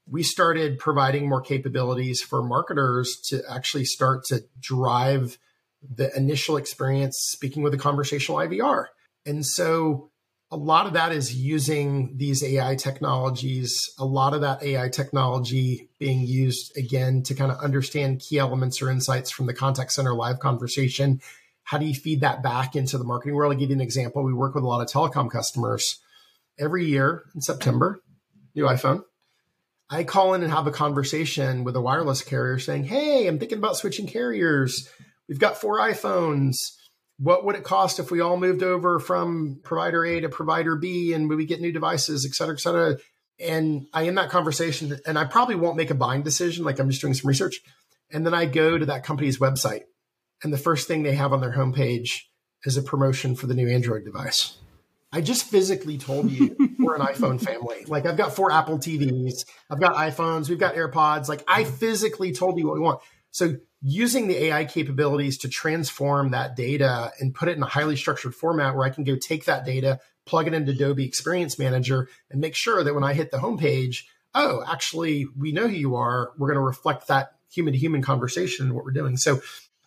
We 0.10 0.24
started 0.24 0.78
providing 0.78 1.28
more 1.28 1.42
capabilities 1.42 2.22
for 2.22 2.44
marketers 2.44 3.18
to 3.30 3.42
actually 3.50 3.86
start 3.86 4.26
to 4.26 4.44
drive 4.60 5.38
the 5.82 6.16
initial 6.16 6.58
experience 6.58 7.18
speaking 7.32 7.64
with 7.64 7.74
a 7.74 7.78
conversational 7.78 8.38
IVR. 8.40 8.88
And 9.26 9.46
so 9.46 10.12
a 10.52 10.58
lot 10.58 10.86
of 10.86 10.94
that 10.94 11.14
is 11.14 11.34
using 11.34 12.18
these 12.18 12.44
AI 12.44 12.76
technologies, 12.76 13.90
a 13.98 14.06
lot 14.06 14.34
of 14.34 14.42
that 14.42 14.62
AI 14.62 14.90
technology 14.90 15.90
being 15.98 16.22
used 16.22 16.78
again 16.78 17.24
to 17.24 17.34
kind 17.34 17.52
of 17.52 17.58
understand 17.60 18.20
key 18.20 18.38
elements 18.38 18.82
or 18.82 18.90
insights 18.90 19.32
from 19.32 19.46
the 19.46 19.54
contact 19.54 19.94
center 19.94 20.14
live 20.14 20.40
conversation 20.40 21.22
how 21.64 21.78
do 21.78 21.86
you 21.86 21.94
feed 21.94 22.22
that 22.22 22.44
back 22.44 22.76
into 22.76 22.98
the 22.98 23.04
marketing 23.04 23.36
world? 23.36 23.54
I'll 23.54 23.60
give 23.60 23.70
you 23.70 23.76
an 23.76 23.82
example. 23.82 24.24
We 24.24 24.34
work 24.34 24.56
with 24.56 24.64
a 24.64 24.68
lot 24.68 24.82
of 24.82 24.88
telecom 24.88 25.30
customers. 25.32 26.00
Every 26.60 26.86
year 26.86 27.24
in 27.34 27.42
September, 27.42 28.02
new 28.56 28.66
iPhone. 28.66 29.04
I 29.90 30.04
call 30.04 30.34
in 30.34 30.44
and 30.44 30.52
have 30.52 30.68
a 30.68 30.72
conversation 30.72 31.64
with 31.64 31.76
a 31.76 31.82
wireless 31.82 32.22
carrier 32.22 32.60
saying, 32.60 32.86
Hey, 32.86 33.28
I'm 33.28 33.40
thinking 33.40 33.58
about 33.58 33.78
switching 33.78 34.08
carriers. 34.08 34.90
We've 35.28 35.40
got 35.40 35.58
four 35.58 35.80
iPhones. 35.80 36.56
What 37.20 37.46
would 37.46 37.56
it 37.56 37.64
cost 37.64 38.00
if 38.00 38.10
we 38.10 38.22
all 38.22 38.38
moved 38.38 38.64
over 38.64 39.00
from 39.00 39.60
provider 39.64 40.04
A 40.06 40.22
to 40.22 40.30
provider 40.30 40.76
B 40.76 41.14
and 41.14 41.30
we 41.30 41.46
get 41.46 41.62
new 41.62 41.72
devices, 41.72 42.26
et 42.26 42.34
cetera, 42.34 42.56
et 42.56 42.60
cetera? 42.60 42.98
And 43.40 43.88
I 43.94 44.08
end 44.08 44.18
that 44.18 44.30
conversation 44.30 44.98
and 45.06 45.20
I 45.20 45.26
probably 45.26 45.56
won't 45.56 45.78
make 45.78 45.90
a 45.90 45.96
buying 45.96 46.24
decision. 46.24 46.64
Like 46.64 46.80
I'm 46.80 46.90
just 46.90 47.02
doing 47.02 47.14
some 47.14 47.28
research. 47.28 47.60
And 48.12 48.26
then 48.26 48.34
I 48.34 48.46
go 48.46 48.78
to 48.78 48.86
that 48.88 49.04
company's 49.04 49.40
website 49.40 49.84
and 50.44 50.54
the 50.54 50.58
first 50.58 50.88
thing 50.88 51.04
they 51.04 51.16
have 51.16 51.34
on 51.34 51.42
their 51.42 51.54
homepage 51.54 52.24
is 52.66 52.78
a 52.78 52.82
promotion 52.82 53.36
for 53.36 53.48
the 53.48 53.54
new 53.54 53.68
Android 53.68 54.06
device. 54.06 54.58
I 55.14 55.22
just 55.22 55.44
physically 55.44 55.98
told 55.98 56.32
you 56.32 56.56
we're 56.80 56.96
an 56.96 57.02
iPhone 57.02 57.42
family. 57.42 57.84
Like 57.86 58.06
I've 58.06 58.18
got 58.18 58.34
four 58.34 58.52
Apple 58.52 58.78
TVs, 58.78 59.46
I've 59.70 59.80
got 59.80 59.96
iPhones, 59.96 60.50
we've 60.50 60.60
got 60.60 60.76
AirPods. 60.76 61.28
Like 61.28 61.44
I 61.48 61.64
physically 61.64 62.32
told 62.32 62.58
you 62.58 62.68
what 62.68 62.76
we 62.76 62.80
want. 62.80 63.02
So 63.32 63.58
using 63.82 64.28
the 64.28 64.46
AI 64.46 64.66
capabilities 64.66 65.40
to 65.40 65.50
transform 65.50 66.32
that 66.32 66.56
data 66.56 67.12
and 67.20 67.34
put 67.34 67.50
it 67.50 67.58
in 67.58 67.64
a 67.64 67.68
highly 67.68 67.96
structured 67.96 68.36
format 68.36 68.76
where 68.76 68.86
I 68.86 68.90
can 68.90 69.04
go 69.04 69.16
take 69.16 69.46
that 69.46 69.66
data, 69.66 70.00
plug 70.26 70.48
it 70.48 70.54
into 70.54 70.72
Adobe 70.72 71.06
Experience 71.06 71.58
Manager 71.58 72.08
and 72.30 72.40
make 72.40 72.56
sure 72.56 72.84
that 72.84 72.94
when 72.94 73.04
I 73.04 73.14
hit 73.14 73.32
the 73.32 73.38
homepage, 73.38 74.04
oh, 74.34 74.64
actually, 74.68 75.26
we 75.38 75.52
know 75.52 75.68
who 75.68 75.76
you 75.76 75.96
are. 75.96 76.32
We're 76.38 76.48
going 76.48 76.60
to 76.60 76.66
reflect 76.66 77.08
that 77.08 77.36
human 77.52 77.74
to 77.74 77.80
human 77.80 78.02
conversation 78.02 78.68
in 78.68 78.74
what 78.74 78.86
we're 78.86 78.92
doing. 78.92 79.18
So 79.18 79.42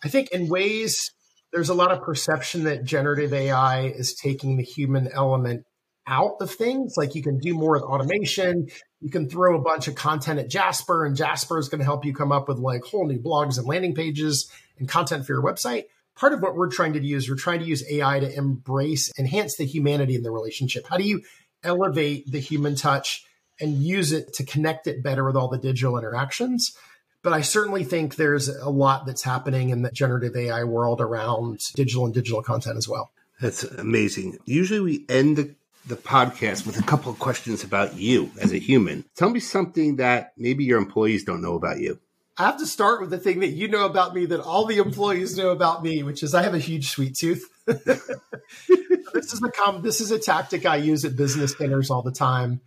I 0.05 0.07
think 0.07 0.29
in 0.29 0.47
ways, 0.47 1.11
there's 1.51 1.69
a 1.69 1.73
lot 1.73 1.91
of 1.91 2.03
perception 2.03 2.65
that 2.65 2.83
generative 2.83 3.33
AI 3.33 3.87
is 3.87 4.13
taking 4.13 4.55
the 4.55 4.63
human 4.63 5.09
element 5.11 5.65
out 6.05 6.35
of 6.41 6.51
things. 6.51 6.93
Like 6.95 7.15
you 7.15 7.23
can 7.23 7.39
do 7.39 7.55
more 7.55 7.71
with 7.71 7.81
automation. 7.81 8.67
You 9.01 9.09
can 9.09 9.27
throw 9.27 9.57
a 9.57 9.61
bunch 9.63 9.87
of 9.87 9.95
content 9.95 10.37
at 10.37 10.47
Jasper, 10.47 11.05
and 11.05 11.15
Jasper 11.15 11.57
is 11.57 11.69
going 11.69 11.79
to 11.79 11.85
help 11.85 12.05
you 12.05 12.13
come 12.13 12.31
up 12.31 12.47
with 12.47 12.59
like 12.59 12.83
whole 12.83 13.07
new 13.07 13.17
blogs 13.17 13.57
and 13.57 13.65
landing 13.65 13.95
pages 13.95 14.47
and 14.77 14.87
content 14.87 15.25
for 15.25 15.33
your 15.33 15.41
website. 15.41 15.85
Part 16.15 16.33
of 16.33 16.41
what 16.43 16.55
we're 16.55 16.69
trying 16.69 16.93
to 16.93 16.99
do 16.99 17.15
is 17.15 17.27
we're 17.27 17.35
trying 17.35 17.61
to 17.61 17.65
use 17.65 17.83
AI 17.91 18.19
to 18.19 18.31
embrace, 18.31 19.11
enhance 19.17 19.57
the 19.57 19.65
humanity 19.65 20.13
in 20.13 20.21
the 20.21 20.29
relationship. 20.29 20.85
How 20.87 20.97
do 20.97 21.03
you 21.03 21.23
elevate 21.63 22.31
the 22.31 22.39
human 22.39 22.75
touch 22.75 23.25
and 23.59 23.81
use 23.81 24.11
it 24.11 24.33
to 24.33 24.45
connect 24.45 24.85
it 24.85 25.01
better 25.01 25.25
with 25.25 25.35
all 25.35 25.49
the 25.49 25.57
digital 25.57 25.97
interactions? 25.97 26.77
But 27.25 27.33
I 27.33 27.41
certainly 27.41 27.83
think 27.83 28.17
there's 28.17 28.49
a 28.49 28.69
lot 28.69 29.07
that's 29.07 29.23
happening 29.23 29.71
in 29.71 29.81
the 29.81 29.89
generative 29.89 30.35
AI 30.35 30.63
world 30.63 31.01
around 31.01 31.59
digital 31.73 32.05
and 32.05 32.13
digital 32.13 32.43
content 32.43 32.77
as 32.77 32.87
well. 32.87 33.09
That's 33.41 33.63
amazing. 33.63 34.37
Usually 34.45 34.79
we 34.79 35.05
end 35.09 35.37
the 35.37 35.55
the 35.87 35.95
podcast 35.95 36.67
with 36.67 36.79
a 36.79 36.83
couple 36.83 37.11
of 37.11 37.17
questions 37.17 37.63
about 37.63 37.95
you 37.95 38.29
as 38.39 38.53
a 38.53 38.59
human. 38.59 39.05
Tell 39.15 39.31
me 39.31 39.39
something 39.39 39.95
that 39.95 40.33
maybe 40.37 40.65
your 40.65 40.77
employees 40.77 41.23
don't 41.23 41.41
know 41.41 41.55
about 41.55 41.79
you. 41.79 41.99
I 42.37 42.45
have 42.45 42.57
to 42.57 42.67
start 42.67 43.01
with 43.01 43.09
the 43.09 43.17
thing 43.17 43.39
that 43.39 43.49
you 43.49 43.69
know 43.69 43.87
about 43.87 44.13
me 44.13 44.27
that 44.27 44.41
all 44.41 44.65
the 44.65 44.77
employees 44.77 45.35
know 45.35 45.49
about 45.49 45.81
me, 45.81 46.03
which 46.03 46.21
is 46.21 46.35
I 46.35 46.43
have 46.43 46.53
a 46.53 46.59
huge 46.59 46.89
sweet 46.89 47.15
tooth. 47.15 47.49
this 47.65 49.33
is 49.33 49.41
a 49.43 49.49
com- 49.49 49.81
this 49.81 49.99
is 49.99 50.11
a 50.11 50.19
tactic 50.19 50.67
I 50.67 50.75
use 50.75 51.05
at 51.05 51.15
business 51.15 51.55
dinners 51.55 51.89
all 51.89 52.03
the 52.03 52.11
time. 52.11 52.61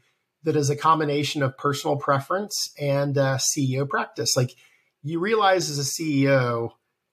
That 0.45 0.57
is 0.57 0.71
a 0.71 0.77
combination 0.77 1.43
of 1.43 1.59
personal 1.59 1.97
preference 1.97 2.73
and 2.81 3.19
uh, 3.19 3.39
CEO 3.39 3.89
practice. 3.89 4.37
Like 4.37 4.55
you 5.03 5.19
realize 5.19 5.69
as 5.69 5.79
a 5.79 5.83
CEO, 5.83 6.71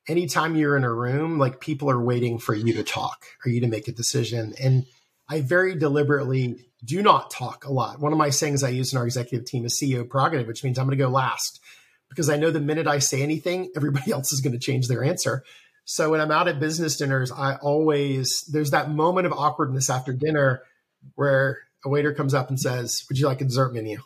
anytime 0.07 0.55
you're 0.55 0.77
in 0.77 0.83
a 0.83 0.93
room, 0.93 1.39
like 1.39 1.59
people 1.59 1.89
are 1.89 2.01
waiting 2.01 2.37
for 2.37 2.53
you 2.53 2.73
to 2.73 2.83
talk 2.83 3.25
or 3.43 3.51
you 3.51 3.61
to 3.61 3.67
make 3.67 3.87
a 3.87 3.91
decision, 3.91 4.53
and 4.61 4.85
I 5.27 5.41
very 5.41 5.75
deliberately 5.75 6.67
do 6.83 7.01
not 7.01 7.31
talk 7.31 7.65
a 7.65 7.73
lot. 7.73 7.99
One 7.99 8.11
of 8.11 8.17
my 8.17 8.29
sayings 8.29 8.63
I 8.63 8.69
use 8.69 8.93
in 8.93 8.99
our 8.99 9.05
executive 9.05 9.45
team 9.47 9.65
is 9.65 9.79
CEO 9.79 10.07
prerogative, 10.07 10.47
which 10.47 10.63
means 10.63 10.77
I'm 10.77 10.85
going 10.85 10.97
to 10.97 11.03
go 11.03 11.09
last 11.09 11.59
because 12.09 12.29
I 12.29 12.37
know 12.37 12.51
the 12.51 12.59
minute 12.59 12.87
I 12.87 12.99
say 12.99 13.21
anything, 13.21 13.71
everybody 13.75 14.11
else 14.11 14.31
is 14.31 14.41
going 14.41 14.53
to 14.53 14.59
change 14.59 14.87
their 14.87 15.03
answer. 15.03 15.43
So 15.85 16.11
when 16.11 16.21
I'm 16.21 16.31
out 16.31 16.47
at 16.47 16.59
business 16.59 16.97
dinners, 16.97 17.31
I 17.31 17.55
always, 17.55 18.41
there's 18.51 18.71
that 18.71 18.89
moment 18.89 19.27
of 19.27 19.33
awkwardness 19.33 19.89
after 19.89 20.13
dinner 20.13 20.61
where 21.13 21.59
a 21.85 21.89
waiter 21.89 22.13
comes 22.13 22.33
up 22.33 22.49
and 22.49 22.59
says, 22.59 23.03
Would 23.09 23.19
you 23.19 23.27
like 23.27 23.41
a 23.41 23.45
dessert 23.45 23.73
menu? 23.73 23.99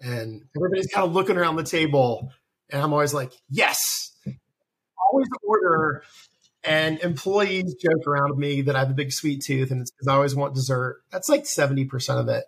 And 0.00 0.42
everybody's 0.56 0.86
kind 0.86 1.06
of 1.06 1.14
looking 1.14 1.36
around 1.36 1.56
the 1.56 1.64
table. 1.64 2.32
And 2.70 2.82
I'm 2.82 2.92
always 2.92 3.14
like, 3.14 3.32
Yes. 3.50 3.78
Always 5.10 5.28
order 5.42 6.02
and 6.64 6.98
employees 7.00 7.74
joke 7.74 8.06
around 8.06 8.30
with 8.30 8.38
me 8.38 8.62
that 8.62 8.76
I 8.76 8.80
have 8.80 8.90
a 8.90 8.94
big 8.94 9.12
sweet 9.12 9.42
tooth 9.42 9.70
and 9.70 9.80
it's 9.80 9.90
because 9.90 10.08
I 10.08 10.14
always 10.14 10.34
want 10.34 10.54
dessert. 10.54 11.00
That's 11.10 11.28
like 11.28 11.44
70% 11.44 12.20
of 12.20 12.28
it. 12.28 12.44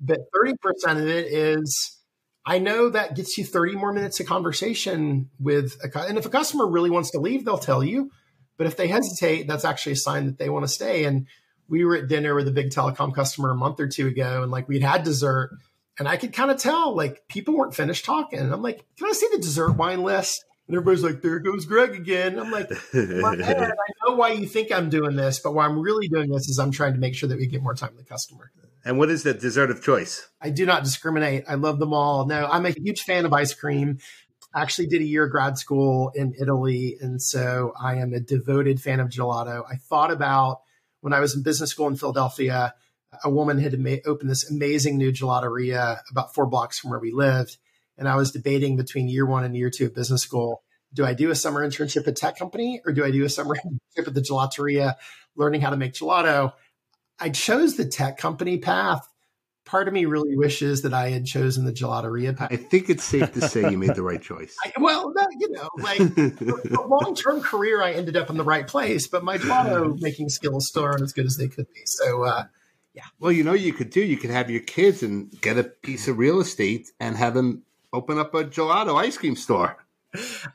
But 0.00 0.20
30% 0.32 0.54
of 0.92 1.06
it 1.06 1.26
is 1.26 1.98
I 2.46 2.58
know 2.58 2.88
that 2.88 3.14
gets 3.14 3.36
you 3.36 3.44
30 3.44 3.74
more 3.74 3.92
minutes 3.92 4.20
of 4.20 4.26
conversation 4.26 5.28
with 5.38 5.76
a 5.84 5.98
and 6.00 6.16
if 6.16 6.24
a 6.24 6.30
customer 6.30 6.66
really 6.66 6.88
wants 6.88 7.10
to 7.10 7.20
leave, 7.20 7.44
they'll 7.44 7.58
tell 7.58 7.84
you. 7.84 8.10
But 8.56 8.66
if 8.66 8.76
they 8.76 8.88
hesitate, 8.88 9.46
that's 9.46 9.64
actually 9.64 9.92
a 9.92 9.96
sign 9.96 10.26
that 10.26 10.38
they 10.38 10.48
want 10.48 10.64
to 10.64 10.72
stay. 10.72 11.04
And 11.04 11.26
we 11.68 11.84
were 11.84 11.96
at 11.96 12.08
dinner 12.08 12.34
with 12.34 12.48
a 12.48 12.52
big 12.52 12.70
telecom 12.70 13.14
customer 13.14 13.50
a 13.50 13.54
month 13.54 13.80
or 13.80 13.86
two 13.86 14.06
ago, 14.06 14.42
and 14.42 14.50
like 14.50 14.68
we'd 14.68 14.82
had 14.82 15.02
dessert, 15.02 15.50
and 15.98 16.08
I 16.08 16.16
could 16.16 16.32
kind 16.32 16.50
of 16.50 16.58
tell 16.58 16.94
like 16.94 17.28
people 17.28 17.54
weren't 17.56 17.74
finished 17.74 18.04
talking. 18.04 18.38
And 18.38 18.52
I'm 18.52 18.62
like, 18.62 18.84
can 18.96 19.08
I 19.08 19.12
see 19.12 19.28
the 19.32 19.38
dessert 19.38 19.72
wine 19.72 20.02
list? 20.02 20.44
And 20.66 20.76
everybody's 20.76 21.02
like, 21.02 21.22
there 21.22 21.38
goes 21.38 21.64
Gregg 21.64 21.92
again. 21.92 22.38
I'm 22.38 22.50
like, 22.50 22.70
I 22.94 23.72
know 24.06 24.14
why 24.16 24.32
you 24.32 24.46
think 24.46 24.70
I'm 24.70 24.90
doing 24.90 25.16
this, 25.16 25.40
but 25.40 25.54
why 25.54 25.64
I'm 25.64 25.78
really 25.78 26.08
doing 26.08 26.30
this 26.30 26.48
is 26.48 26.58
I'm 26.58 26.70
trying 26.70 26.92
to 26.92 26.98
make 26.98 27.14
sure 27.14 27.28
that 27.28 27.38
we 27.38 27.46
get 27.46 27.62
more 27.62 27.74
time 27.74 27.94
with 27.96 28.04
the 28.04 28.08
customer. 28.08 28.50
And 28.84 28.98
what 28.98 29.10
is 29.10 29.22
the 29.22 29.34
dessert 29.34 29.70
of 29.70 29.82
choice? 29.82 30.28
I 30.40 30.50
do 30.50 30.66
not 30.66 30.84
discriminate. 30.84 31.44
I 31.48 31.54
love 31.54 31.78
them 31.78 31.92
all. 31.92 32.26
No, 32.26 32.46
I'm 32.46 32.66
a 32.66 32.70
huge 32.70 33.00
fan 33.00 33.24
of 33.24 33.32
ice 33.32 33.54
cream. 33.54 33.98
I 34.54 34.62
actually 34.62 34.86
did 34.88 35.00
a 35.00 35.04
year 35.04 35.24
of 35.24 35.30
grad 35.30 35.58
school 35.58 36.12
in 36.14 36.34
Italy. 36.38 36.96
And 37.00 37.20
so 37.20 37.72
I 37.80 37.96
am 37.96 38.12
a 38.12 38.20
devoted 38.20 38.80
fan 38.80 39.00
of 39.00 39.08
gelato. 39.08 39.64
I 39.70 39.76
thought 39.76 40.10
about 40.10 40.60
when 41.08 41.16
I 41.16 41.20
was 41.20 41.34
in 41.34 41.42
business 41.42 41.70
school 41.70 41.88
in 41.88 41.96
Philadelphia, 41.96 42.74
a 43.24 43.30
woman 43.30 43.58
had 43.58 43.74
opened 44.04 44.28
this 44.28 44.50
amazing 44.50 44.98
new 44.98 45.10
gelateria 45.10 46.00
about 46.10 46.34
four 46.34 46.44
blocks 46.44 46.78
from 46.78 46.90
where 46.90 47.00
we 47.00 47.12
lived 47.12 47.56
and 47.96 48.06
I 48.06 48.16
was 48.16 48.30
debating 48.30 48.76
between 48.76 49.08
year 49.08 49.24
one 49.24 49.42
and 49.42 49.56
year 49.56 49.70
two 49.70 49.86
of 49.86 49.94
business 49.94 50.20
school. 50.20 50.62
Do 50.92 51.06
I 51.06 51.14
do 51.14 51.30
a 51.30 51.34
summer 51.34 51.66
internship 51.66 52.06
at 52.06 52.16
tech 52.16 52.38
company 52.38 52.82
or 52.84 52.92
do 52.92 53.06
I 53.06 53.10
do 53.10 53.24
a 53.24 53.30
summer 53.30 53.56
internship 53.96 54.06
at 54.06 54.12
the 54.12 54.20
gelateria, 54.20 54.96
learning 55.34 55.62
how 55.62 55.70
to 55.70 55.78
make 55.78 55.94
gelato? 55.94 56.52
I 57.18 57.30
chose 57.30 57.78
the 57.78 57.86
tech 57.86 58.18
company 58.18 58.58
path. 58.58 59.08
Part 59.68 59.86
of 59.86 59.92
me 59.92 60.06
really 60.06 60.34
wishes 60.34 60.80
that 60.80 60.94
I 60.94 61.10
had 61.10 61.26
chosen 61.26 61.66
the 61.66 61.72
gelateria. 61.72 62.34
I 62.40 62.56
think 62.56 62.88
it's 62.88 63.04
safe 63.04 63.30
to 63.34 63.42
say 63.42 63.70
you 63.70 63.76
made 63.76 63.94
the 63.94 64.02
right 64.02 64.22
choice. 64.22 64.56
I, 64.64 64.72
well, 64.80 65.12
you 65.38 65.50
know, 65.50 65.68
like 65.78 66.00
long 66.88 67.14
term 67.14 67.42
career, 67.42 67.82
I 67.82 67.92
ended 67.92 68.16
up 68.16 68.30
in 68.30 68.38
the 68.38 68.44
right 68.44 68.66
place, 68.66 69.06
but 69.06 69.22
my 69.22 69.36
gelato 69.36 69.94
making 70.00 70.30
skills 70.30 70.68
still 70.68 70.84
aren't 70.84 71.02
as 71.02 71.12
good 71.12 71.26
as 71.26 71.36
they 71.36 71.48
could 71.48 71.66
be. 71.74 71.82
So, 71.84 72.24
uh, 72.24 72.44
yeah. 72.94 73.04
Well, 73.20 73.30
you 73.30 73.44
know, 73.44 73.52
you 73.52 73.74
could 73.74 73.90
do. 73.90 74.00
You 74.00 74.16
could 74.16 74.30
have 74.30 74.48
your 74.48 74.62
kids 74.62 75.02
and 75.02 75.30
get 75.42 75.58
a 75.58 75.64
piece 75.64 76.08
of 76.08 76.16
real 76.16 76.40
estate 76.40 76.90
and 76.98 77.14
have 77.14 77.34
them 77.34 77.64
open 77.92 78.18
up 78.18 78.32
a 78.32 78.44
gelato 78.44 78.96
ice 78.98 79.18
cream 79.18 79.36
store. 79.36 79.76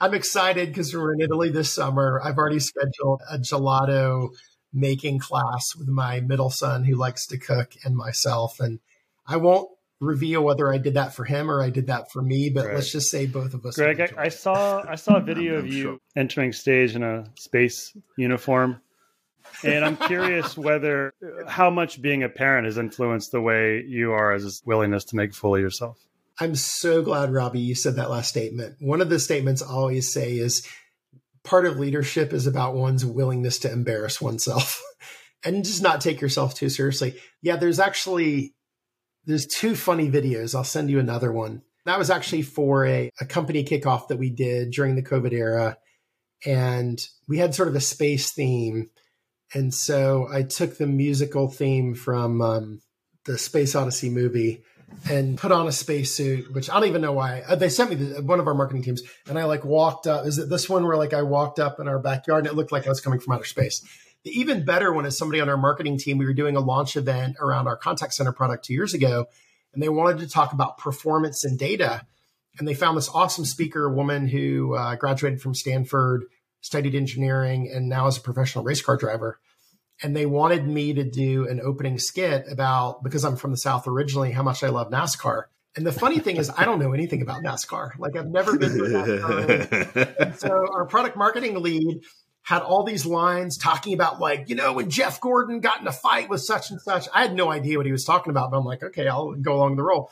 I'm 0.02 0.15
excited 0.15 0.69
because 0.69 0.91
we're 0.91 1.13
in 1.13 1.21
Italy 1.21 1.49
this 1.49 1.71
summer. 1.71 2.19
I've 2.23 2.39
already 2.39 2.60
scheduled 2.60 3.21
a 3.32 3.38
gelato 3.38 4.30
making 4.73 5.19
class 5.19 5.76
with 5.78 5.88
my 5.88 6.19
middle 6.19 6.49
son 6.49 6.84
who 6.84 6.95
likes 6.95 7.28
to 7.28 7.38
cook 7.38 7.73
and 7.86 7.95
myself. 7.95 8.60
And 8.60 8.80
I 9.26 9.38
won't 9.38 9.70
reveal 10.00 10.44
whether 10.44 10.72
I 10.72 10.78
did 10.78 10.96
that 10.96 11.14
for 11.14 11.24
him 11.24 11.50
or 11.50 11.62
I 11.62 11.70
did 11.70 11.88
that 11.88 12.12
for 12.12 12.22
me, 12.22 12.50
but 12.50 12.66
right. 12.66 12.76
let's 12.76 12.92
just 12.92 13.10
say 13.10 13.26
both 13.26 13.54
of 13.54 13.66
us. 13.66 13.76
Gregg, 13.76 14.02
I, 14.02 14.10
I, 14.18 14.30
saw 14.30 14.84
I 14.88 14.96
saw 14.96 15.18
a 15.18 15.22
video 15.32 15.56
of 15.56 15.68
you 15.68 15.82
sure. 15.82 15.98
entering 16.16 16.54
stage 16.54 16.96
in 16.96 17.04
a 17.04 17.26
space 17.36 17.96
uniform. 18.18 18.82
And 19.64 19.86
I'm 19.86 19.98
curious 19.98 20.58
whether 20.58 21.14
how 21.48 21.70
much 21.70 22.02
being 22.02 22.24
a 22.24 22.30
parent 22.30 22.66
has 22.66 22.78
influenced 22.78 23.32
the 23.32 23.42
way 23.42 23.84
you 23.88 24.12
are 24.12 24.34
as 24.34 24.62
willingness 24.66 25.06
to 25.06 25.16
make 25.16 25.34
fully 25.34 25.62
yourself. 25.62 25.98
I'm 26.40 26.56
so 26.56 27.04
glad, 27.04 27.32
Robbie, 27.32 27.60
you 27.60 27.76
said 27.76 27.96
that 27.98 28.10
last 28.10 28.30
statement. 28.30 28.78
One 28.80 29.02
of 29.02 29.10
the 29.10 29.20
statements 29.20 29.62
I 29.62 29.68
always 29.68 30.12
say 30.12 30.34
is 30.38 30.68
part 31.44 31.66
of 31.66 31.78
leadership 31.78 32.34
is 32.34 32.48
about 32.48 32.74
one's 32.74 33.06
willingness 33.06 33.60
to 33.60 33.72
embarrass 33.72 34.20
oneself 34.20 34.82
and 35.46 35.64
just 35.64 35.84
not 35.84 36.02
take 36.02 36.22
yourself 36.22 36.56
too 36.56 36.70
seriously. 36.70 37.16
Yeah, 37.42 37.58
there's 37.58 37.80
actually 37.80 38.56
there's 39.26 39.46
two 39.46 39.76
funny 39.76 40.10
videos. 40.10 40.56
I'll 40.56 40.64
send 40.64 40.90
you 40.90 41.00
another 41.00 41.32
one. 41.32 41.62
That 41.86 42.00
was 42.00 42.10
actually 42.10 42.44
for 42.44 42.86
a, 42.86 43.12
a 43.20 43.26
company 43.26 43.64
kickoff 43.64 44.08
that 44.08 44.18
we 44.18 44.30
did 44.30 44.72
during 44.72 44.96
the 44.96 45.04
COVID 45.04 45.34
era. 45.34 45.78
And 46.46 47.00
we 47.28 47.38
had 47.38 47.56
sort 47.56 47.68
of 47.68 47.76
a 47.76 47.82
space 47.82 48.32
theme. 48.32 48.90
And 49.54 49.74
so 49.74 50.28
I 50.32 50.44
took 50.44 50.78
the 50.78 50.88
musical 50.88 51.48
theme 51.48 51.94
from 51.94 52.42
um, 52.42 52.82
the 53.26 53.38
Space 53.38 53.76
Odyssey 53.76 54.10
movie 54.10 54.64
and 55.10 55.38
put 55.38 55.52
on 55.52 55.68
a 55.68 55.72
spacesuit, 55.72 56.54
which 56.54 56.70
I 56.70 56.80
don't 56.80 56.88
even 56.88 57.02
know 57.02 57.14
why. 57.14 57.42
Uh, 57.48 57.56
they 57.56 57.70
sent 57.70 57.90
me 57.90 57.96
the, 57.96 58.22
one 58.22 58.40
of 58.40 58.48
our 58.48 58.54
marketing 58.54 58.84
teams, 58.84 59.02
and 59.28 59.40
I 59.40 59.46
like 59.46 59.66
walked 59.66 60.08
up. 60.08 60.26
Is 60.26 60.38
it 60.38 60.50
this 60.50 60.70
one 60.70 60.86
where 60.86 60.98
like 60.98 61.14
I 61.14 61.24
walked 61.24 61.60
up 61.60 61.80
in 61.80 61.88
our 61.88 62.00
backyard 62.00 62.46
and 62.46 62.48
it 62.48 62.56
looked 62.56 62.72
like 62.72 62.86
I 62.86 62.90
was 62.90 63.02
coming 63.02 63.20
from 63.20 63.34
outer 63.34 63.46
space? 63.46 63.84
Even 64.26 64.66
better 64.66 64.94
one 64.94 65.06
is 65.06 65.18
somebody 65.18 65.42
on 65.42 65.50
our 65.50 65.58
marketing 65.58 65.98
team. 65.98 66.18
We 66.18 66.26
were 66.26 66.34
doing 66.34 66.56
a 66.56 66.62
launch 66.62 66.96
event 66.96 67.36
around 67.40 67.68
our 67.68 67.76
contact 67.76 68.14
center 68.14 68.32
product 68.32 68.66
two 68.66 68.74
years 68.74 68.94
ago, 68.94 69.26
and 69.74 69.84
they 69.84 69.90
wanted 69.90 70.20
to 70.20 70.30
talk 70.30 70.54
about 70.54 70.78
performance 70.78 71.44
and 71.44 71.60
data. 71.60 72.06
And 72.58 72.68
they 72.68 72.74
found 72.74 72.98
this 72.98 73.10
awesome 73.10 73.46
speaker, 73.46 73.86
a 73.86 73.94
woman 73.94 74.28
who 74.28 74.76
uh, 74.76 74.96
graduated 74.96 75.42
from 75.42 75.56
Stanford, 75.56 76.24
studied 76.62 76.95
engineering, 76.95 77.72
and 77.74 77.89
now 77.89 78.08
is 78.08 78.18
a 78.18 78.22
professional 78.22 78.64
race 78.64 78.82
car 78.82 78.95
driver 78.95 79.39
and 80.02 80.16
they 80.16 80.26
wanted 80.26 80.68
me 80.68 80.93
to 80.93 81.04
do 81.04 81.47
an 81.47 81.62
opening 81.62 82.00
skit 82.00 82.45
about 82.52 83.04
because 83.04 83.24
I'm 83.24 83.36
from 83.36 83.52
the 83.52 83.58
South 83.58 83.88
originally, 83.88 84.32
how 84.32 84.43
much 84.43 84.64
I 84.64 84.70
love 84.70 84.89
NASCAR. 84.89 85.43
And 85.76 85.86
the 85.88 85.91
funny 85.91 86.20
thing 86.20 86.38
is, 86.38 86.52
I 86.56 86.66
don't 86.66 86.80
know 86.80 86.93
anything 86.93 87.22
about 87.22 87.43
NASCAR. 87.43 87.97
Like 87.97 88.16
I've 88.16 88.28
never 88.28 88.58
been 88.58 88.78
to 88.78 88.84
NASCAR. 88.84 90.39
so 90.39 90.50
our 90.74 90.86
product 90.86 91.16
marketing 91.16 91.62
lead 91.62 92.02
had 92.44 92.62
all 92.62 92.84
these 92.84 93.06
lines 93.06 93.58
talking 93.58 93.94
about 93.94 94.20
like, 94.20 94.50
you 94.50 94.56
know, 94.56 94.74
when 94.74 94.89
Jeff 94.89 95.22
Gordon 95.22 95.62
got 95.62 95.80
in 95.82 95.88
a 95.88 95.91
fight 95.91 96.30
with 96.30 96.41
such 96.41 96.72
and 96.72 96.80
such. 96.80 97.08
I 97.14 97.22
had 97.22 97.34
no 97.34 97.50
idea 97.50 97.78
what 97.78 97.86
he 97.86 97.91
was 97.91 98.04
talking 98.04 98.32
about, 98.32 98.52
but 98.52 98.58
I'm 98.58 98.66
like, 98.66 98.84
okay, 98.84 99.08
I'll 99.08 99.34
go 99.34 99.56
along 99.56 99.78
the 99.78 99.84
role. 99.84 100.12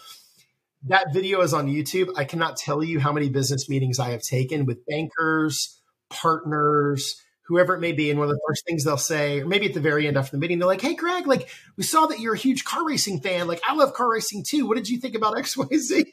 That 0.88 1.14
video 1.14 1.42
is 1.42 1.54
on 1.54 1.68
YouTube. 1.68 2.14
I 2.16 2.24
cannot 2.24 2.58
tell 2.58 2.84
you 2.84 3.00
how 3.00 3.12
many 3.12 3.30
business 3.30 3.70
meetings 3.70 4.00
I 4.00 4.12
have 4.12 4.22
taken 4.22 4.66
with 4.66 4.86
bankers, 4.86 5.80
partners, 6.10 7.22
whoever 7.44 7.76
it 7.76 7.82
may 7.82 7.92
be. 7.92 8.10
And 8.10 8.18
one 8.18 8.30
of 8.30 8.34
the 8.34 8.42
first 8.48 8.66
things 8.66 8.86
they'll 8.86 8.98
say, 8.98 9.42
or 9.42 9.46
maybe 9.46 9.68
at 9.68 9.74
the 9.74 9.82
very 9.82 10.08
end 10.08 10.18
after 10.18 10.32
the 10.32 10.40
meeting, 10.40 10.58
they're 10.58 10.68
like, 10.68 10.82
Hey, 10.82 10.96
Gregg, 10.96 11.28
like 11.28 11.50
we 11.76 11.84
saw 11.84 12.06
that 12.06 12.22
you're 12.22 12.34
a 12.34 12.38
huge 12.38 12.64
car 12.64 12.86
racing 12.86 13.20
fan. 13.20 13.48
Like 13.48 13.62
I 13.68 13.76
love 13.76 13.94
car 13.94 14.10
racing 14.10 14.46
too. 14.48 14.66
What 14.66 14.78
did 14.78 14.90
you 14.90 15.00
think 15.00 15.16
about 15.16 15.36
XYZ? 15.36 16.06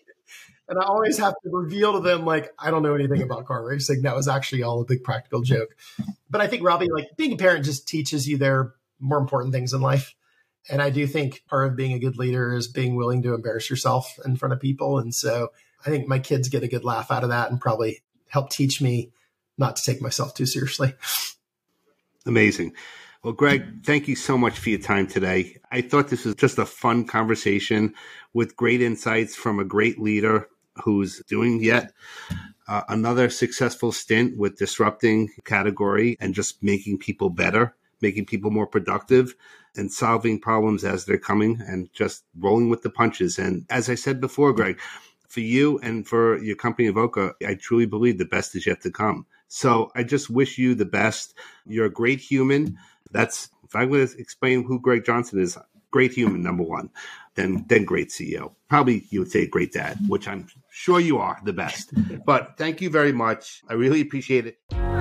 And 0.68 0.78
I 0.78 0.82
always 0.82 1.16
have 1.18 1.34
to 1.42 1.50
reveal 1.50 1.94
to 1.94 2.00
them, 2.00 2.26
like, 2.26 2.52
I 2.58 2.70
don't 2.70 2.82
know 2.82 2.94
anything 2.94 3.22
about 3.22 3.46
car 3.46 3.64
racing. 3.64 4.02
That 4.02 4.14
was 4.14 4.28
actually 4.28 4.62
all 4.62 4.82
a 4.82 4.84
big 4.84 5.02
practical 5.02 5.40
joke. 5.40 5.74
But 6.28 6.42
I 6.42 6.46
think, 6.46 6.62
Robbie, 6.62 6.90
like 6.92 7.16
being 7.16 7.32
a 7.32 7.36
parent 7.36 7.64
just 7.64 7.88
teaches 7.88 8.28
you 8.28 8.36
their 8.36 8.74
more 9.00 9.18
important 9.18 9.54
things 9.54 9.72
in 9.72 9.80
life. 9.80 10.14
And 10.68 10.82
I 10.82 10.90
do 10.90 11.06
think 11.06 11.42
part 11.48 11.66
of 11.66 11.76
being 11.76 11.92
a 11.94 11.98
good 11.98 12.18
leader 12.18 12.52
is 12.52 12.68
being 12.68 12.96
willing 12.96 13.22
to 13.22 13.32
embarrass 13.32 13.70
yourself 13.70 14.18
in 14.26 14.36
front 14.36 14.52
of 14.52 14.60
people. 14.60 14.98
And 14.98 15.14
so 15.14 15.52
I 15.86 15.88
think 15.88 16.06
my 16.06 16.18
kids 16.18 16.50
get 16.50 16.62
a 16.62 16.68
good 16.68 16.84
laugh 16.84 17.10
out 17.10 17.22
of 17.22 17.30
that 17.30 17.50
and 17.50 17.58
probably 17.58 18.02
help 18.28 18.50
teach 18.50 18.82
me 18.82 19.10
not 19.56 19.76
to 19.76 19.82
take 19.82 20.02
myself 20.02 20.34
too 20.34 20.44
seriously. 20.44 20.92
Amazing. 22.26 22.74
Well, 23.24 23.32
Gregg, 23.32 23.84
thank 23.84 24.06
you 24.06 24.14
so 24.14 24.36
much 24.36 24.58
for 24.58 24.68
your 24.68 24.78
time 24.78 25.06
today. 25.06 25.56
I 25.72 25.80
thought 25.80 26.08
this 26.08 26.26
was 26.26 26.34
just 26.34 26.58
a 26.58 26.66
fun 26.66 27.06
conversation 27.06 27.94
with 28.34 28.54
great 28.54 28.82
insights 28.82 29.34
from 29.34 29.58
a 29.58 29.64
great 29.64 29.98
leader 29.98 30.48
who's 30.84 31.22
doing 31.28 31.62
yet 31.62 31.92
uh, 32.68 32.82
another 32.88 33.30
successful 33.30 33.92
stint 33.92 34.36
with 34.36 34.58
disrupting 34.58 35.30
category 35.44 36.16
and 36.20 36.34
just 36.34 36.62
making 36.62 36.98
people 36.98 37.30
better, 37.30 37.74
making 38.00 38.26
people 38.26 38.50
more 38.50 38.66
productive 38.66 39.34
and 39.74 39.92
solving 39.92 40.38
problems 40.38 40.84
as 40.84 41.04
they're 41.04 41.18
coming 41.18 41.60
and 41.66 41.92
just 41.92 42.24
rolling 42.38 42.68
with 42.68 42.82
the 42.82 42.90
punches. 42.90 43.38
And 43.38 43.64
as 43.70 43.88
I 43.88 43.94
said 43.94 44.20
before, 44.20 44.52
Gregg, 44.52 44.78
for 45.28 45.40
you 45.40 45.78
and 45.82 46.06
for 46.06 46.42
your 46.42 46.56
company 46.56 46.90
Invoca, 46.90 47.32
I 47.46 47.54
truly 47.54 47.86
believe 47.86 48.18
the 48.18 48.24
best 48.24 48.54
is 48.54 48.66
yet 48.66 48.82
to 48.82 48.90
come. 48.90 49.26
So 49.48 49.90
I 49.94 50.02
just 50.02 50.28
wish 50.28 50.58
you 50.58 50.74
the 50.74 50.84
best. 50.84 51.34
You're 51.66 51.86
a 51.86 51.90
great 51.92 52.20
human. 52.20 52.78
That's 53.10 53.50
if 53.64 53.76
I'm 53.76 53.90
going 53.90 54.06
to 54.06 54.18
explain 54.18 54.64
who 54.64 54.80
Gregg 54.80 55.04
Johnson 55.04 55.40
is, 55.40 55.58
great 55.90 56.12
human, 56.12 56.42
number 56.42 56.62
one, 56.62 56.90
then 57.34 57.64
then 57.68 57.84
great 57.84 58.10
CEO. 58.10 58.54
Probably 58.68 59.04
you 59.10 59.20
would 59.20 59.30
say 59.30 59.46
great 59.46 59.72
dad, 59.72 59.98
which 60.08 60.28
I'm 60.28 60.48
sure 60.70 61.00
you 61.00 61.18
are 61.18 61.38
the 61.44 61.52
best. 61.52 61.92
But 62.26 62.56
thank 62.58 62.80
you 62.80 62.90
very 62.90 63.12
much. 63.12 63.62
I 63.68 63.74
really 63.74 64.00
appreciate 64.00 64.46
it. 64.46 64.97